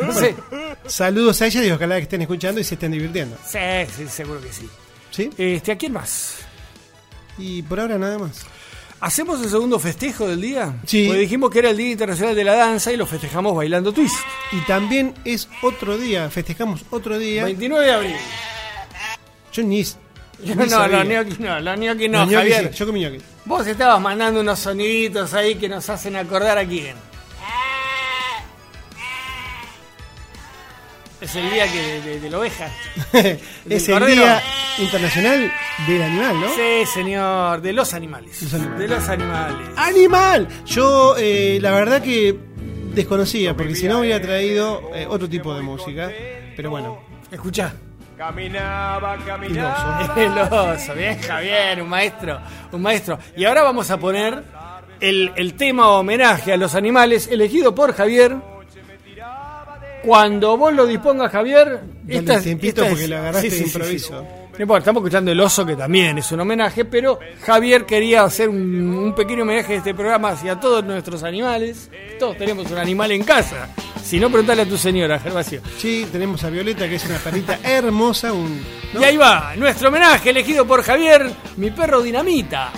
Saludos 0.87 1.41
a 1.43 1.47
ella 1.47 1.65
y 1.65 1.71
ojalá 1.71 1.97
que 1.97 2.03
estén 2.03 2.23
escuchando 2.23 2.61
y 2.61 2.65
se 2.65 2.75
estén 2.75 2.93
divirtiendo. 2.93 3.37
sí, 3.47 3.59
sí, 3.97 4.07
seguro 4.09 4.41
que 4.41 4.53
sí. 4.53 4.69
¿Sí? 5.11 5.31
Este, 5.37 5.73
¿A 5.73 5.77
quién 5.77 5.93
más? 5.93 6.37
Y 7.39 7.63
por 7.63 7.81
ahora 7.81 7.99
nada 7.99 8.19
más. 8.19 8.45
¿Hacemos 9.03 9.43
el 9.43 9.51
segundo 9.51 9.81
festejo 9.81 10.29
del 10.29 10.41
día? 10.41 10.77
Sí. 10.87 11.07
Porque 11.09 11.23
dijimos 11.23 11.51
que 11.51 11.59
era 11.59 11.71
el 11.71 11.77
Día 11.77 11.91
Internacional 11.91 12.37
de 12.37 12.45
la 12.45 12.55
Danza 12.55 12.93
y 12.93 12.97
lo 12.97 13.05
festejamos 13.05 13.53
bailando 13.57 13.93
twist. 13.93 14.15
Y 14.53 14.61
también 14.61 15.13
es 15.25 15.49
otro 15.61 15.99
día, 15.99 16.31
festejamos 16.31 16.85
otro 16.89 17.19
día. 17.19 17.43
29 17.45 17.85
de 17.85 17.93
abril. 17.93 18.17
Yo 19.53 19.63
ni. 19.65 19.85
No, 20.45 20.55
ni 20.57 20.63
no, 20.65 20.69
sabía. 20.71 21.05
los 21.05 21.07
gnocchi 21.07 21.43
no, 21.43 21.61
los 21.61 21.77
gnocchi 21.79 22.09
no, 22.09 22.25
Los 22.27 22.35
Javier. 22.35 22.71
sí, 22.73 22.79
yo 22.79 22.87
comí 22.87 23.01
ñoquis. 23.01 23.23
Vos 23.45 23.65
estabas 23.65 24.01
mandando 24.01 24.41
unos 24.41 24.59
soniditos 24.59 25.35
ahí 25.35 25.55
que 25.55 25.69
nos 25.69 25.89
hacen 25.89 26.17
acordar 26.17 26.59
a 26.59 26.67
quién. 26.67 26.97
Es 31.23 31.35
el 31.37 31.51
día 31.51 31.71
que 31.71 31.81
de, 31.81 32.01
de- 32.03 32.21
de 32.21 32.31
la 32.31 32.39
oveja. 32.39 32.69
es 33.69 33.89
el 33.89 33.95
cordero. 33.99 34.23
Día 34.23 34.43
Internacional 34.79 35.53
del 35.87 36.03
Animal, 36.03 36.41
¿no? 36.41 36.49
Sí, 36.55 36.85
señor, 36.93 37.61
de 37.63 37.73
los 37.73 37.95
animales. 37.95 38.43
Los 38.43 38.55
animales. 38.55 38.79
De 38.81 38.89
los 38.89 39.09
animales. 39.09 39.69
¡Animal! 39.77 40.49
Yo, 40.67 41.15
eh, 41.19 41.59
la 41.63 41.71
verdad 41.71 42.03
que 42.03 42.37
desconocía, 42.93 43.57
porque 43.57 43.75
si 43.77 43.87
no 43.87 44.01
hubiera 44.01 44.21
traído 44.21 44.91
eh, 44.95 45.07
otro 45.09 45.29
tipo 45.29 45.55
de 45.55 45.63
música. 45.63 46.11
Pero 46.57 46.71
bueno, 46.71 46.99
Escuchá. 47.31 47.73
Caminaba, 48.19 49.15
el 49.15 49.25
caminaba. 49.25 50.01
oso. 50.05 50.15
El 50.21 50.39
oso, 50.39 50.95
bien 50.95 51.19
Javier, 51.21 51.83
un 51.83 51.89
maestro, 51.89 52.41
un 52.73 52.83
maestro. 52.83 53.19
Y 53.37 53.45
ahora 53.45 53.63
vamos 53.63 53.91
a 53.91 53.97
poner 53.99 54.43
el, 55.01 55.33
el 55.37 55.55
tema 55.55 55.89
homenaje 55.89 56.53
a 56.53 56.57
los 56.57 56.75
animales 56.75 57.27
elegido 57.29 57.75
por 57.75 57.95
Javier. 57.95 58.37
Cuando 60.03 60.57
vos 60.57 60.73
lo 60.73 60.87
dispongas, 60.87 61.31
Javier, 61.31 61.81
Dale 62.05 62.41
tiempito 62.41 62.85
porque 62.89 63.09
lo 63.09 63.19
agarraste 63.19 63.51
de 63.51 63.57
sí, 63.57 63.65
improviso. 63.65 64.27
No 64.53 64.61
importa, 64.61 64.81
estamos 64.81 65.01
escuchando 65.01 65.33
el 65.33 65.41
oso 65.41 65.65
que 65.65 65.77
también 65.77 66.19
es 66.19 66.31
un 66.31 66.41
homenaje, 66.41 66.85
pero 66.85 67.19
Javier 67.41 67.87
quería 67.87 68.25
hacer 68.25 68.51
un, 68.51 68.59
un 68.59 69.15
pequeño 69.15 69.43
homenaje 69.45 69.73
de 69.73 69.79
este 69.79 69.95
programa 69.95 70.31
hacia 70.31 70.61
todos 70.61 70.85
nuestros 70.85 71.23
animales. 71.23 71.91
Todos 72.19 72.37
tenemos 72.37 72.71
un 72.71 72.79
animal 72.79 73.13
en 73.13 73.25
casa. 73.25 73.69
Si 74.03 74.21
no, 74.21 74.29
preguntale 74.29 74.63
a 74.63 74.67
tu 74.67 74.77
señora, 74.77 75.19
Gervasio. 75.19 75.63
Sí, 75.79 76.07
tenemos 76.13 76.45
a 76.45 76.51
Violeta, 76.51 76.87
que 76.89 76.97
es 76.97 77.05
una 77.07 77.17
perrita 77.19 77.61
hermosa. 77.63 78.33
Un, 78.33 78.61
¿no? 78.93 79.01
Y 79.01 79.05
ahí 79.05 79.17
va, 79.17 79.55
nuestro 79.57 79.89
homenaje 79.89 80.31
elegido 80.31 80.67
por 80.67 80.83
Javier, 80.83 81.31
mi 81.57 81.71
perro 81.71 82.03
dinamita. 82.03 82.73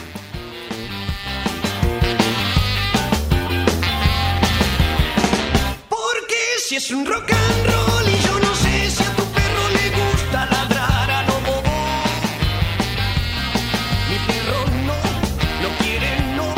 Si 6.75 6.79
es 6.79 6.91
un 6.91 7.07
rock 7.07 7.31
and 7.31 7.67
roll 7.67 8.09
y 8.09 8.19
yo 8.27 8.41
no 8.41 8.55
sé 8.57 8.91
si 8.91 9.03
a 9.05 9.15
tu 9.15 9.25
perro 9.33 9.65
le 9.77 9.91
gusta 9.91 10.47
ladrar 10.47 11.11
a 11.11 11.23
lo 11.23 11.35
bobo. 11.47 11.77
Mi 14.11 14.19
perro 14.29 14.61
no, 14.89 14.99
lo 15.63 15.69
quiere 15.79 16.11
no. 16.37 16.49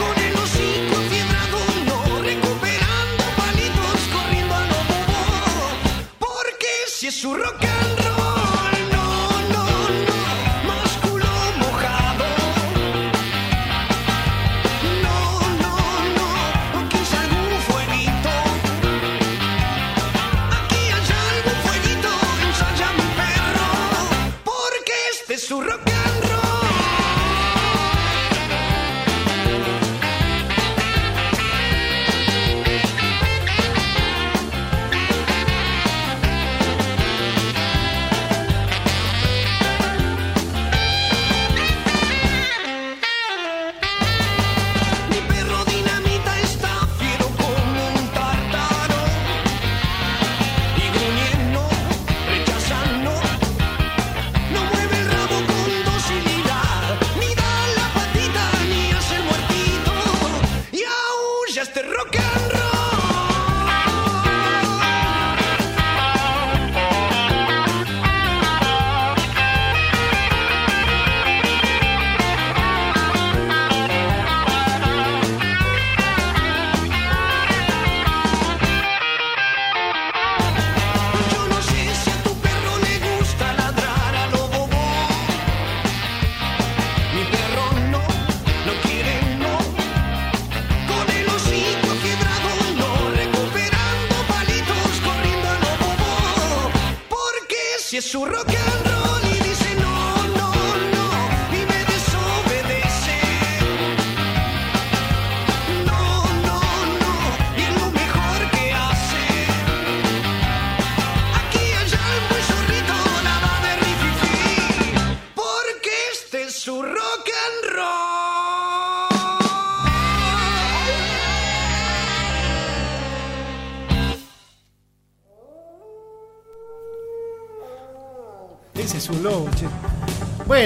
Con 0.00 0.14
el 0.26 0.34
hocico 0.34 0.94
enfiebrado 1.02 1.58
no, 1.88 2.22
recuperando 2.22 3.24
palitos 3.38 4.00
corriendo 4.12 4.54
a 4.54 4.64
lo 4.72 4.80
bobo. 4.90 5.62
es 7.08 7.14
su 7.14 7.34
rock 7.34 7.63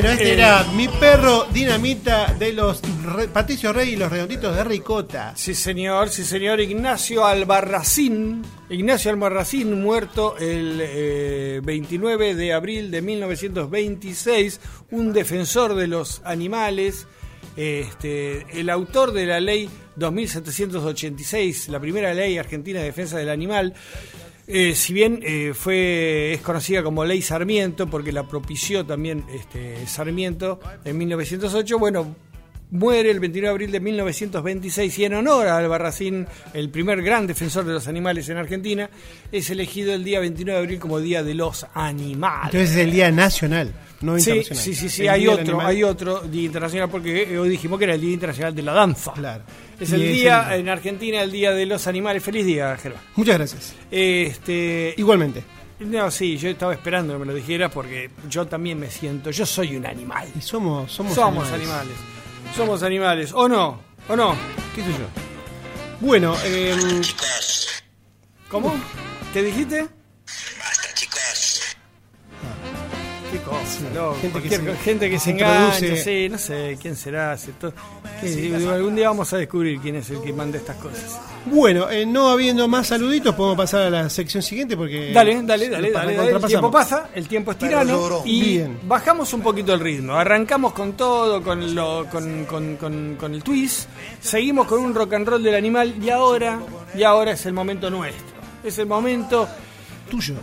Bueno, 0.00 0.10
este 0.12 0.28
Eh. 0.30 0.32
era 0.34 0.62
mi 0.76 0.86
perro 0.86 1.46
dinamita 1.52 2.32
de 2.38 2.52
los 2.52 2.80
Re- 3.04 3.26
Patricio 3.28 3.72
Rey 3.72 3.94
y 3.94 3.96
los 3.96 4.10
redonditos 4.12 4.54
de 4.54 4.62
Ricota. 4.62 5.32
Sí, 5.34 5.54
señor, 5.56 6.08
sí, 6.10 6.22
señor. 6.24 6.60
Ignacio 6.60 7.26
Albarracín. 7.26 8.42
Ignacio 8.70 9.10
Albarracín, 9.10 9.82
muerto 9.82 10.36
el 10.38 10.80
eh, 10.84 11.60
29 11.64 12.36
de 12.36 12.52
abril 12.52 12.92
de 12.92 13.02
1926, 13.02 14.60
un 14.92 15.12
defensor 15.12 15.74
de 15.74 15.88
los 15.88 16.22
animales, 16.24 17.08
este, 17.56 18.46
el 18.60 18.70
autor 18.70 19.10
de 19.12 19.26
la 19.26 19.40
ley 19.40 19.68
2786, 19.96 21.70
la 21.70 21.80
primera 21.80 22.14
ley 22.14 22.38
argentina 22.38 22.78
de 22.78 22.84
defensa 22.86 23.18
del 23.18 23.30
animal. 23.30 23.74
Eh, 24.50 24.74
si 24.74 24.94
bien 24.94 25.20
eh, 25.22 25.52
fue 25.52 26.32
es 26.32 26.40
conocida 26.40 26.82
como 26.82 27.04
Ley 27.04 27.20
Sarmiento, 27.20 27.86
porque 27.86 28.12
la 28.12 28.26
propició 28.26 28.86
también 28.86 29.26
este, 29.30 29.86
Sarmiento 29.86 30.58
en 30.86 30.96
1908, 30.96 31.78
bueno, 31.78 32.16
muere 32.70 33.10
el 33.10 33.18
29 33.20 33.46
de 33.46 33.50
abril 33.50 33.72
de 33.72 33.80
1926 33.80 34.98
y 34.98 35.04
en 35.06 35.14
honor 35.14 35.46
a 35.48 35.56
Albarracín, 35.58 36.26
el 36.54 36.68
primer 36.70 37.02
gran 37.02 37.26
defensor 37.26 37.64
de 37.64 37.72
los 37.72 37.88
animales 37.88 38.28
en 38.28 38.36
Argentina, 38.36 38.90
es 39.32 39.48
elegido 39.50 39.94
el 39.94 40.04
día 40.04 40.20
29 40.20 40.58
de 40.58 40.64
abril 40.64 40.78
como 40.80 41.00
Día 41.00 41.22
de 41.22 41.34
los 41.34 41.66
Animales. 41.74 42.46
Entonces 42.52 42.70
es 42.72 42.76
el 42.76 42.90
Día 42.92 43.10
Nacional, 43.10 43.72
no 44.02 44.18
Sí, 44.18 44.30
internacional. 44.30 44.64
sí, 44.64 44.74
sí, 44.74 44.88
sí, 44.88 45.02
El 45.02 45.08
hay 45.08 45.28
otro, 45.28 45.60
hay 45.60 45.82
otro 45.82 46.20
Día 46.20 46.44
Internacional 46.44 46.88
porque 46.90 47.38
hoy 47.38 47.48
dijimos 47.48 47.78
que 47.78 47.84
era 47.84 47.94
el 47.94 48.00
Día 48.00 48.12
Internacional 48.12 48.54
de 48.54 48.62
la 48.62 48.72
Danza. 48.72 49.12
Claro. 49.12 49.44
Es 49.80 49.92
el 49.92 50.02
es 50.02 50.12
día 50.12 50.48
el- 50.54 50.60
en 50.62 50.68
Argentina, 50.68 51.22
el 51.22 51.30
Día 51.32 51.52
de 51.52 51.64
los 51.64 51.86
Animales. 51.86 52.22
Feliz 52.22 52.44
día, 52.44 52.76
Germán. 52.76 53.00
Muchas 53.16 53.36
gracias. 53.38 53.74
Este, 53.90 54.94
Igualmente. 54.96 55.42
no, 55.80 56.10
sí, 56.10 56.36
yo 56.36 56.48
estaba 56.50 56.74
esperando 56.74 57.12
que 57.14 57.20
me 57.20 57.26
lo 57.26 57.34
dijeras 57.34 57.70
porque 57.72 58.10
yo 58.28 58.46
también 58.46 58.78
me 58.78 58.90
siento, 58.90 59.30
yo 59.30 59.46
soy 59.46 59.76
un 59.76 59.86
animal. 59.86 60.28
Y 60.36 60.40
somos, 60.42 60.90
somos, 60.92 61.14
Somos 61.14 61.50
animales. 61.52 61.94
Somos 62.56 62.82
animales. 62.82 63.32
¿O 63.34 63.48
no? 63.48 63.80
¿O 64.08 64.16
no? 64.16 64.34
¿Qué 64.74 64.82
sé 64.82 64.90
yo? 64.90 65.06
Bueno, 66.00 66.34
eh, 66.44 66.74
¿Cómo? 68.50 68.74
¿Qué 69.32 69.42
dijiste? 69.42 69.88
Qué 73.30 73.38
cosa, 73.40 73.80
loco. 73.94 74.16
gente 74.22 74.40
que 74.42 74.48
se- 74.48 74.74
gente 74.76 75.10
que 75.10 75.18
se 75.18 75.24
se 75.26 75.30
engancha, 75.32 75.78
introduce. 75.80 76.04
sí, 76.04 76.28
no 76.30 76.38
sé 76.38 76.78
quién 76.80 76.96
será. 76.96 77.36
si 77.36 77.52
to- 77.52 77.72
que- 78.20 78.26
digo, 78.28 78.70
algún 78.70 78.96
día 78.96 79.08
vamos 79.08 79.30
a 79.34 79.36
descubrir 79.36 79.78
quién 79.80 79.96
es 79.96 80.08
el 80.10 80.22
que 80.22 80.32
manda 80.32 80.56
estas 80.56 80.76
cosas. 80.76 81.18
bueno, 81.44 81.90
eh, 81.90 82.06
no 82.06 82.28
habiendo 82.30 82.66
más 82.68 82.86
saluditos, 82.86 83.34
podemos 83.34 83.56
pasar 83.58 83.82
a 83.82 83.90
la 83.90 84.08
sección 84.10 84.42
siguiente 84.42 84.76
porque. 84.78 85.12
Dale, 85.12 85.42
dale, 85.42 85.68
dale, 85.68 85.90
dale, 85.90 86.14
dale. 86.16 86.30
El 86.30 86.44
tiempo 86.46 86.70
pasa, 86.70 87.10
el 87.14 87.28
tiempo 87.28 87.50
es 87.52 87.58
tirano 87.58 88.22
y 88.24 88.40
Bien. 88.42 88.78
bajamos 88.84 89.32
un 89.34 89.42
poquito 89.42 89.74
el 89.74 89.80
ritmo. 89.80 90.14
Arrancamos 90.14 90.72
con 90.72 90.94
todo, 90.94 91.42
con, 91.42 91.74
lo, 91.74 92.06
con, 92.10 92.44
con, 92.46 92.76
con, 92.76 93.16
con 93.16 93.34
el 93.34 93.42
twist, 93.42 93.88
seguimos 94.20 94.66
con 94.66 94.80
un 94.80 94.94
rock 94.94 95.12
and 95.14 95.28
roll 95.28 95.42
del 95.42 95.54
animal 95.54 95.94
y 96.02 96.08
ahora, 96.08 96.60
y 96.94 97.02
ahora 97.02 97.32
es 97.32 97.44
el 97.44 97.52
momento 97.52 97.90
nuestro. 97.90 98.38
Es 98.64 98.78
el 98.78 98.86
momento 98.86 99.46
Tuyo. 100.10 100.34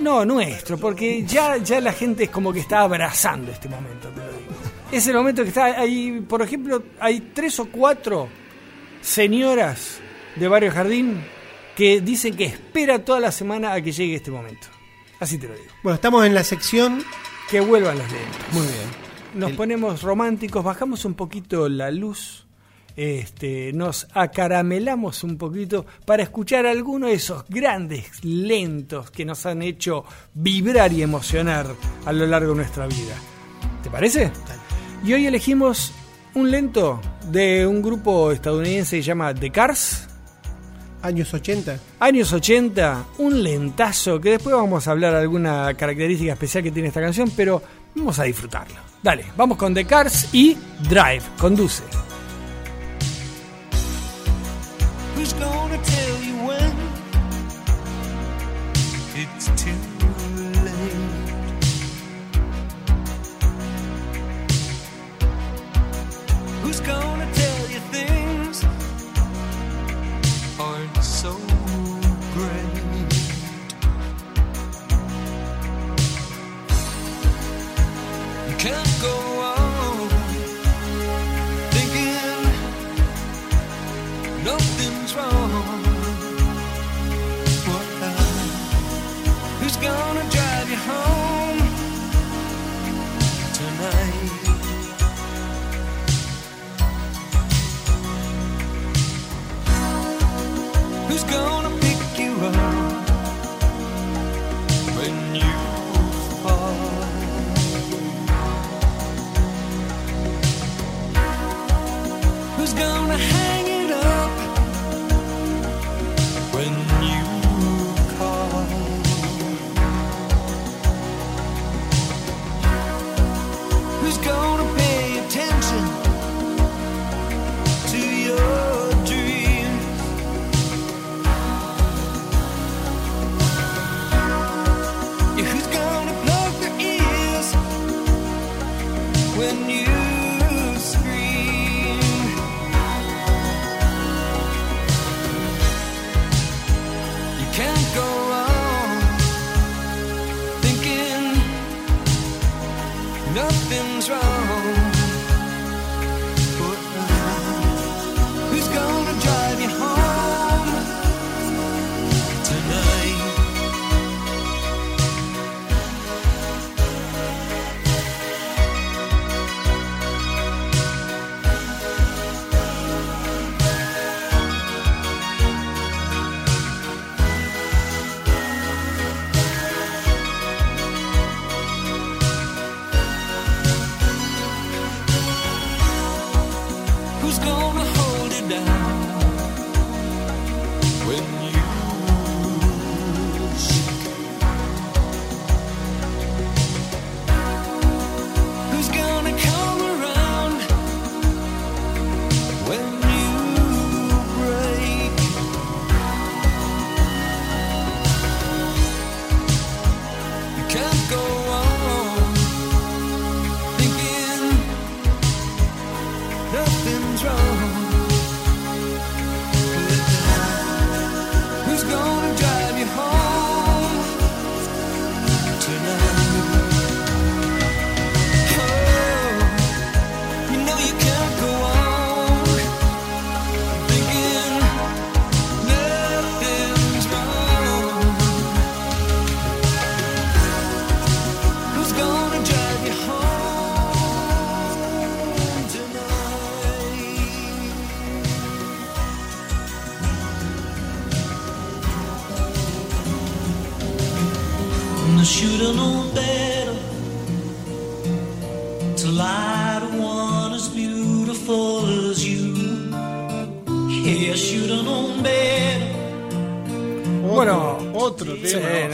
No, 0.00 0.24
nuestro, 0.24 0.78
porque 0.78 1.24
ya, 1.24 1.56
ya 1.58 1.80
la 1.80 1.92
gente 1.92 2.24
es 2.24 2.30
como 2.30 2.52
que 2.52 2.60
está 2.60 2.82
abrazando 2.82 3.50
este 3.50 3.68
momento, 3.68 4.08
te 4.08 4.20
lo 4.20 4.26
digo. 4.26 4.52
Es 4.90 5.06
el 5.06 5.14
momento 5.14 5.42
que 5.42 5.48
está 5.48 5.64
ahí, 5.80 6.24
por 6.28 6.42
ejemplo, 6.42 6.82
hay 7.00 7.30
tres 7.34 7.58
o 7.60 7.66
cuatro 7.66 8.28
señoras 9.00 9.98
de 10.36 10.48
Barrio 10.48 10.70
Jardín 10.70 11.24
que 11.76 12.00
dicen 12.00 12.36
que 12.36 12.44
espera 12.44 13.04
toda 13.04 13.20
la 13.20 13.32
semana 13.32 13.72
a 13.72 13.80
que 13.80 13.92
llegue 13.92 14.16
este 14.16 14.30
momento. 14.30 14.68
Así 15.18 15.38
te 15.38 15.48
lo 15.48 15.54
digo. 15.54 15.66
Bueno, 15.82 15.94
estamos 15.94 16.26
en 16.26 16.34
la 16.34 16.44
sección. 16.44 17.02
Que 17.48 17.60
vuelvan 17.60 17.98
los 17.98 18.10
lentos. 18.10 18.52
Muy 18.52 18.62
bien. 18.62 19.02
Nos 19.34 19.52
ponemos 19.52 20.02
románticos, 20.02 20.62
bajamos 20.62 21.04
un 21.04 21.14
poquito 21.14 21.68
la 21.68 21.90
luz, 21.90 22.46
este, 22.96 23.72
nos 23.72 24.06
acaramelamos 24.12 25.24
un 25.24 25.36
poquito 25.36 25.86
para 26.04 26.22
escuchar 26.22 26.66
algunos 26.66 27.10
de 27.10 27.16
esos 27.16 27.44
grandes 27.48 28.24
lentos 28.24 29.10
que 29.10 29.24
nos 29.24 29.46
han 29.46 29.62
hecho 29.62 30.04
vibrar 30.34 30.92
y 30.92 31.02
emocionar 31.02 31.66
a 32.04 32.12
lo 32.12 32.26
largo 32.26 32.50
de 32.50 32.56
nuestra 32.56 32.86
vida. 32.86 33.14
¿Te 33.82 33.90
parece? 33.90 34.30
Y 35.04 35.12
hoy 35.12 35.26
elegimos 35.26 35.92
un 36.34 36.50
lento 36.50 37.00
de 37.30 37.66
un 37.66 37.82
grupo 37.82 38.32
estadounidense 38.32 38.96
que 38.96 39.02
se 39.02 39.08
llama 39.08 39.34
The 39.34 39.50
Cars. 39.50 40.08
Años 41.02 41.34
80. 41.34 41.78
Años 41.98 42.32
80, 42.32 43.06
un 43.18 43.42
lentazo 43.42 44.20
que 44.20 44.30
después 44.30 44.54
vamos 44.54 44.86
a 44.86 44.92
hablar 44.92 45.14
de 45.14 45.20
alguna 45.20 45.74
característica 45.74 46.32
especial 46.32 46.62
que 46.62 46.70
tiene 46.70 46.88
esta 46.88 47.00
canción, 47.00 47.30
pero 47.36 47.60
vamos 47.96 48.18
a 48.20 48.24
disfrutarlo. 48.24 48.76
Dale, 49.02 49.24
vamos 49.36 49.58
con 49.58 49.74
The 49.74 49.84
Cars 49.84 50.32
y 50.32 50.56
Drive, 50.88 51.22
conduce. 51.38 51.82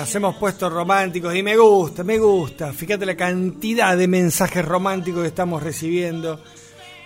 Nos 0.08 0.14
hemos 0.14 0.36
puesto 0.36 0.70
románticos 0.70 1.34
y 1.36 1.42
me 1.42 1.54
gusta, 1.58 2.02
me 2.02 2.16
gusta. 2.18 2.72
Fíjate 2.72 3.04
la 3.04 3.14
cantidad 3.14 3.94
de 3.94 4.08
mensajes 4.08 4.64
románticos 4.64 5.20
que 5.20 5.28
estamos 5.28 5.62
recibiendo, 5.62 6.40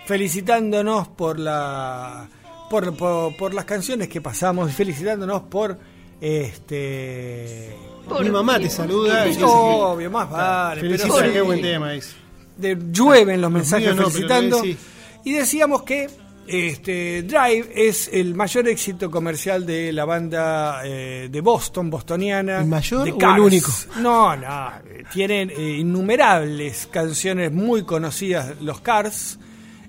felicitándonos 0.05 1.09
por 1.09 1.37
la 1.37 2.29
por, 2.69 2.95
por, 2.95 3.35
por 3.35 3.53
las 3.53 3.65
canciones 3.65 4.07
que 4.07 4.21
pasamos 4.21 4.69
y 4.69 4.73
felicitándonos 4.73 5.41
por 5.43 5.77
este 6.21 7.75
Mi 8.21 8.29
mamá 8.29 8.57
te 8.57 8.69
saluda. 8.69 9.25
obvio, 9.41 10.09
más 10.09 10.29
vale, 10.31 10.79
Felicita, 10.79 11.29
qué 11.29 11.41
buen 11.41 11.61
tema 11.61 11.91
dice. 11.91 12.15
de- 12.55 12.77
llueven 12.89 13.41
los 13.41 13.51
mensajes 13.51 13.87
míos 13.93 13.97
no, 13.97 14.03
pero 14.03 14.11
felicitando. 14.11 14.61
sí. 14.61 14.77
Y 15.25 15.33
decíamos 15.33 15.83
que 15.83 16.07
este, 16.47 17.23
Drive 17.23 17.69
es 17.73 18.09
el 18.11 18.35
mayor 18.35 18.67
éxito 18.67 19.09
comercial 19.09 19.65
de 19.65 19.91
la 19.93 20.05
banda 20.05 20.81
eh, 20.85 21.29
de 21.31 21.41
Boston, 21.41 21.89
bostoniana. 21.89 22.59
¿El 22.59 22.67
mayor 22.67 23.05
de 23.05 23.11
o 23.13 23.35
el 23.35 23.39
único? 23.41 23.71
No, 24.01 24.35
no. 24.35 24.69
eh, 24.85 25.03
Tienen 25.11 25.49
eh, 25.49 25.77
innumerables 25.79 26.87
canciones 26.91 27.51
muy 27.51 27.83
conocidas, 27.83 28.59
los 28.61 28.81
Cars, 28.81 29.39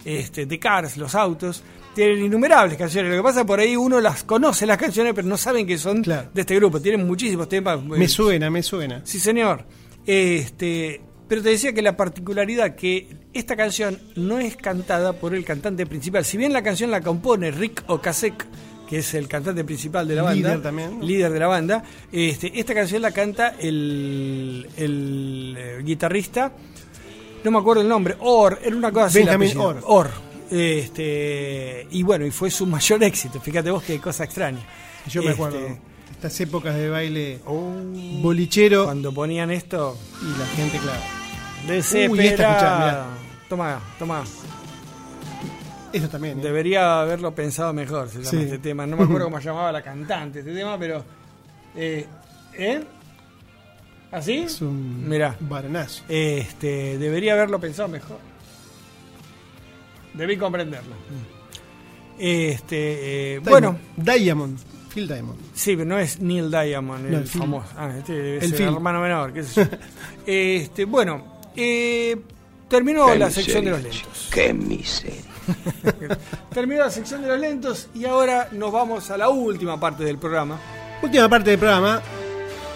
este, 0.05 0.47
de 0.47 0.59
Cars, 0.59 0.97
los 0.97 1.15
autos. 1.15 1.63
Tienen 1.95 2.25
innumerables 2.25 2.77
canciones. 2.77 3.11
Lo 3.13 3.19
que 3.19 3.23
pasa 3.23 3.45
por 3.47 3.61
ahí 3.61 3.77
uno 3.77 4.01
las 4.01 4.25
conoce 4.25 4.67
las 4.67 4.79
canciones, 4.79 5.13
pero 5.15 5.29
no 5.29 5.37
saben 5.37 5.65
que 5.67 5.79
son 5.79 6.03
Claro. 6.03 6.29
de 6.35 6.41
este 6.41 6.57
grupo. 6.57 6.81
Tienen 6.81 7.07
muchísimos 7.07 7.49
temas. 7.49 7.81
Me 7.85 8.09
suena, 8.09 8.51
me 8.51 8.63
suena. 8.65 9.01
Sí, 9.05 9.21
señor. 9.21 9.65
Este, 10.05 11.01
pero 11.35 11.43
te 11.43 11.49
decía 11.51 11.73
que 11.73 11.83
la 11.83 11.97
particularidad 11.97 12.77
que 12.77 13.09
esta 13.33 13.57
canción 13.57 13.99
no 14.15 14.39
es 14.39 14.55
cantada 14.57 15.15
por 15.15 15.35
el 15.35 15.45
cantante 15.45 15.85
principal. 15.85 16.25
Si 16.25 16.37
bien 16.37 16.53
la 16.53 16.63
canción 16.63 16.93
la 16.93 17.01
compone 17.01 17.51
Rick 17.51 17.83
Ocasek, 17.89 18.47
que 18.89 18.99
es 18.99 19.15
el 19.15 19.27
cantante 19.27 19.65
principal 19.65 20.07
de 20.07 20.15
la 20.15 20.23
banda, 20.23 20.37
Líder 20.51 20.63
también. 20.63 21.05
líder 21.05 21.33
de 21.33 21.41
la 21.41 21.49
banda, 21.49 21.83
este, 22.13 22.57
esta 22.57 22.73
canción 22.73 23.03
la 23.03 23.11
canta 23.11 23.57
el, 23.59 24.69
el, 24.77 25.57
eh, 25.59 25.79
guitarrista, 25.83 26.53
no 27.43 27.51
me 27.51 27.59
acuerdo 27.59 27.83
el 27.83 27.89
nombre, 27.89 28.15
Or, 28.21 28.61
era 28.63 28.77
una 28.77 28.93
cosa 28.93 29.07
así. 29.07 29.19
Benjamin. 29.19 29.59
Orr. 29.59 29.81
Orr. 29.87 30.11
Este, 30.53 31.89
y 31.91 32.05
bueno, 32.05 32.25
y 32.27 32.31
fue 32.31 32.49
su 32.49 32.65
mayor 32.69 33.03
éxito. 33.03 33.41
Fíjate 33.41 33.73
vos 33.73 33.83
qué 33.83 33.99
cosa 33.99 34.23
extraña. 34.23 34.61
Yo 35.09 35.21
me 35.21 35.31
Este, 35.31 35.43
acuerdo. 35.43 35.79
Estas 36.13 36.41
épocas 36.43 36.77
de 36.77 36.89
baile 36.89 37.41
bolichero 38.23 38.85
Cuando 38.85 39.13
ponían 39.13 39.51
esto, 39.51 39.99
y 40.23 40.39
la 40.39 40.47
gente, 40.47 40.79
claro. 40.79 41.24
Desesperado. 41.67 43.05
Uy. 43.05 43.47
Toma, 43.49 43.81
toma. 43.99 44.25
Eso 45.93 46.09
también. 46.09 46.39
¿eh? 46.41 46.43
Debería 46.43 47.01
haberlo 47.01 47.35
pensado 47.35 47.73
mejor, 47.73 48.09
se 48.09 48.19
llama 48.19 48.31
Sí. 48.31 48.37
este 48.39 48.59
tema. 48.59 48.87
No 48.87 48.97
me 48.97 49.05
acuerdo 49.05 49.25
cómo 49.31 49.39
llamaba 49.39 49.71
la 49.73 49.83
cantante 49.83 50.41
este 50.41 50.53
tema, 50.55 50.79
pero. 50.79 51.05
Eh, 51.77 52.07
¿Eh? 52.55 52.85
¿Así? 54.11 54.39
Es 54.39 54.61
un 54.63 55.09
Mirá. 55.09 55.37
varanazo. 55.41 56.05
Este, 56.09 56.99
debería 56.99 57.33
haberlo 57.35 57.59
pensado 57.61 57.89
mejor. 57.89 58.19
Debí 60.15 60.37
comprenderlo. 60.37 60.95
Este, 62.19 63.35
eh, 63.35 63.39
bueno, 63.41 63.77
Diamond. 63.97 64.59
Phil 64.95 65.09
Diamond. 65.09 65.41
sí, 65.55 65.75
pero 65.75 65.89
no 65.89 65.99
es 65.99 66.21
Neil 66.21 66.49
Diamond, 66.49 67.03
No, 67.03 67.09
el 67.09 67.15
el 67.25 67.27
famoso. 67.29 67.67
Ah, 67.77 67.91
este 67.99 68.13
debe 68.13 68.37
El 68.39 68.49
ser 68.51 68.59
Phil. 68.59 68.67
hermano 68.69 69.01
menor, 69.01 69.33
qué 69.33 69.43
sé 69.43 69.65
yo. 69.65 69.77
este, 70.27 70.85
bueno, 70.85 71.34
eh, 71.57 72.17
terminó 72.69 73.15
la 73.15 73.31
sección 73.31 73.65
de 73.65 73.71
los 73.73 73.83
lentos. 73.83 74.29
Qué 74.33 74.53
miseria. 74.53 75.21
Terminó 76.55 76.81
la 76.85 76.91
sección 76.91 77.21
de 77.23 77.29
los 77.29 77.39
lentos 77.39 77.89
y 77.95 78.07
ahora 78.07 78.49
nos 78.53 78.73
vamos 78.73 79.11
a 79.11 79.19
la 79.19 79.29
última 79.29 79.79
parte 79.79 80.03
del 80.05 80.17
programa. 80.19 80.59
Última 81.03 81.29
parte 81.29 81.51
del 81.51 81.59
programa. 81.59 82.01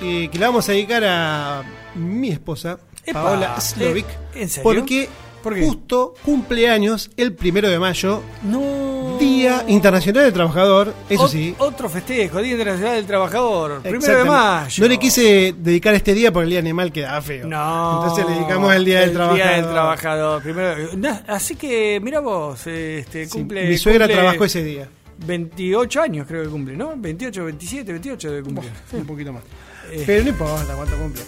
eh, 0.03 0.29
que 0.31 0.39
la 0.39 0.49
vamos 0.49 0.69
a 0.69 0.73
dedicar 0.73 1.03
a 1.05 1.63
mi 1.95 2.29
esposa, 2.31 2.79
Epa, 3.05 3.23
Paola 3.23 3.61
Slovic. 3.61 4.07
eh, 4.35 4.43
¿en 4.43 4.49
serio? 4.49 4.63
Porque 4.65 5.09
¿Por 5.43 5.55
qué? 5.55 5.65
justo 5.65 6.15
cumpleaños 6.25 7.11
el 7.17 7.33
primero 7.33 7.69
de 7.69 7.79
mayo, 7.79 8.23
No. 8.43 8.98
Día 9.39 9.65
Internacional 9.69 10.25
del 10.25 10.33
Trabajador. 10.33 10.95
Eso 11.09 11.25
Ot- 11.25 11.31
sí. 11.31 11.55
Otro 11.59 11.89
festejo, 11.89 12.41
Día 12.43 12.53
Internacional 12.53 12.95
del 12.97 13.07
Trabajador. 13.07 13.83
Primero 13.83 14.19
de 14.19 14.25
mayo. 14.25 14.83
No 14.83 14.89
le 14.89 14.99
quise 14.99 15.55
dedicar 15.57 15.95
este 15.95 16.15
día 16.15 16.33
porque 16.33 16.45
el 16.45 16.51
día 16.51 16.59
animal 16.59 16.91
quedaba 16.93 17.21
feo. 17.23 17.47
No. 17.47 18.03
Entonces 18.03 18.27
le 18.27 18.35
dedicamos 18.35 18.75
el 18.75 18.85
Día 18.85 19.01
del 19.01 19.13
Trabajador. 19.13 19.37
Día 19.47 19.57
del 19.57 19.65
Trabajador. 19.71 20.43
Primero, 20.43 20.77
no, 20.97 21.21
así 21.29 21.55
que, 21.57 22.01
mira 22.03 22.21
vos, 22.21 22.67
este, 22.67 23.27
Sí, 23.27 23.31
cumple. 23.31 23.69
mi 23.69 23.79
suegra 23.79 24.07
cumple 24.07 24.21
trabajó 24.23 24.45
ese 24.45 24.63
día. 24.65 24.89
28 25.27 26.01
años 26.03 26.27
creo 26.29 26.45
que 26.45 26.49
cumple, 26.49 26.77
¿no? 26.77 26.95
28, 26.97 27.45
27, 27.45 27.93
28 27.93 28.31
de 28.33 28.43
cumplir. 28.43 28.71
Un 28.93 29.05
poquito 29.07 29.33
más. 29.33 29.43
Eh. 29.91 30.05
Pero 30.07 30.23
no 30.25 30.29
importa 30.31 30.75
cuánto 30.75 30.97
cumple. 30.97 31.23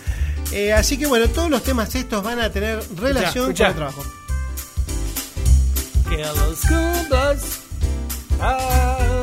Eh, 0.52 0.72
así 0.72 0.98
que 0.98 1.06
bueno, 1.06 1.28
todos 1.28 1.48
los 1.50 1.62
temas 1.62 1.94
estos 1.94 2.22
van 2.22 2.40
a 2.40 2.50
tener 2.50 2.80
relación 2.96 3.44
escuchá. 3.50 3.64
con 3.64 3.70
el 3.70 3.76
trabajo. 3.76 4.02
Que 6.08 6.16
los 6.18 6.58
school 6.58 7.08
en. 8.40 9.20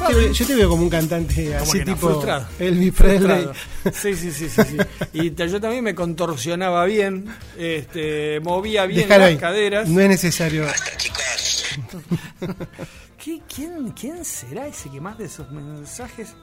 Yo 0.00 0.08
te, 0.08 0.14
veo, 0.14 0.32
yo 0.32 0.46
te 0.46 0.54
veo 0.54 0.68
como 0.68 0.82
un 0.82 0.90
cantante 0.90 1.44
Como 1.46 1.62
así 1.62 1.78
que 1.78 1.84
no, 1.86 1.94
tipo 1.94 2.08
frustrado. 2.08 2.46
Elvis 2.58 2.92
Presley. 2.92 3.48
Sí, 3.92 4.14
sí, 4.14 4.32
sí, 4.32 4.48
sí, 4.50 4.62
sí. 4.68 4.76
Y 5.14 5.30
te- 5.30 5.48
yo 5.48 5.60
también 5.60 5.82
me 5.84 5.94
contorsionaba 5.94 6.84
bien, 6.84 7.24
este, 7.56 8.40
movía 8.40 8.84
bien 8.86 9.08
las 9.08 9.18
ahí. 9.20 9.36
caderas. 9.38 9.88
No 9.88 10.00
es 10.00 10.08
necesario. 10.08 10.64
Basta, 10.66 10.96
chicos. 10.98 11.64
¿Qué- 13.24 13.40
quién, 13.54 13.90
¿Quién 13.92 14.22
será 14.24 14.66
ese 14.66 14.90
que 14.90 15.00
manda 15.00 15.24
esos 15.24 15.50
mensajes? 15.50 16.34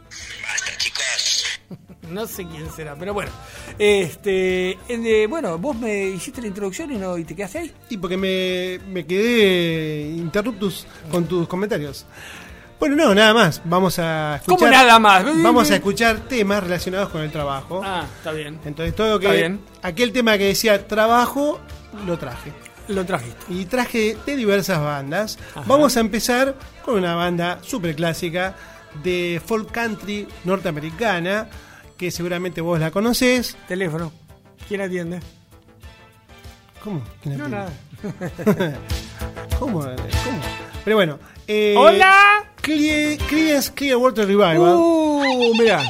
No 2.11 2.27
sé 2.27 2.45
quién 2.45 2.69
será, 2.71 2.95
pero 2.95 3.13
bueno. 3.13 3.31
Este, 3.79 4.77
eh, 4.87 5.27
bueno, 5.27 5.57
vos 5.57 5.75
me 5.75 6.07
hiciste 6.07 6.41
la 6.41 6.47
introducción 6.47 6.91
y 6.91 6.97
no 6.97 7.17
y 7.17 7.23
te 7.23 7.35
quedaste 7.35 7.59
ahí. 7.59 7.73
Y 7.89 7.97
porque 7.97 8.17
me, 8.17 8.79
me 8.91 9.05
quedé 9.05 10.09
interruptus 10.09 10.85
con 11.09 11.25
tus 11.25 11.47
comentarios. 11.47 12.05
Bueno, 12.79 12.95
no, 12.95 13.13
nada 13.13 13.33
más. 13.33 13.61
Vamos 13.63 13.99
a 13.99 14.37
escuchar. 14.37 14.57
¿Cómo 14.57 14.71
nada 14.71 14.99
más? 14.99 15.23
Vamos 15.43 15.69
a 15.69 15.75
escuchar 15.75 16.17
temas 16.21 16.63
relacionados 16.63 17.09
con 17.09 17.21
el 17.21 17.31
trabajo. 17.31 17.81
Ah, 17.83 18.05
está 18.17 18.31
bien. 18.31 18.59
Entonces, 18.65 18.95
todo 18.95 19.19
que. 19.19 19.27
Está 19.27 19.37
bien. 19.37 19.61
Aquel 19.83 20.11
tema 20.11 20.37
que 20.37 20.45
decía 20.45 20.87
trabajo, 20.87 21.59
lo 22.07 22.17
traje. 22.17 22.51
Lo 22.87 23.05
trajiste. 23.05 23.45
Y 23.49 23.65
traje 23.65 24.17
de 24.25 24.35
diversas 24.35 24.81
bandas. 24.81 25.37
Vamos 25.67 25.95
a 25.95 25.99
empezar 25.99 26.55
con 26.83 26.95
una 26.97 27.15
banda 27.15 27.59
súper 27.61 27.95
clásica 27.95 28.55
de 29.03 29.41
folk 29.45 29.71
country 29.71 30.27
norteamericana, 30.43 31.47
que 32.01 32.09
seguramente 32.09 32.61
vos 32.61 32.79
la 32.79 32.89
conocés. 32.89 33.55
Teléfono. 33.67 34.11
¿Quién 34.67 34.81
atiende? 34.81 35.19
¿Cómo? 36.83 36.99
¿Quién 37.21 37.37
No, 37.37 37.45
atiende? 37.45 37.69
nada. 38.57 38.77
¿Cómo? 39.59 39.81
¿Cómo? 39.81 39.95
Pero 40.83 40.95
bueno. 40.95 41.19
eh, 41.47 41.75
¡Hola! 41.77 42.43
Creedence 42.59 43.71
Clearwater 43.75 44.25
Revival 44.25 44.57
Uh, 44.77 45.53
mira. 45.59 45.83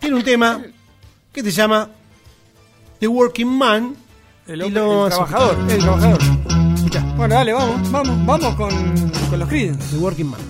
tiene 0.00 0.16
un 0.16 0.24
tema 0.24 0.60
que 1.32 1.40
se 1.42 1.52
llama 1.52 1.88
The 2.98 3.06
Working 3.06 3.46
Man. 3.48 3.94
El, 4.48 4.60
Y 4.60 4.64
el 4.64 4.72
trabajador. 4.74 5.56
El 5.70 5.78
trabajador. 5.78 6.18
Bueno, 7.16 7.34
dale, 7.36 7.52
vamos, 7.52 7.90
vamos, 7.92 8.26
vamos 8.26 8.54
con, 8.56 8.70
con 9.30 9.38
los 9.38 9.48
Creedence. 9.48 9.90
The 9.92 9.98
Working 9.98 10.30
Man. 10.30 10.40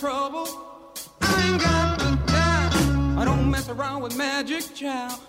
Trouble. 0.00 0.48
I 1.20 1.50
ain't 1.50 1.62
got 1.62 1.98
the 1.98 2.32
time. 2.32 3.18
I 3.18 3.24
don't 3.26 3.50
mess 3.50 3.68
around 3.68 4.02
with 4.02 4.16
magic 4.16 4.74
child. 4.74 5.19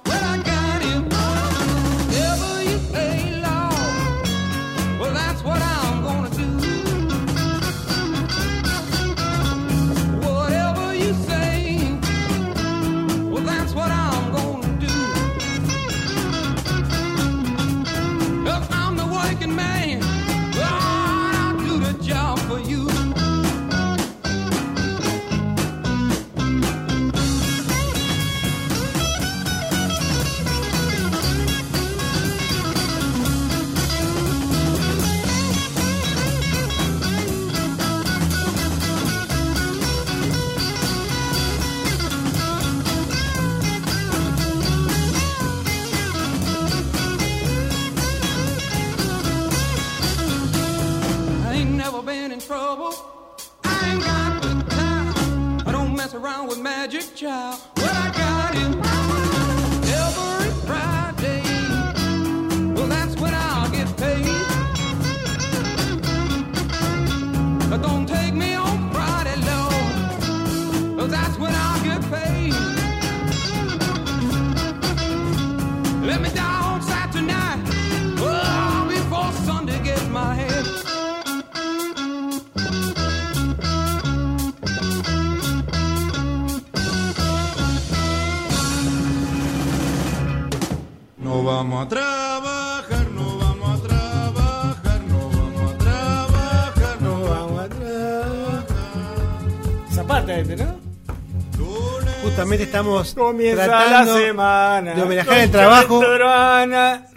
Estamos 102.72 103.14
Comienza 103.14 103.66
tratando 103.66 104.18
la 104.18 104.26
semana. 104.28 104.94
de 104.94 105.02
homenajear 105.04 105.40
el 105.42 105.52
trabajo. 105.52 106.02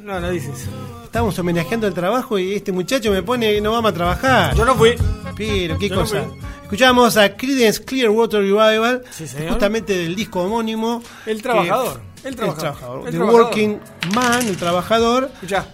No, 0.02 0.20
no 0.20 0.30
dices. 0.30 0.66
Estamos 1.04 1.38
homenajeando 1.38 1.86
el 1.86 1.94
trabajo 1.94 2.38
y 2.40 2.54
este 2.54 2.72
muchacho 2.72 3.12
me 3.12 3.22
pone 3.22 3.60
no 3.60 3.70
vamos 3.70 3.92
a 3.92 3.94
trabajar. 3.94 4.54
Yo 4.56 4.64
no 4.64 4.74
fui. 4.74 4.96
Pero 5.36 5.78
qué 5.78 5.88
Yo 5.88 5.94
cosa. 5.96 6.24
Escuchamos 6.64 7.16
a 7.16 7.36
Creedence 7.36 7.84
Clearwater 7.84 8.40
Revival, 8.40 9.02
Sí, 9.10 9.26
justamente 9.48 9.96
del 9.96 10.16
disco 10.16 10.42
homónimo. 10.42 11.02
El 11.24 11.40
trabajador. 11.40 12.00
que- 12.20 12.28
El 12.28 12.36
trabajador. 12.36 12.98
El 13.00 13.04
The 13.04 13.10
trabajador. 13.12 13.42
Working 13.44 13.80
Man, 14.14 14.46
el 14.48 14.56
trabajador. 14.56 15.30
Escuchá. 15.34 15.66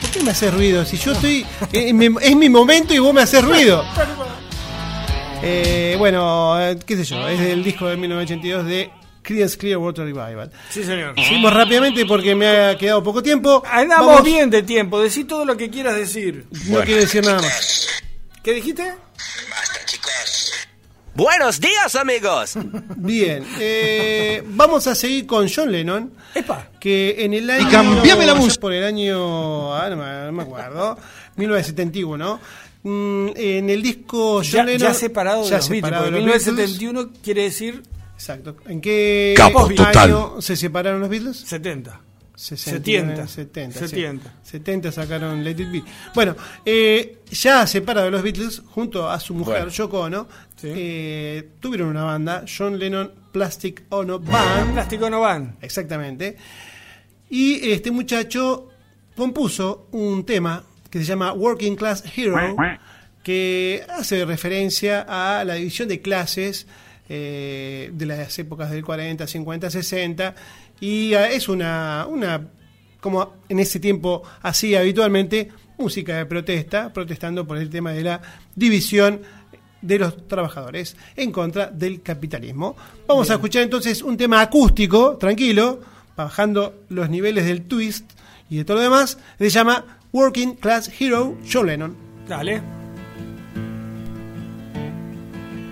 ¿Por 0.00 0.10
qué 0.10 0.22
me 0.22 0.30
haces 0.30 0.54
ruido? 0.54 0.84
Si 0.86 0.96
yo 0.96 1.12
estoy. 1.12 1.44
es 1.72 1.92
mi 2.36 2.48
momento 2.48 2.94
y 2.94 2.98
vos 3.00 3.12
me 3.12 3.20
haces 3.22 3.44
ruido. 3.44 3.84
Eh, 5.42 5.94
bueno, 5.98 6.60
eh, 6.60 6.78
qué 6.84 6.96
sé 6.96 7.04
yo, 7.04 7.28
es 7.28 7.40
el 7.40 7.62
disco 7.62 7.86
de 7.86 7.96
1982 7.96 8.66
de 8.66 8.90
Creedence 9.22 9.56
Clearwater 9.56 10.04
Revival. 10.04 10.50
Sí, 10.70 10.82
señor. 10.84 11.14
Seguimos 11.16 11.52
rápidamente 11.52 12.04
porque 12.06 12.34
me 12.34 12.46
ha 12.48 12.76
quedado 12.78 13.02
poco 13.02 13.22
tiempo. 13.22 13.62
Andamos 13.70 14.06
Vamos- 14.06 14.24
bien 14.24 14.50
de 14.50 14.62
tiempo. 14.62 15.00
Decí 15.00 15.24
todo 15.24 15.44
lo 15.44 15.56
que 15.56 15.70
quieras 15.70 15.94
decir. 15.94 16.46
No 16.68 16.80
quiero 16.80 17.00
decir 17.00 17.24
nada 17.24 17.40
más. 17.40 17.86
¿Qué 18.42 18.52
dijiste? 18.54 18.82
Basta, 19.50 19.84
chicos. 19.84 20.50
Buenos 21.14 21.60
días, 21.60 21.94
amigos. 21.94 22.54
Bien, 22.96 23.44
eh, 23.60 24.42
vamos 24.46 24.86
a 24.86 24.94
seguir 24.94 25.26
con 25.26 25.48
John 25.48 25.70
Lennon. 25.70 26.12
Epa. 26.34 26.68
Que 26.80 27.16
en 27.24 27.34
el 27.34 27.48
año. 27.50 27.68
cambiame 27.70 28.26
la 28.26 28.34
música. 28.34 28.60
Por 28.60 28.72
el 28.72 28.84
año. 28.84 29.74
Ah, 29.74 29.88
no, 29.90 29.96
me, 29.96 30.04
no 30.26 30.32
me 30.32 30.42
acuerdo. 30.42 30.98
1971. 31.36 32.40
Mm, 32.82 33.28
en 33.34 33.70
el 33.70 33.82
disco 33.82 34.40
Ya, 34.42 34.58
John 34.60 34.66
Lennon- 34.68 34.78
ya 34.88 34.94
separado 34.94 35.42
de 35.44 35.50
ya 35.50 35.56
los 35.56 35.68
Beatles. 35.68 35.86
separado 35.88 36.04
porque 36.04 36.14
de 36.20 36.26
los 36.26 36.44
Beatles. 36.44 36.46
1971 36.80 37.12
quiere 37.22 37.42
decir 37.42 37.82
Exacto. 38.14 38.56
¿En 38.66 38.80
qué 38.80 39.34
Capo 39.36 39.66
año 39.66 39.74
total. 39.76 40.42
se 40.42 40.56
separaron 40.56 41.00
los 41.00 41.08
Beatles? 41.08 41.36
70. 41.38 42.00
60, 42.34 42.76
70. 42.78 43.26
70, 43.28 43.78
sí. 43.80 43.88
70. 43.88 44.34
70 44.44 44.92
sacaron 44.92 45.42
Let 45.42 45.50
It 45.58 45.70
Be. 45.72 45.82
Bueno, 46.14 46.36
eh, 46.64 47.18
ya 47.30 47.66
separado 47.66 48.06
de 48.06 48.10
los 48.12 48.22
Beatles, 48.22 48.62
junto 48.66 49.08
a 49.10 49.18
su 49.18 49.34
mujer 49.34 49.56
Bueno. 49.62 49.70
Yoko 49.70 50.00
Ono, 50.00 50.28
eh, 50.62 51.48
tuvieron 51.60 51.88
una 51.88 52.04
banda, 52.04 52.44
John 52.46 52.78
Lennon 52.78 53.12
Plastic 53.32 53.84
Ono 53.90 54.20
Band. 54.20 54.72
Plástico 54.72 55.10
no 55.10 55.20
van. 55.20 55.56
Exactamente. 55.60 56.36
Y 57.30 57.70
este 57.72 57.90
muchacho 57.90 58.68
compuso 59.16 59.88
un 59.92 60.24
tema 60.24 60.64
que 60.90 60.98
se 60.98 61.04
llama 61.04 61.32
Working 61.32 61.76
Class 61.76 62.04
Hero, 62.16 62.56
que 63.22 63.84
hace 63.88 64.24
referencia 64.24 65.04
a 65.08 65.44
la 65.44 65.54
división 65.54 65.88
de 65.88 66.00
clases 66.00 66.66
eh, 67.08 67.90
de 67.92 68.06
las 68.06 68.38
épocas 68.38 68.70
del 68.70 68.84
40, 68.84 69.26
50, 69.26 69.70
60, 69.70 70.34
y 70.80 71.14
eh, 71.14 71.34
es 71.34 71.48
una, 71.48 72.06
una, 72.08 72.46
como 73.00 73.34
en 73.48 73.58
ese 73.60 73.80
tiempo 73.80 74.22
hacía 74.42 74.80
habitualmente, 74.80 75.48
música 75.78 76.16
de 76.16 76.26
protesta, 76.26 76.92
protestando 76.92 77.46
por 77.46 77.58
el 77.58 77.70
tema 77.70 77.92
de 77.92 78.02
la 78.02 78.20
división 78.54 79.20
de 79.80 79.98
los 79.98 80.26
trabajadores 80.26 80.96
en 81.16 81.30
contra 81.30 81.66
del 81.66 82.02
capitalismo. 82.02 82.76
Vamos 83.06 83.30
a 83.30 83.34
escuchar 83.34 83.62
entonces 83.62 84.02
un 84.02 84.16
tema 84.16 84.40
acústico, 84.40 85.16
tranquilo, 85.16 85.80
bajando 86.16 86.82
los 86.88 87.08
niveles 87.08 87.46
del 87.46 87.62
twist 87.62 88.10
y 88.50 88.56
de 88.56 88.64
todo 88.64 88.78
lo 88.78 88.82
demás. 88.82 89.18
Se 89.38 89.50
llama 89.50 89.97
Working 90.12 90.56
Class 90.56 90.86
Hero, 90.86 91.36
John 91.44 91.66
Lennon. 91.66 91.94
Dale. 92.26 92.62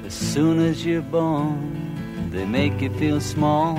As 0.04 0.12
soon 0.12 0.60
as 0.60 0.84
you're 0.84 1.00
born, 1.00 2.30
they 2.30 2.44
make 2.44 2.82
you 2.82 2.90
feel 2.98 3.18
small. 3.18 3.76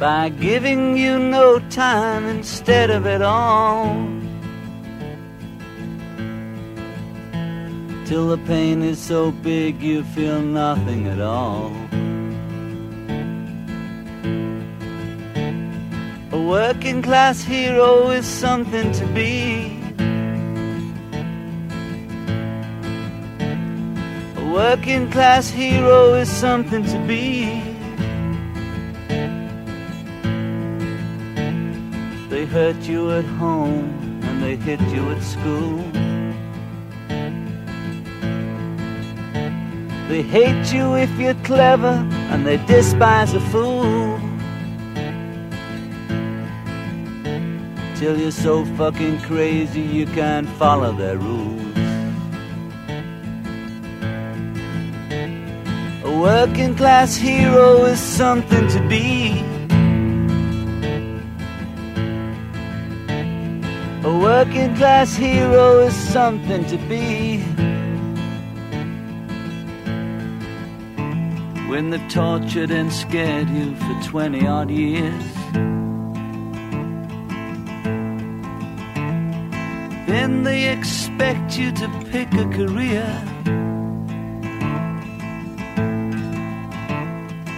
By 0.00 0.30
giving 0.30 0.96
you 0.96 1.18
no 1.18 1.58
time 1.68 2.24
instead 2.24 2.88
of 2.88 3.04
it 3.06 3.20
all. 3.20 3.94
Till 8.06 8.28
the 8.28 8.38
pain 8.46 8.82
is 8.82 8.98
so 8.98 9.32
big 9.32 9.82
you 9.82 10.02
feel 10.14 10.40
nothing 10.40 11.08
at 11.08 11.20
all. 11.20 11.72
A 16.32 16.40
working 16.40 17.02
class 17.02 17.42
hero 17.42 18.08
is 18.08 18.26
something 18.26 18.90
to 18.92 19.06
be. 19.08 19.78
A 24.40 24.44
working 24.50 25.10
class 25.10 25.50
hero 25.50 26.14
is 26.14 26.30
something 26.30 26.84
to 26.84 26.98
be. 27.06 27.60
They 32.30 32.46
hurt 32.46 32.80
you 32.88 33.10
at 33.10 33.26
home 33.26 34.20
and 34.22 34.42
they 34.42 34.56
hit 34.56 34.80
you 34.88 35.10
at 35.10 35.22
school. 35.22 35.82
They 40.08 40.22
hate 40.22 40.72
you 40.72 40.94
if 40.96 41.10
you're 41.18 41.42
clever 41.44 42.08
and 42.30 42.46
they 42.46 42.56
despise 42.66 43.34
a 43.34 43.40
fool. 43.52 44.11
Till 48.02 48.18
you're 48.18 48.32
so 48.32 48.64
fucking 48.64 49.20
crazy 49.20 49.80
you 49.80 50.06
can't 50.06 50.48
follow 50.58 50.92
their 50.92 51.18
rules. 51.18 51.76
A 56.02 56.18
working 56.20 56.74
class 56.74 57.14
hero 57.14 57.84
is 57.84 58.00
something 58.00 58.66
to 58.70 58.80
be. 58.88 59.38
A 64.02 64.18
working 64.18 64.74
class 64.74 65.14
hero 65.14 65.78
is 65.86 65.94
something 65.94 66.64
to 66.66 66.78
be. 66.88 67.38
When 71.70 71.90
they've 71.90 72.08
tortured 72.10 72.72
and 72.72 72.92
scared 72.92 73.48
you 73.48 73.76
for 73.76 74.02
20 74.02 74.44
odd 74.44 74.72
years. 74.72 75.41
Then 80.12 80.42
they 80.42 80.68
expect 80.68 81.56
you 81.56 81.72
to 81.72 81.88
pick 82.10 82.30
a 82.34 82.46
career. 82.58 83.08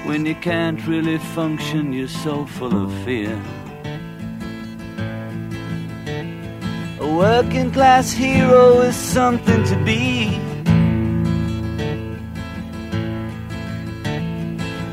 When 0.06 0.24
you 0.24 0.36
can't 0.36 0.80
really 0.86 1.18
function, 1.18 1.92
you're 1.92 2.06
so 2.06 2.46
full 2.46 2.84
of 2.84 2.92
fear. 3.04 3.34
A 7.00 7.08
working 7.24 7.72
class 7.72 8.12
hero 8.12 8.82
is 8.82 8.94
something 8.94 9.64
to 9.64 9.76
be. 9.84 10.38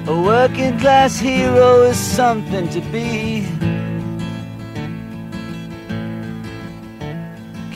A 0.07 0.15
working 0.19 0.79
class 0.79 1.19
hero 1.19 1.83
is 1.83 1.97
something 1.97 2.67
to 2.69 2.81
be. 2.91 3.70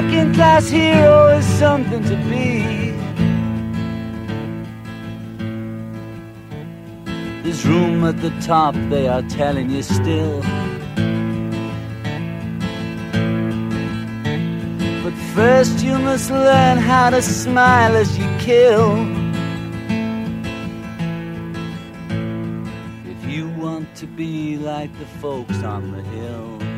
Working 0.00 0.32
class 0.32 0.68
hero 0.68 1.26
is 1.26 1.44
something 1.58 2.04
to 2.04 2.16
be. 2.30 2.92
There's 7.42 7.66
room 7.66 8.04
at 8.04 8.20
the 8.20 8.30
top, 8.40 8.76
they 8.90 9.08
are 9.08 9.22
telling 9.22 9.70
you 9.70 9.82
still. 9.82 10.40
But 15.02 15.14
first 15.34 15.82
you 15.82 15.98
must 15.98 16.30
learn 16.30 16.78
how 16.78 17.10
to 17.10 17.20
smile 17.20 17.96
as 17.96 18.16
you 18.16 18.28
kill. 18.38 18.86
If 23.14 23.20
you 23.28 23.48
want 23.64 23.96
to 23.96 24.06
be 24.06 24.58
like 24.58 24.96
the 25.00 25.06
folks 25.20 25.60
on 25.64 25.90
the 25.90 26.02
hill. 26.02 26.77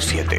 917. 0.00 0.38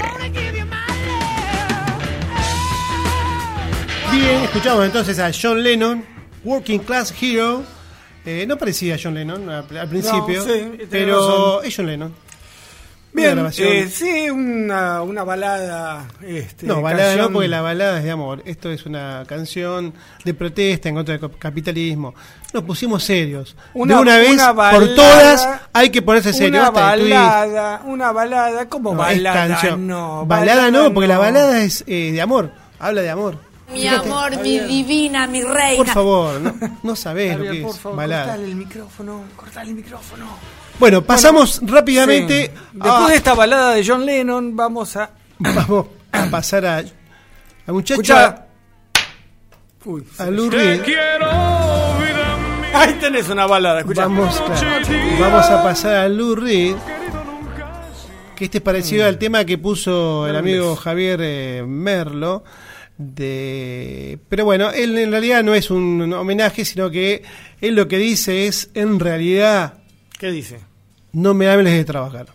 Bien, 4.11 4.43
escuchamos 4.43 4.85
entonces 4.85 5.19
a 5.19 5.31
John 5.33 5.61
Lennon, 5.61 6.05
Working 6.45 6.79
Class 6.79 7.13
Hero. 7.21 7.63
Eh, 8.25 8.45
no 8.47 8.57
parecía 8.57 8.97
John 9.01 9.15
Lennon 9.15 9.49
al, 9.49 9.77
al 9.77 9.89
principio, 9.89 10.43
sí, 10.43 10.79
pero 10.89 11.15
razón. 11.57 11.65
es 11.65 11.75
John 11.75 11.85
Lennon. 11.87 12.15
Bien, 13.11 13.39
eh, 13.57 13.87
sí, 13.91 14.29
una, 14.29 15.01
una 15.01 15.23
balada. 15.23 16.05
Este, 16.25 16.67
no, 16.67 16.81
balada 16.81 17.11
no, 17.11 17.17
canción- 17.17 17.33
porque 17.33 17.47
la 17.47 17.61
balada 17.61 17.97
es 17.97 18.03
de 18.03 18.11
amor. 18.11 18.41
Esto 18.45 18.69
es 18.71 18.85
una 18.85 19.23
canción 19.27 19.93
de 20.23 20.33
protesta 20.35 20.89
en 20.89 20.95
contra 20.95 21.17
del 21.17 21.31
capitalismo. 21.37 22.13
Nos 22.53 22.63
pusimos 22.63 23.03
serios. 23.03 23.55
Una- 23.73 23.95
de 23.95 24.01
una 24.01 24.17
vez, 24.17 24.33
una 24.33 24.47
por 24.53 24.55
balada- 24.55 24.95
todas, 24.95 25.49
hay 25.73 25.89
que 25.89 26.01
ponerse 26.03 26.33
serio. 26.33 26.59
Una 26.61 26.69
balada, 26.69 27.81
una 27.85 28.11
balada, 28.11 28.69
como 28.69 28.91
No, 28.91 28.99
balada, 28.99 29.47
canción. 29.47 29.87
no. 29.87 30.25
balada 30.25 30.69
no, 30.69 30.93
porque 30.93 31.07
la 31.07 31.15
no. 31.15 31.21
balada 31.21 31.61
es 31.61 31.83
eh, 31.87 32.11
de 32.11 32.21
amor. 32.21 32.51
Habla 32.79 33.01
de 33.01 33.09
amor. 33.09 33.37
Mi 33.73 33.85
amor, 33.87 34.39
mi 34.41 34.59
divina, 34.59 35.27
mi 35.27 35.43
reina. 35.43 35.77
Por 35.77 35.87
favor, 35.93 36.41
no, 36.41 36.55
no 36.81 36.95
sabés 36.95 37.33
lo 37.37 37.43
Javier, 37.45 37.53
que 37.55 37.61
por 37.61 37.75
es 37.75 37.79
favor, 37.79 37.97
balada. 37.97 38.23
cortale 38.25 38.45
el 38.47 38.55
micrófono, 38.55 39.21
cortale 39.35 39.69
el 39.69 39.75
micrófono. 39.75 40.25
Bueno, 40.79 41.03
pasamos 41.03 41.59
rápidamente. 41.63 42.45
Sí. 42.45 42.51
Después 42.73 42.93
a- 43.05 43.09
de 43.09 43.15
esta 43.15 43.33
balada 43.33 43.73
de 43.75 43.85
John 43.85 44.05
Lennon, 44.05 44.55
vamos 44.55 44.95
a. 44.95 45.11
Vamos 45.39 45.87
a 46.11 46.25
pasar 46.29 46.65
a. 46.65 46.77
A. 46.77 46.83
Escuchá. 47.67 48.45
Uy, 49.85 50.03
a. 50.17 50.25
Ahí 52.73 52.93
tenés 52.99 53.27
una 53.29 53.45
balada, 53.45 53.79
escuchá. 53.79 54.03
Vamos, 54.03 54.41
claro, 54.41 54.87
vamos 55.19 55.45
a 55.49 55.63
pasar 55.63 55.95
a 55.97 56.07
Lou 56.09 56.35
Reed. 56.35 56.75
Que 58.35 58.45
este 58.45 58.59
es 58.59 58.63
parecido 58.63 59.05
al 59.05 59.17
tema 59.17 59.43
que 59.43 59.57
puso 59.57 60.25
el 60.27 60.35
amigo 60.35 60.75
Javier 60.77 61.19
eh, 61.21 61.63
Merlo. 61.67 62.43
De... 62.97 64.19
Pero 64.29 64.45
bueno, 64.45 64.71
él 64.71 64.97
en 64.97 65.11
realidad 65.11 65.43
no 65.43 65.53
es 65.55 65.69
un 65.71 66.11
homenaje, 66.13 66.63
sino 66.63 66.89
que 66.89 67.23
él 67.59 67.75
lo 67.75 67.87
que 67.87 67.97
dice 67.97 68.47
es, 68.47 68.69
en 68.73 68.99
realidad, 68.99 69.73
¿Qué 70.17 70.31
dice? 70.31 70.59
No 71.13 71.33
me 71.33 71.49
hables 71.49 71.73
de 71.73 71.85
trabajar. 71.85 72.27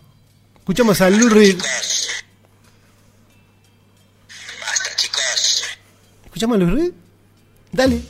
Escuchamos 0.57 0.99
a 1.01 1.09
Lou 1.09 1.29
Reed. 1.29 1.57
Basta, 4.59 4.95
chicos. 4.95 5.63
¿Escuchamos 6.25 6.55
a 6.55 6.59
Lou 6.59 6.75
Reed? 6.75 6.91
Dale. 7.71 8.01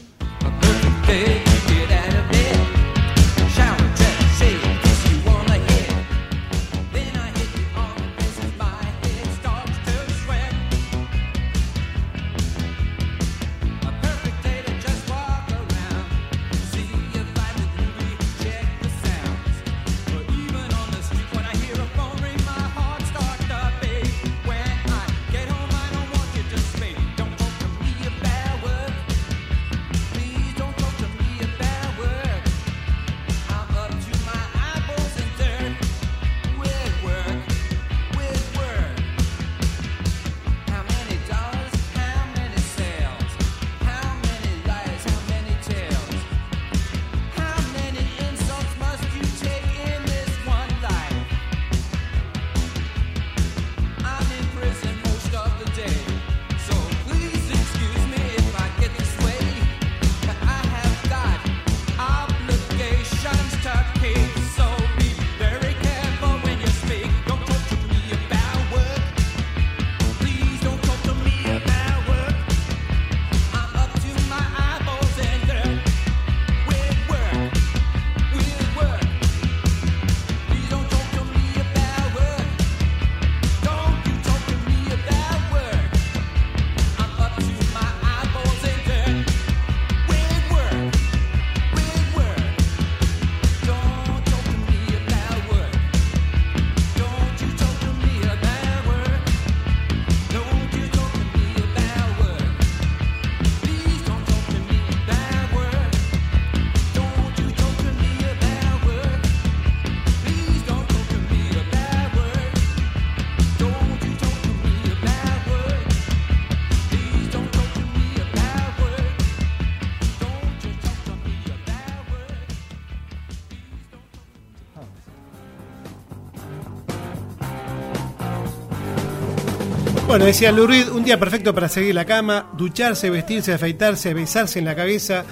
Bueno, 130.15 130.27
decía 130.27 130.53
Lou 130.53 130.65
Reed, 130.65 130.87
un 130.93 131.03
día 131.03 131.19
perfecto 131.19 131.53
para 131.53 131.67
seguir 131.67 131.93
la 131.93 132.05
cama, 132.05 132.47
ducharse, 132.53 133.09
vestirse, 133.09 133.51
afeitarse, 133.51 134.13
besarse 134.13 134.59
en 134.59 134.63
la 134.63 134.73
cabeza. 134.73 135.25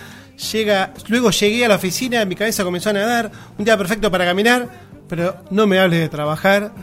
Llega, 0.52 0.94
luego 1.08 1.32
llegué 1.32 1.64
a 1.64 1.70
la 1.70 1.76
oficina, 1.76 2.26
mi 2.26 2.36
cabeza 2.36 2.66
comenzó 2.66 2.90
a 2.90 2.94
nadar. 2.94 3.32
Un 3.58 3.64
día 3.64 3.78
perfecto 3.78 4.12
para 4.12 4.26
caminar, 4.26 4.68
pero 5.08 5.38
no 5.52 5.68
me 5.68 5.80
hables 5.80 6.02
de 6.02 6.10
trabajar. 6.10 6.74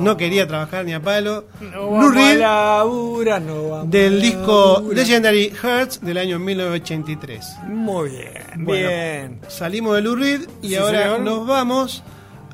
No. 0.00 0.16
quería 0.16 0.48
trabajar 0.48 0.86
ni 0.86 0.94
a 0.94 1.02
palo. 1.02 1.44
No 1.60 2.10
laburar, 2.10 3.42
no 3.42 3.68
vamos 3.68 3.90
del 3.90 4.22
disco. 4.22 4.82
Legendary 4.90 5.50
Hearts 5.50 6.00
del 6.00 6.16
año 6.16 6.38
1983. 6.38 7.56
Muy 7.68 8.08
bien, 8.12 8.32
Bueno, 8.64 8.88
bien. 8.88 9.40
Salimos 9.48 9.94
de 9.96 10.00
Lou 10.00 10.14
Reed 10.16 10.40
y 10.62 10.68
Sí, 10.68 10.76
ahora 10.76 11.02
señor. 11.02 11.20
nos 11.20 11.46
vamos 11.46 12.02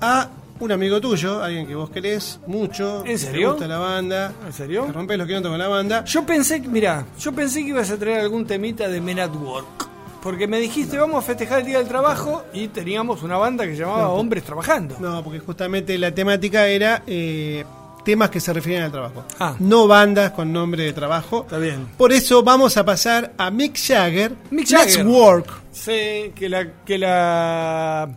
a 0.00 0.30
un 0.60 0.72
amigo 0.72 1.00
tuyo, 1.00 1.42
alguien 1.42 1.66
que 1.66 1.74
vos 1.74 1.90
querés 1.90 2.40
mucho. 2.46 2.98
¿En 3.00 3.04
que 3.04 3.18
serio? 3.18 3.48
Te 3.48 3.52
gusta 3.52 3.68
la 3.68 3.78
banda. 3.78 4.32
¿En 4.46 4.52
serio? 4.52 4.84
Te 4.84 4.92
rompes 4.92 5.18
los 5.18 5.26
quilomos 5.26 5.50
con 5.50 5.58
la 5.58 5.68
banda. 5.68 6.04
Yo 6.04 6.24
pensé, 6.26 6.60
que- 6.62 6.68
mira, 6.68 7.04
yo 7.18 7.32
pensé 7.32 7.62
que 7.62 7.68
ibas 7.68 7.90
a 7.90 7.96
traer 7.96 8.20
algún 8.20 8.46
temita 8.46 8.88
de 8.88 9.00
Men 9.00 9.20
at 9.20 9.34
Work. 9.34 9.88
Porque 10.22 10.48
me 10.48 10.58
dijiste, 10.58 10.98
vamos 10.98 11.22
a 11.22 11.26
festejar 11.26 11.60
el 11.60 11.66
Día 11.66 11.78
del 11.78 11.86
Trabajo 11.86 12.42
y 12.52 12.68
teníamos 12.68 13.22
una 13.22 13.36
banda 13.36 13.64
que 13.64 13.72
se 13.76 13.82
llamaba 13.82 14.02
No, 14.02 14.14
Hombres 14.14 14.42
Trabajando. 14.42 14.96
No, 14.98 15.22
porque 15.22 15.38
justamente 15.38 15.96
la 15.96 16.12
temática 16.12 16.66
era 16.66 17.04
eh, 17.06 17.64
temas 18.04 18.28
que 18.28 18.40
se 18.40 18.52
refieren 18.52 18.82
al 18.82 18.90
trabajo. 18.90 19.24
Ah. 19.38 19.54
No 19.60 19.86
bandas 19.86 20.32
con 20.32 20.52
nombre 20.52 20.82
de 20.82 20.92
trabajo. 20.92 21.42
Está 21.42 21.58
bien. 21.58 21.86
Por 21.96 22.12
eso 22.12 22.42
vamos 22.42 22.76
a 22.76 22.84
pasar 22.84 23.32
a 23.38 23.48
Mick 23.52 23.78
Jagger. 23.78 24.32
Mick 24.50 24.68
Let's 24.70 24.96
Jagger. 24.96 25.06
Work. 25.06 25.50
Sí, 25.70 26.32
que 26.34 26.48
la, 26.48 26.68
que 26.84 26.98
la... 26.98 28.08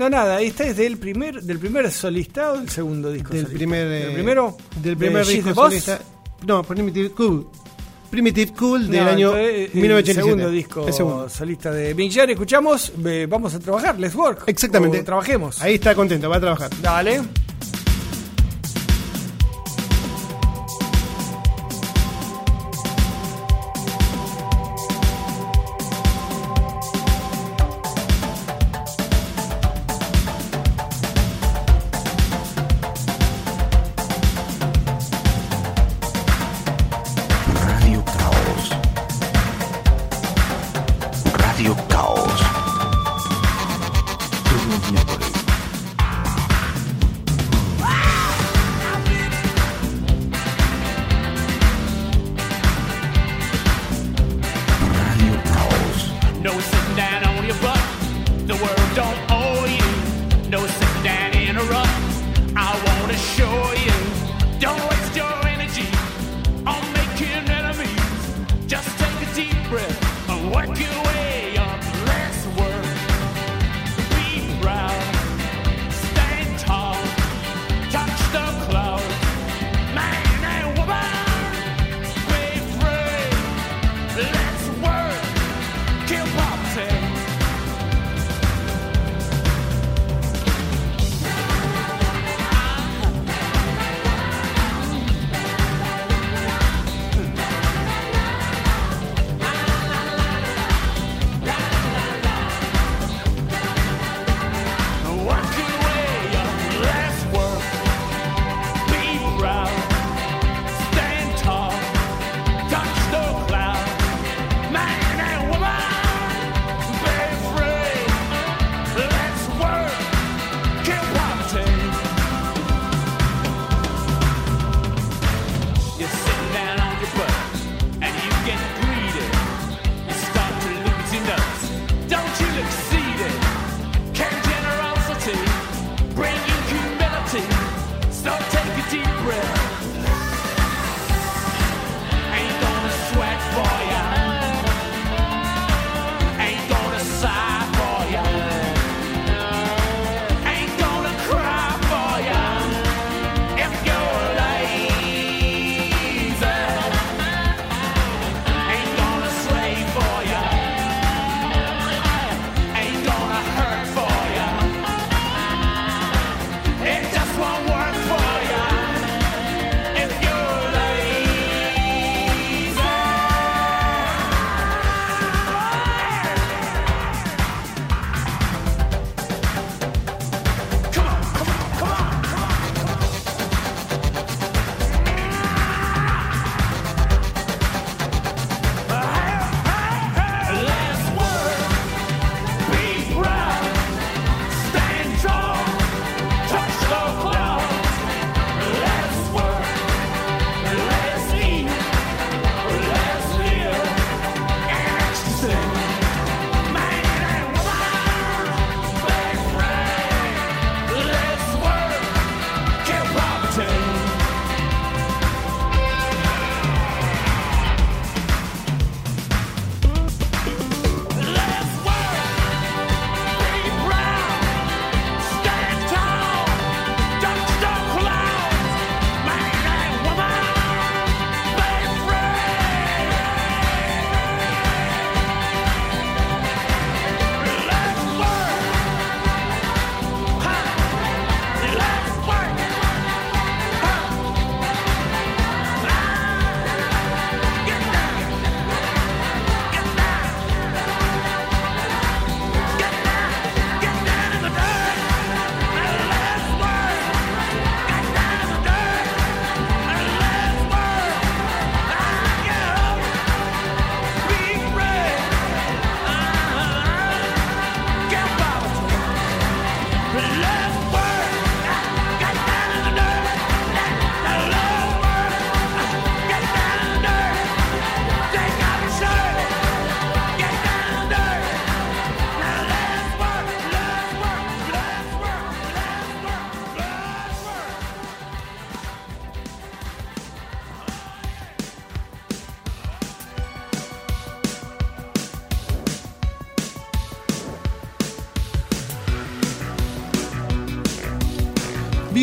No, 0.00 0.08
nada, 0.08 0.40
esta 0.40 0.64
es 0.64 0.78
del 0.78 0.96
primer, 0.96 1.42
del 1.42 1.58
primer 1.58 1.92
solista 1.92 2.52
o 2.52 2.56
del 2.58 2.70
segundo 2.70 3.12
disco 3.12 3.34
Del 3.34 3.42
solista? 3.42 3.58
primer. 3.58 3.86
eh, 3.86 3.90
¿Del 4.06 4.14
primero? 4.14 4.56
Del 4.82 4.96
primer 4.96 5.26
¿De 5.26 5.32
disco 5.34 5.54
solista. 5.54 6.00
No, 6.46 6.62
Primitive 6.62 7.10
Cool. 7.10 7.46
Primitive 8.08 8.50
Cool 8.54 8.88
del 8.88 9.04
No, 9.04 9.10
año 9.10 9.28
entonces, 9.36 9.50
eh, 9.58 9.70
el 9.74 9.80
1987. 9.82 10.14
segundo 10.22 10.50
disco 10.50 10.86
El 10.86 10.92
segundo. 10.94 11.28
solista 11.28 11.70
de 11.70 11.94
Mick 11.94 12.12
Jagger. 12.14 12.30
Escuchamos, 12.30 12.92
eh, 13.04 13.26
vamos 13.28 13.54
a 13.54 13.58
trabajar, 13.60 13.98
let's 14.00 14.14
work. 14.14 14.44
Exactamente. 14.46 15.00
O 15.00 15.04
trabajemos. 15.04 15.60
Ahí 15.60 15.74
está 15.74 15.94
contento, 15.94 16.30
va 16.30 16.36
a 16.36 16.40
trabajar. 16.40 16.70
Dale. 16.80 17.20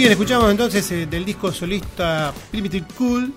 Bien, 0.08 0.14
escuchamos 0.14 0.50
entonces 0.50 0.90
eh, 0.92 1.06
del 1.06 1.26
disco 1.26 1.52
solista 1.52 2.34
Primitive 2.50 2.86
Cool 2.98 3.34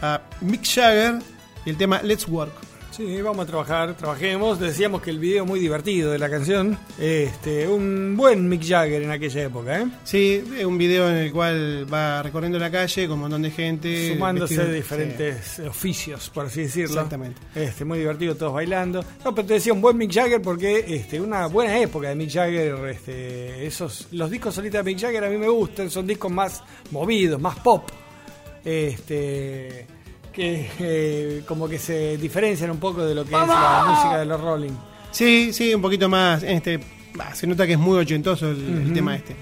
a 0.00 0.22
Mick 0.40 0.64
Jagger 0.64 1.18
y 1.66 1.68
el 1.68 1.76
tema 1.76 2.00
Let's 2.02 2.26
Work. 2.26 2.73
Sí, 2.94 3.20
vamos 3.22 3.42
a 3.44 3.46
trabajar, 3.48 3.96
trabajemos. 3.96 4.60
Decíamos 4.60 5.02
que 5.02 5.10
el 5.10 5.18
video 5.18 5.44
muy 5.44 5.58
divertido 5.58 6.12
de 6.12 6.18
la 6.20 6.30
canción. 6.30 6.78
Este, 7.00 7.66
un 7.66 8.14
buen 8.16 8.48
Mick 8.48 8.62
Jagger 8.64 9.02
en 9.02 9.10
aquella 9.10 9.42
época, 9.42 9.80
¿eh? 9.80 9.86
Sí, 10.04 10.44
un 10.64 10.78
video 10.78 11.08
en 11.08 11.16
el 11.16 11.32
cual 11.32 11.92
va 11.92 12.22
recorriendo 12.22 12.56
la 12.56 12.70
calle 12.70 13.06
con 13.08 13.14
un 13.14 13.20
montón 13.22 13.42
de 13.42 13.50
gente. 13.50 14.12
Sumándose 14.12 14.54
vestido- 14.54 14.70
de 14.70 14.76
diferentes 14.76 15.58
oficios, 15.58 16.30
por 16.30 16.46
así 16.46 16.62
decirlo. 16.62 16.94
Exactamente. 16.94 17.40
Este, 17.56 17.84
muy 17.84 17.98
divertido, 17.98 18.36
todos 18.36 18.52
bailando. 18.52 19.04
No, 19.24 19.34
pero 19.34 19.48
te 19.48 19.54
decía 19.54 19.72
un 19.72 19.80
buen 19.80 19.96
Mick 19.96 20.12
Jagger 20.12 20.40
porque 20.40 20.84
este, 20.86 21.20
una 21.20 21.46
buena 21.46 21.76
época 21.80 22.10
de 22.10 22.14
Mick 22.14 22.30
Jagger. 22.30 22.76
Este, 22.90 23.66
esos, 23.66 24.06
los 24.12 24.30
discos 24.30 24.54
solitas 24.54 24.84
de 24.84 24.92
Mick 24.92 25.00
Jagger 25.02 25.24
a 25.24 25.30
mí 25.30 25.36
me 25.36 25.48
gustan, 25.48 25.90
son 25.90 26.06
discos 26.06 26.30
más 26.30 26.62
movidos, 26.92 27.40
más 27.40 27.58
pop. 27.58 27.90
Este, 28.64 29.84
que 30.34 30.68
eh, 30.80 31.42
como 31.46 31.68
que 31.68 31.78
se 31.78 32.16
diferencian 32.18 32.70
un 32.70 32.78
poco 32.78 33.04
de 33.04 33.14
lo 33.14 33.24
que 33.24 33.34
es 33.34 33.48
la 33.48 33.84
música 33.88 34.18
de 34.18 34.26
los 34.26 34.40
Rolling. 34.40 34.72
Sí, 35.10 35.52
sí, 35.52 35.72
un 35.74 35.80
poquito 35.82 36.08
más. 36.08 36.42
Este, 36.42 36.80
bah, 37.14 37.34
se 37.34 37.46
nota 37.46 37.66
que 37.66 37.74
es 37.74 37.78
muy 37.78 37.96
ochentoso 37.98 38.50
el, 38.50 38.92
tema 38.92 39.14
este. 39.16 39.36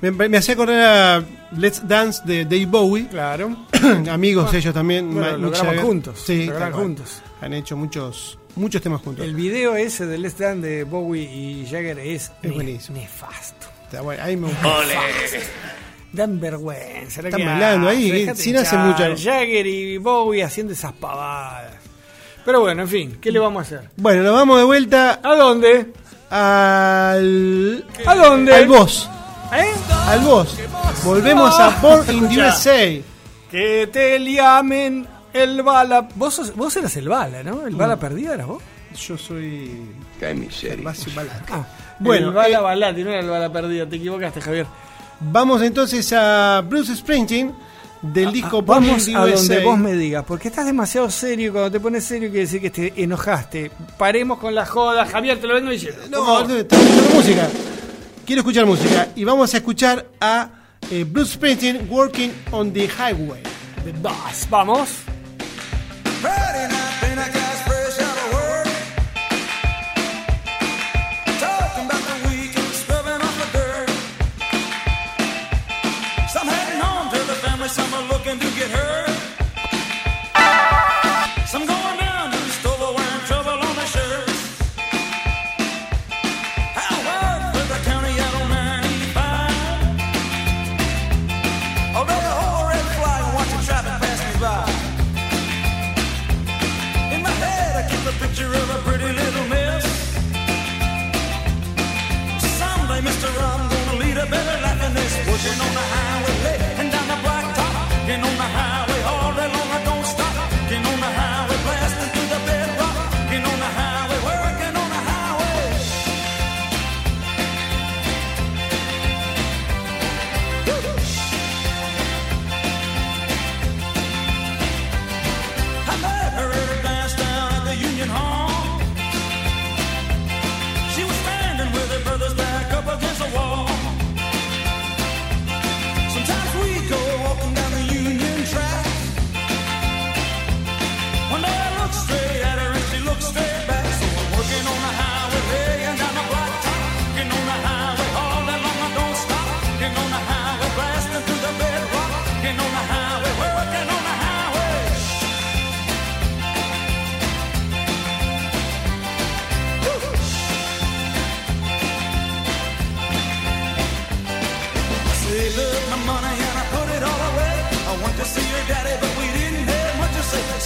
Me, 0.00 0.10
me 0.12 0.36
hacía 0.36 0.54
acordar 0.54 0.80
a 1.22 1.24
Let's 1.56 1.86
Dance 1.88 2.22
de 2.24 2.44
Dave 2.44 2.66
Bowie. 2.66 3.08
Claro. 3.08 3.56
Amigos 4.10 4.44
Bueno, 4.44 4.58
ellos 4.58 4.74
también. 4.74 5.12
bueno, 5.12 5.36
lo 5.38 5.50
graban 5.50 5.78
juntos, 5.78 6.22
Sí, 6.24 6.46
lo 6.46 6.54
graban 6.54 6.72
juntos. 6.74 7.22
Han 7.40 7.52
hecho 7.54 7.76
muchos, 7.76 8.38
muchos 8.54 8.80
temas 8.82 9.00
juntos. 9.00 9.24
El 9.24 9.34
video 9.34 9.74
ese 9.74 10.06
del 10.06 10.22
Let's 10.22 10.38
Dance 10.38 10.66
de 10.66 10.84
Bowie 10.84 11.22
y 11.24 11.64
Jagger 11.68 11.98
es, 11.98 12.30
Es 12.42 12.50
ne- 12.50 12.50
buenísimo. 12.50 12.98
nefasto. 12.98 13.66
Está 13.84 14.02
bueno, 14.02 14.22
ahí 14.22 14.36
me 14.36 14.48
gusta. 14.48 14.68
Dan 16.12 16.40
vergüenza. 16.40 17.20
Están 17.20 17.40
que 17.40 17.46
bailando 17.46 17.88
ahí, 17.88 18.28
sin 18.34 18.56
hacer 18.56 18.78
mucho. 18.78 19.02
Jagger 19.16 19.66
y 19.66 19.98
Bowie 19.98 20.42
haciendo 20.44 20.72
esas 20.72 20.92
pavadas. 20.92 21.72
Pero 22.44 22.60
bueno, 22.60 22.82
en 22.82 22.88
fin, 22.88 23.18
¿qué 23.20 23.30
le 23.32 23.38
vamos 23.38 23.60
a 23.60 23.62
hacer? 23.76 23.90
Bueno, 23.96 24.22
nos 24.22 24.32
vamos 24.34 24.58
de 24.58 24.64
vuelta 24.64 25.20
¿A 25.22 25.34
dónde? 25.34 25.92
al. 26.30 27.84
¿A 28.06 28.14
dónde? 28.14 28.54
Al 28.54 28.66
boss. 28.68 29.08
¿Eh? 29.52 29.72
Al 30.06 30.20
boss. 30.20 30.56
Volvemos 31.04 31.58
a 31.58 31.70
Born 31.80 32.10
in. 32.14 32.24
USA. 32.40 33.00
Que 33.50 33.88
te 33.92 34.18
llamen 34.20 35.06
el 35.32 35.62
bala. 35.62 36.08
Vos, 36.14 36.34
sos- 36.34 36.54
vos 36.56 36.74
eras 36.76 36.96
el 36.96 37.08
bala, 37.08 37.42
¿no? 37.42 37.66
El 37.66 37.74
Mm. 37.74 37.78
bala 37.78 37.96
perdida 37.96 38.34
eras 38.34 38.46
vos. 38.46 38.62
Yo 39.06 39.18
soy. 39.18 39.82
Gervasio 40.18 41.12
Balak. 41.14 41.50
Ah, 41.52 41.66
Bueno, 41.98 42.28
el 42.28 42.34
bala 42.34 42.58
eh, 42.58 42.62
balati, 42.62 43.04
no 43.04 43.10
era 43.10 43.20
el 43.20 43.28
bala 43.28 43.52
perdida, 43.52 43.86
te 43.86 43.96
equivocaste, 43.96 44.40
Javier. 44.40 44.66
Vamos 45.20 45.62
entonces 45.62 46.12
a 46.12 46.62
Bruce 46.66 46.94
Springsteen 46.94 47.54
del 48.02 48.32
disco 48.32 48.58
Ah, 48.58 48.60
Born 48.60 48.86
Vamos 48.86 49.08
a 49.08 49.26
donde 49.26 49.64
vos 49.64 49.78
me 49.78 49.94
digas, 49.94 50.24
porque 50.26 50.48
estás 50.48 50.66
demasiado 50.66 51.10
serio 51.10 51.48
y 51.48 51.50
cuando 51.50 51.70
te 51.70 51.80
pones 51.80 52.04
serio 52.04 52.28
quiere 52.28 52.44
decir 52.44 52.60
que 52.60 52.70
te 52.70 53.02
enojaste. 53.02 53.70
Paremos 53.98 54.38
con 54.38 54.54
la 54.54 54.66
joda, 54.66 55.06
Javier, 55.06 55.40
te 55.40 55.46
lo 55.46 55.54
vengo 55.54 55.70
diciendo. 55.70 56.02
No, 56.10 56.46
no, 56.46 56.56
está 56.56 56.76
escuchando 56.76 57.14
música. 57.14 57.48
Quiero 58.26 58.40
escuchar 58.40 58.66
música. 58.66 59.08
Y 59.14 59.24
vamos 59.24 59.54
a 59.54 59.56
escuchar 59.56 60.06
a 60.20 60.50
eh, 60.90 61.04
Bruce 61.08 61.34
Springsteen 61.34 61.88
Working 61.90 62.32
on 62.52 62.72
the 62.72 62.88
Highway. 62.88 63.42
The 63.84 63.92
Boss. 63.92 64.46
Vamos. 64.50 64.90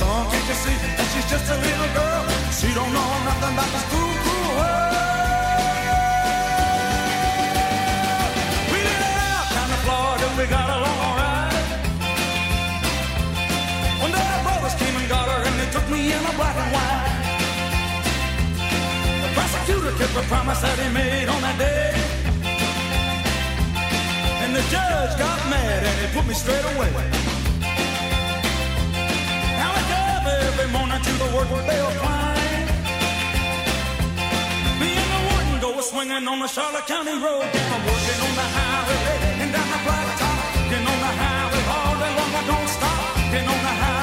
Son, 0.01 0.24
can't 0.32 0.48
you 0.48 0.56
see 0.64 0.77
that 0.97 1.09
she's 1.12 1.28
just 1.28 1.44
a 1.52 1.56
little 1.60 1.90
girl? 1.93 2.24
She 2.56 2.72
don't 2.72 2.89
know 2.89 3.09
nothing 3.28 3.52
about 3.52 3.68
this 3.68 3.85
cool, 3.93 4.14
cool 4.24 4.48
world. 4.56 4.97
We 8.72 8.81
did 8.81 8.97
it 8.97 9.16
out 9.28 9.47
down 9.52 9.68
to 9.68 9.78
Florida, 9.85 10.27
we 10.40 10.44
got 10.48 10.68
along 10.72 10.98
alright. 11.05 11.52
One 14.01 14.12
day 14.16 14.24
our 14.24 14.40
brothers 14.40 14.72
came 14.81 14.97
and 14.97 15.05
got 15.05 15.28
her, 15.28 15.40
and 15.44 15.55
they 15.60 15.68
took 15.68 15.85
me 15.93 16.01
in 16.16 16.22
a 16.24 16.32
black 16.32 16.56
and 16.56 16.70
white. 16.72 17.20
The 19.20 19.31
prosecutor 19.36 19.93
kept 20.01 20.16
a 20.16 20.24
promise 20.32 20.64
that 20.64 20.81
he 20.81 20.89
made 20.97 21.28
on 21.28 21.44
that 21.44 21.60
day. 21.60 21.93
And 24.48 24.56
the 24.56 24.64
judge 24.72 25.12
got 25.20 25.36
mad 25.52 25.85
and 25.85 25.97
he 26.01 26.09
put 26.16 26.24
me 26.24 26.32
straight 26.32 26.64
away. 26.72 26.89
Every 30.31 30.69
morning 30.77 31.02
to 31.02 31.12
the 31.23 31.28
work 31.36 31.51
bell 31.66 31.90
climb. 32.01 32.66
Me 34.81 34.90
and 35.02 35.11
the 35.15 35.20
wooden 35.28 35.57
go 35.61 35.81
swinging 35.81 36.27
on 36.28 36.39
the 36.39 36.47
Charlotte 36.47 36.86
County 36.86 37.16
Road. 37.24 37.44
I'm 37.74 37.82
working 37.90 38.20
on 38.27 38.35
the 38.40 38.48
highway 38.57 39.43
and 39.43 39.51
down 39.52 39.69
the 39.74 39.81
blacktop. 39.86 40.39
Getting 40.70 40.89
on 40.93 41.01
the 41.07 41.12
highway 41.23 41.62
all 41.74 41.94
day 42.02 42.12
long, 42.19 42.32
I 42.40 42.43
don't 42.51 42.69
stop. 42.77 43.01
Getting 43.32 43.48
on 43.55 43.61
the 43.69 43.74
highway, 43.82 43.99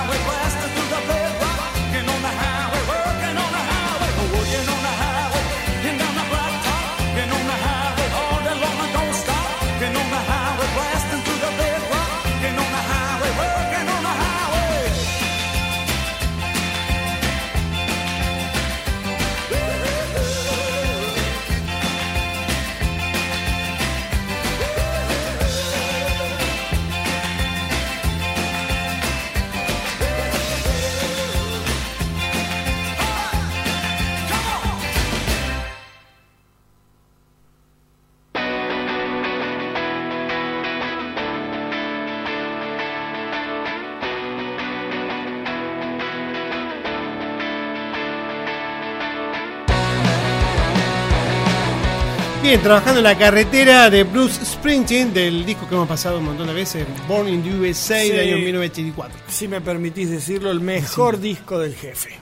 Bien, 52.48 52.62
trabajando 52.62 53.00
en 53.00 53.04
la 53.04 53.18
carretera 53.18 53.90
de 53.90 54.06
Bruce 54.06 54.46
Springsteen, 54.46 55.14
del 55.14 55.46
disco 55.46 55.68
que 55.68 55.76
hemos 55.76 55.86
pasado 55.86 56.20
un 56.20 56.24
montón 56.24 56.48
de 56.48 56.54
veces, 56.54 56.88
Born 57.06 57.28
in 57.28 57.44
the 57.44 57.54
USA 57.54 58.02
Sí. 58.02 58.10
del 58.10 58.36
año 58.36 58.38
1984. 58.38 59.20
Si 59.28 59.50
me 59.50 59.60
permitís 59.60 60.10
decirlo, 60.10 60.50
el 60.50 60.62
mejor 60.62 61.20
disco 61.20 61.60
del 61.60 61.76
jefe. 61.76 62.18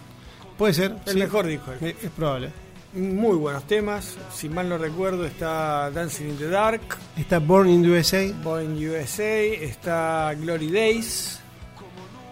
Puede 0.58 0.74
ser. 0.74 0.96
El 1.06 1.14
sí. 1.14 1.20
mejor 1.20 1.46
disco. 1.46 1.70
del 1.80 1.92
Es, 1.92 2.04
es 2.06 2.10
probable. 2.10 2.50
Muy 2.94 3.36
buenos 3.38 3.68
temas. 3.68 4.16
Si 4.34 4.50
mal 4.50 4.68
no 4.68 4.80
recuerdo, 4.80 5.28
está 5.28 5.92
Dancing 5.92 6.30
in 6.30 6.38
the 6.40 6.48
Dark, 6.48 6.82
Está 7.16 7.38
Born 7.38 7.70
in 7.70 7.84
the 7.84 7.90
USA. 7.90 8.34
Born 8.44 8.80
in 8.80 8.90
USA, 8.90 9.44
está 9.64 10.34
Glory 10.42 10.72
Days. 10.72 11.40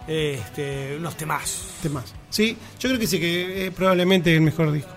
Este, 0.08 0.96
unos 0.98 1.16
temas. 1.16 1.68
Temas. 1.80 2.12
Sí, 2.34 2.56
yo 2.80 2.88
creo 2.88 2.98
que 2.98 3.06
sí, 3.06 3.20
que 3.20 3.66
es 3.68 3.72
probablemente 3.72 4.34
el 4.34 4.40
mejor 4.40 4.72
disco. 4.72 4.90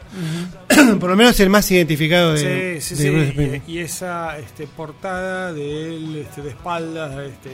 Por 0.99 1.09
lo 1.11 1.15
menos 1.15 1.39
el 1.39 1.51
más 1.51 1.69
identificado 1.69 2.33
de, 2.33 2.81
sí, 2.81 2.95
sí, 2.95 3.03
de 3.03 3.11
Bruce 3.11 3.25
sí. 3.27 3.31
Springsteen. 3.33 3.63
Y, 3.67 3.71
y 3.73 3.79
esa 3.79 4.39
este, 4.39 4.65
portada 4.65 5.53
de 5.53 5.85
él 5.95 6.15
este, 6.27 6.41
de 6.41 6.49
espaldas, 6.49 7.15
este, 7.27 7.51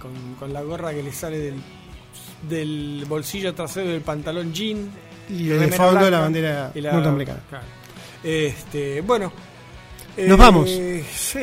con, 0.00 0.12
con 0.38 0.52
la 0.52 0.62
gorra 0.62 0.94
que 0.94 1.02
le 1.02 1.12
sale 1.12 1.38
del, 1.38 1.54
del 2.48 3.04
bolsillo 3.08 3.54
trasero 3.54 3.88
del 3.90 4.02
pantalón 4.02 4.52
jean. 4.52 4.88
Y 5.28 5.46
de 5.46 5.58
remera 5.58 5.76
fondo 5.78 6.00
la 6.02 6.06
blanca, 6.08 6.20
bandera 6.20 6.72
la- 6.76 6.92
norteamericana. 6.92 7.40
claro. 7.48 7.64
Este, 8.22 9.00
bueno. 9.00 9.32
Nos 10.16 10.38
vamos. 10.38 10.70
sí, 10.70 11.40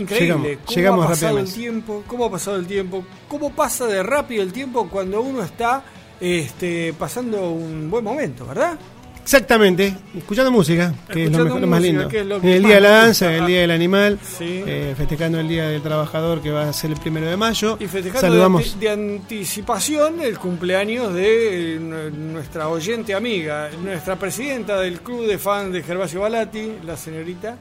increíble. 0.00 0.58
Llegamos, 0.58 0.58
¿Cómo 0.66 0.76
llegamos 0.76 1.06
ha 1.06 1.08
pasado 1.08 1.38
el 1.38 1.50
tiempo? 1.50 2.04
¿Cómo 2.06 2.24
ha 2.26 2.30
pasado 2.30 2.56
el 2.58 2.66
tiempo? 2.66 3.02
¿Cómo 3.28 3.50
pasa 3.54 3.86
de 3.86 4.02
rápido 4.02 4.42
el 4.42 4.52
tiempo 4.52 4.90
cuando 4.90 5.22
uno 5.22 5.42
está 5.42 5.82
este, 6.20 6.92
pasando 6.98 7.50
un 7.50 7.90
buen 7.90 8.04
momento, 8.04 8.46
verdad? 8.46 8.78
Exactamente, 9.22 9.94
escuchando 10.16 10.50
música, 10.50 10.92
que 11.12 11.24
es 11.24 11.30
lo, 11.30 11.44
mejor- 11.44 11.60
lo 11.60 11.66
más 11.66 11.80
lindo. 11.82 12.08
que 12.08 12.24
lo 12.24 12.36
En 12.38 12.48
el 12.48 12.62
más 12.62 12.68
Día 12.68 12.74
de 12.76 12.80
la 12.80 12.88
Danza, 12.90 13.26
gusta. 13.26 13.38
el 13.38 13.46
Día 13.46 13.60
del 13.60 13.70
Animal, 13.70 14.18
Sí. 14.38 14.62
eh, 14.66 14.94
festejando 14.96 15.38
el 15.38 15.46
Día 15.46 15.68
del 15.68 15.82
Trabajador 15.82 16.40
que 16.42 16.50
va 16.50 16.68
a 16.68 16.72
ser 16.72 16.90
el 16.90 16.96
primero 16.98 17.26
de 17.28 17.36
mayo. 17.36 17.76
Y 17.78 17.86
festejando 17.86 18.20
Saludamos. 18.28 18.80
de, 18.80 18.88
anti- 18.90 19.06
de 19.06 19.14
anticipación 19.34 20.20
el 20.20 20.38
cumpleaños 20.38 21.14
de 21.14 21.76
eh, 21.76 21.78
nu- 21.78 22.10
nuestra 22.32 22.68
oyente 22.68 23.14
amiga, 23.14 23.70
nuestra 23.82 24.16
presidenta 24.16 24.80
del 24.80 25.00
club 25.00 25.26
de 25.26 25.38
fans 25.38 25.72
de 25.72 25.82
Gervasio 25.82 26.20
Balati, 26.22 26.72
la 26.84 26.96
señorita, 26.96 27.56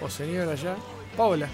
o 0.00 0.08
señora 0.08 0.54
ya, 0.54 0.74
Paola. 1.16 1.48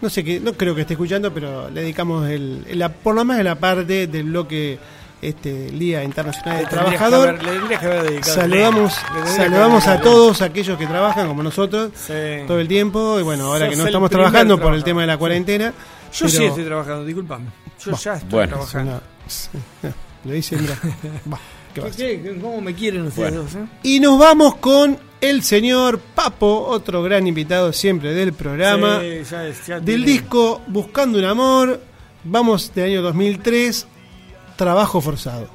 No 0.00 0.08
sé 0.10 0.24
qué, 0.24 0.40
no 0.40 0.54
creo 0.54 0.74
que 0.74 0.80
esté 0.80 0.94
escuchando, 0.94 1.32
pero 1.32 1.70
le 1.70 1.82
dedicamos 1.82 2.28
el, 2.28 2.64
la, 2.78 2.88
por 2.88 3.14
lo 3.14 3.24
menos 3.24 3.44
la 3.44 3.54
parte 3.56 4.06
del 4.06 4.24
bloque 4.24 4.78
este 5.22 5.66
Día 5.70 6.02
Internacional 6.04 6.58
del 6.58 6.68
Trabajador. 6.68 7.38
que 7.38 7.40
haber- 7.40 7.44
le 7.44 7.58
tendrías 7.58 7.80
que 7.80 7.86
haber 7.86 8.02
dedicado 8.04 8.34
Saludamos, 8.34 8.92
saludamos 9.36 9.86
a 9.86 10.00
todos 10.00 10.42
aquellos 10.42 10.78
que 10.78 10.86
trabajan 10.86 11.26
como 11.28 11.42
nosotros 11.42 11.90
Sí. 11.94 12.12
todo 12.46 12.58
el 12.60 12.68
tiempo. 12.68 13.18
Y 13.20 13.22
bueno, 13.22 13.46
ahora 13.46 13.66
Sos 13.66 13.70
que 13.74 13.76
no 13.82 13.86
estamos 13.86 14.10
trabajando 14.10 14.58
por 14.60 14.74
el 14.74 14.82
tema 14.84 15.02
de 15.02 15.06
la 15.08 15.18
cuarentena. 15.18 15.72
Yo 16.12 16.28
sí 16.28 16.44
estoy 16.44 16.64
trabajando, 16.64 17.04
discúlpame. 17.04 17.46
Yo 17.84 17.92
Bah, 17.92 17.98
ya 17.98 18.14
estoy 18.14 18.28
bueno. 18.30 18.48
trabajando. 18.56 19.00
Lo 20.24 20.32
dice, 20.32 20.56
mira. 20.56 20.76
Bah, 21.24 21.38
¿qué 21.74 21.80
va 21.80 21.86
a 21.86 21.90
¿Qué- 21.90 22.20
qué- 22.22 22.38
¿Cómo 22.40 22.60
me 22.60 22.74
quieren 22.74 23.06
ustedes 23.06 23.34
dos? 23.34 23.54
eh? 23.54 23.64
Y 23.84 24.00
nos 24.00 24.18
vamos 24.18 24.56
con 24.56 24.98
el 25.20 25.42
señor 25.42 25.98
Papo, 26.00 26.66
otro 26.68 27.02
gran 27.02 27.26
invitado 27.26 27.72
siempre 27.72 28.12
del 28.12 28.32
programa. 28.32 29.00
Sí, 29.00 29.22
ya 29.30 29.46
es- 29.46 29.66
ya 29.66 29.74
del 29.76 29.84
tiene- 29.84 30.04
disco 30.06 30.62
Buscando 30.66 31.18
un 31.18 31.24
Amor. 31.26 31.80
Vamos 32.24 32.72
del 32.74 32.84
año 32.86 33.02
2003, 33.02 33.86
Trabajo 34.60 35.00
Forzado. 35.00 35.48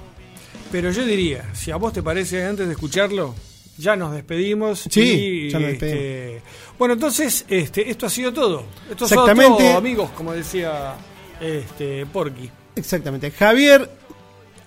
Pero 0.72 0.90
yo 0.90 1.06
diría, 1.06 1.54
si 1.54 1.70
a 1.70 1.76
vos 1.76 1.94
te 1.94 2.02
parece, 2.02 2.44
antes 2.44 2.66
de 2.66 2.74
escucharlo, 2.74 3.36
ya 3.78 3.96
nos 3.96 4.12
despedimos. 4.12 4.88
Sí, 4.90 5.02
y, 5.02 5.50
ya 5.52 5.60
nos 5.60 5.70
este, 5.70 6.42
bueno, 6.80 6.96
entonces, 6.96 7.46
este, 7.48 7.88
esto 7.88 8.08
ha 8.08 8.10
sido 8.10 8.34
todo. 8.34 8.64
Esto 8.90 9.06
ha 9.06 9.08
Exactamente. 9.08 9.58
sido 9.58 9.70
todo, 9.70 9.78
amigos, 9.78 10.10
como 10.18 10.34
decía 10.34 10.96
este, 11.40 12.08
Porky. 12.08 12.50
Exactamente. 12.76 13.30
Javier 13.30 13.88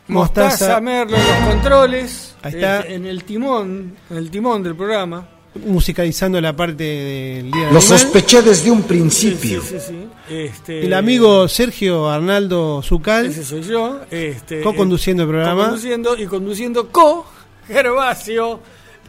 Mostaza, 0.07 0.51
Mostaza, 0.51 0.81
Merlo 0.83 1.17
en 1.17 1.27
los 1.27 1.55
controles. 1.55 2.37
Ahí 2.41 2.53
está. 2.55 2.79
este, 2.79 2.95
en 2.95 3.07
el 3.07 3.25
timón, 3.25 3.97
en 4.09 4.17
el 4.19 4.31
timón 4.31 4.63
del 4.63 4.77
programa. 4.77 5.29
Musicalizando 5.67 6.41
la 6.41 6.55
parte 6.55 6.85
del 6.85 7.51
Día 7.51 7.65
del 7.67 7.75
Lo 7.75 7.81
sospeché 7.81 8.43
desde 8.43 8.71
un 8.71 8.83
principio. 8.83 9.63
Sí, 9.63 9.77
sí, 9.79 9.85
sí. 9.89 10.09
Este, 10.35 10.85
El 10.85 10.95
amigo 10.95 11.49
Sergio 11.49 12.09
Arnaldo 12.09 12.83
Zucal, 12.83 13.27
Ese 13.27 13.45
soy 13.45 13.63
yo. 13.63 14.01
Este, 14.11 14.61
co-conduciendo 14.63 15.23
el 15.25 15.29
programa. 15.29 15.65
conduciendo 15.67 16.17
y 16.17 16.27
conduciendo 16.27 16.89
co 16.89 17.27
Gervasio 17.67 18.61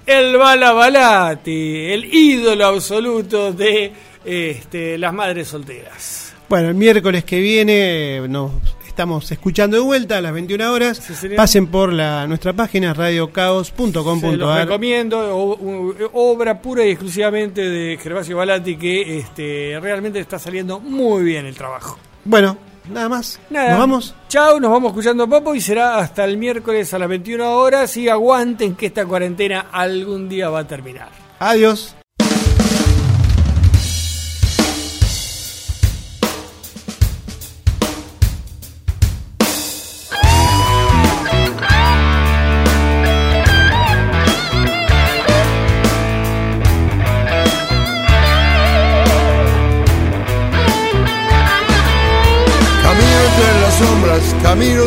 el 0.05 0.37
Balabalati, 0.37 1.91
el 1.91 2.05
ídolo 2.05 2.65
absoluto 2.65 3.53
de 3.53 3.93
este, 4.25 4.97
las 4.97 5.13
madres 5.13 5.47
solteras. 5.49 6.33
Bueno, 6.49 6.69
el 6.69 6.75
miércoles 6.75 7.23
que 7.23 7.39
viene 7.39 8.27
nos 8.27 8.51
estamos 8.99 9.31
escuchando 9.31 9.77
de 9.77 9.81
vuelta 9.83 10.17
a 10.17 10.21
las 10.21 10.33
21 10.33 10.73
horas. 10.73 11.01
Pasen 11.37 11.67
por 11.67 11.93
la 11.93 12.27
nuestra 12.27 12.51
página 12.51 12.87
Se 12.87 12.89
los 12.89 12.97
radiocaos.com.ar. 12.97 14.67
recomiendo, 14.67 15.17
o- 15.37 15.55
u- 15.57 15.95
obra 16.11 16.61
pura 16.61 16.85
y 16.85 16.89
exclusivamente 16.89 17.61
de 17.61 17.97
Gervasio 17.97 18.35
Balati 18.35 18.75
que 18.75 19.19
este, 19.19 19.79
realmente 19.81 20.19
está 20.19 20.37
saliendo 20.37 20.81
muy 20.81 21.23
bien 21.23 21.45
el 21.45 21.55
trabajo. 21.55 21.97
Bueno, 22.25 22.57
nada 22.91 23.07
más. 23.07 23.39
Nada. 23.49 23.69
Nos 23.69 23.79
vamos. 23.79 24.15
Chau, 24.27 24.59
nos 24.59 24.69
vamos 24.69 24.89
escuchando 24.89 25.23
a 25.23 25.27
Papo 25.27 25.55
y 25.55 25.61
será 25.61 25.99
hasta 25.99 26.25
el 26.25 26.35
miércoles 26.35 26.93
a 26.93 26.99
las 26.99 27.07
21 27.07 27.53
horas 27.53 27.95
y 27.95 28.09
aguanten 28.09 28.75
que 28.75 28.87
esta 28.87 29.05
cuarentena 29.05 29.67
algún 29.71 30.27
día 30.27 30.49
va 30.49 30.59
a 30.59 30.67
terminar. 30.67 31.07
Adiós. 31.39 31.95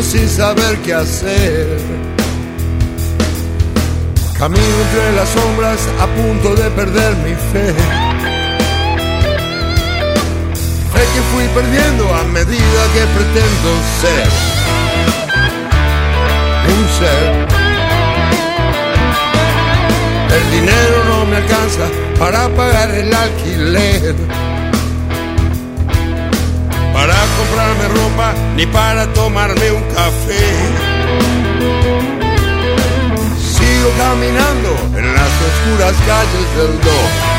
Sin 0.01 0.29
saber 0.29 0.79
qué 0.79 0.95
hacer. 0.95 1.79
Camino 4.39 4.63
entre 4.85 5.13
las 5.17 5.29
sombras 5.29 5.81
a 6.01 6.07
punto 6.07 6.55
de 6.55 6.71
perder 6.71 7.15
mi 7.17 7.35
fe. 7.53 7.75
Fe 10.93 11.03
que 11.13 11.23
fui 11.33 11.47
perdiendo 11.55 12.15
a 12.15 12.23
medida 12.25 12.81
que 12.95 13.05
pretendo 13.17 13.71
ser. 14.01 14.29
Un 16.75 16.85
ser. 16.99 17.23
El 20.37 20.51
dinero 20.51 21.05
no 21.09 21.27
me 21.27 21.37
alcanza 21.37 21.87
para 22.19 22.49
pagar 22.51 22.91
el 22.95 23.13
alquiler 23.13 24.15
para 26.93 27.15
comprarme 27.37 27.89
ropa 27.89 28.35
ni 28.57 28.67
para 28.67 29.07
tomarme 29.13 29.73
un 29.73 29.83
café. 29.95 30.45
Sigo 33.39 33.91
caminando 33.99 34.99
en 34.99 35.15
las 35.15 35.33
oscuras 35.49 35.95
calles 36.07 36.57
del 36.57 36.81
Doc. 36.81 37.32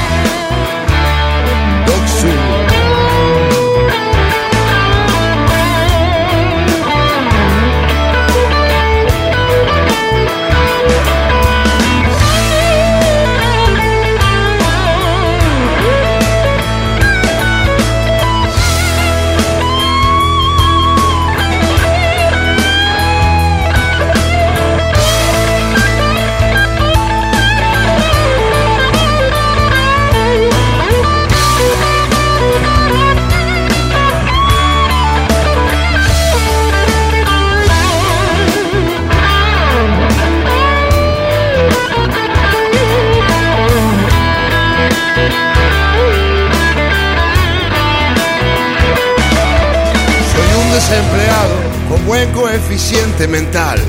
mental. 53.27 53.79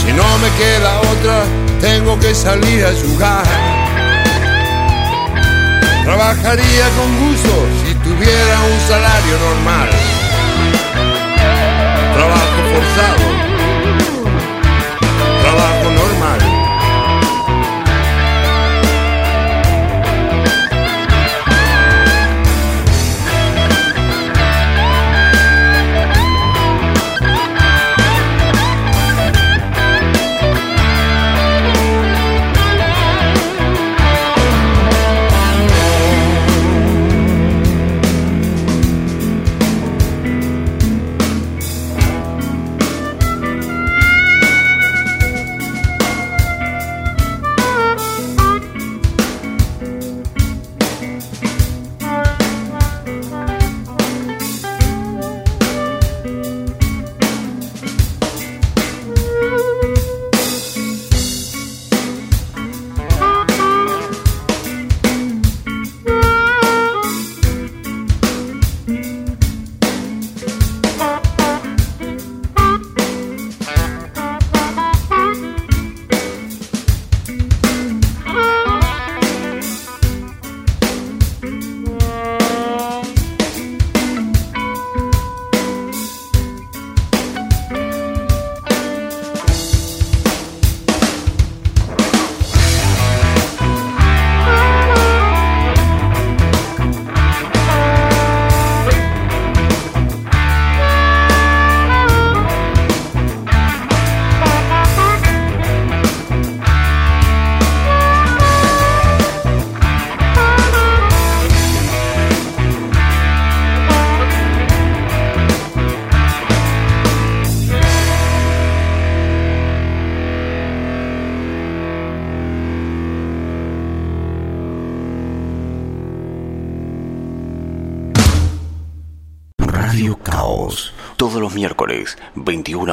Si 0.00 0.12
no 0.12 0.38
me 0.38 0.50
queda 0.58 1.00
otra, 1.00 1.44
tengo 1.80 2.18
que 2.18 2.34
salir 2.34 2.84
a 2.84 2.92
jugar. 2.92 3.44
Trabajaría 6.04 6.88
con 6.96 7.28
gusto 7.28 7.66
si 7.84 7.94
tuviera 7.96 8.60
un 8.72 8.80
salario 8.88 9.38
normal. 9.38 9.88
Trabajo 12.14 12.58
forzado 12.72 13.35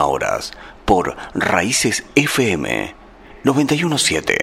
horas, 0.06 0.52
por 0.86 1.16
Raíces 1.34 2.04
FM 2.16 2.96
917. 3.44 4.43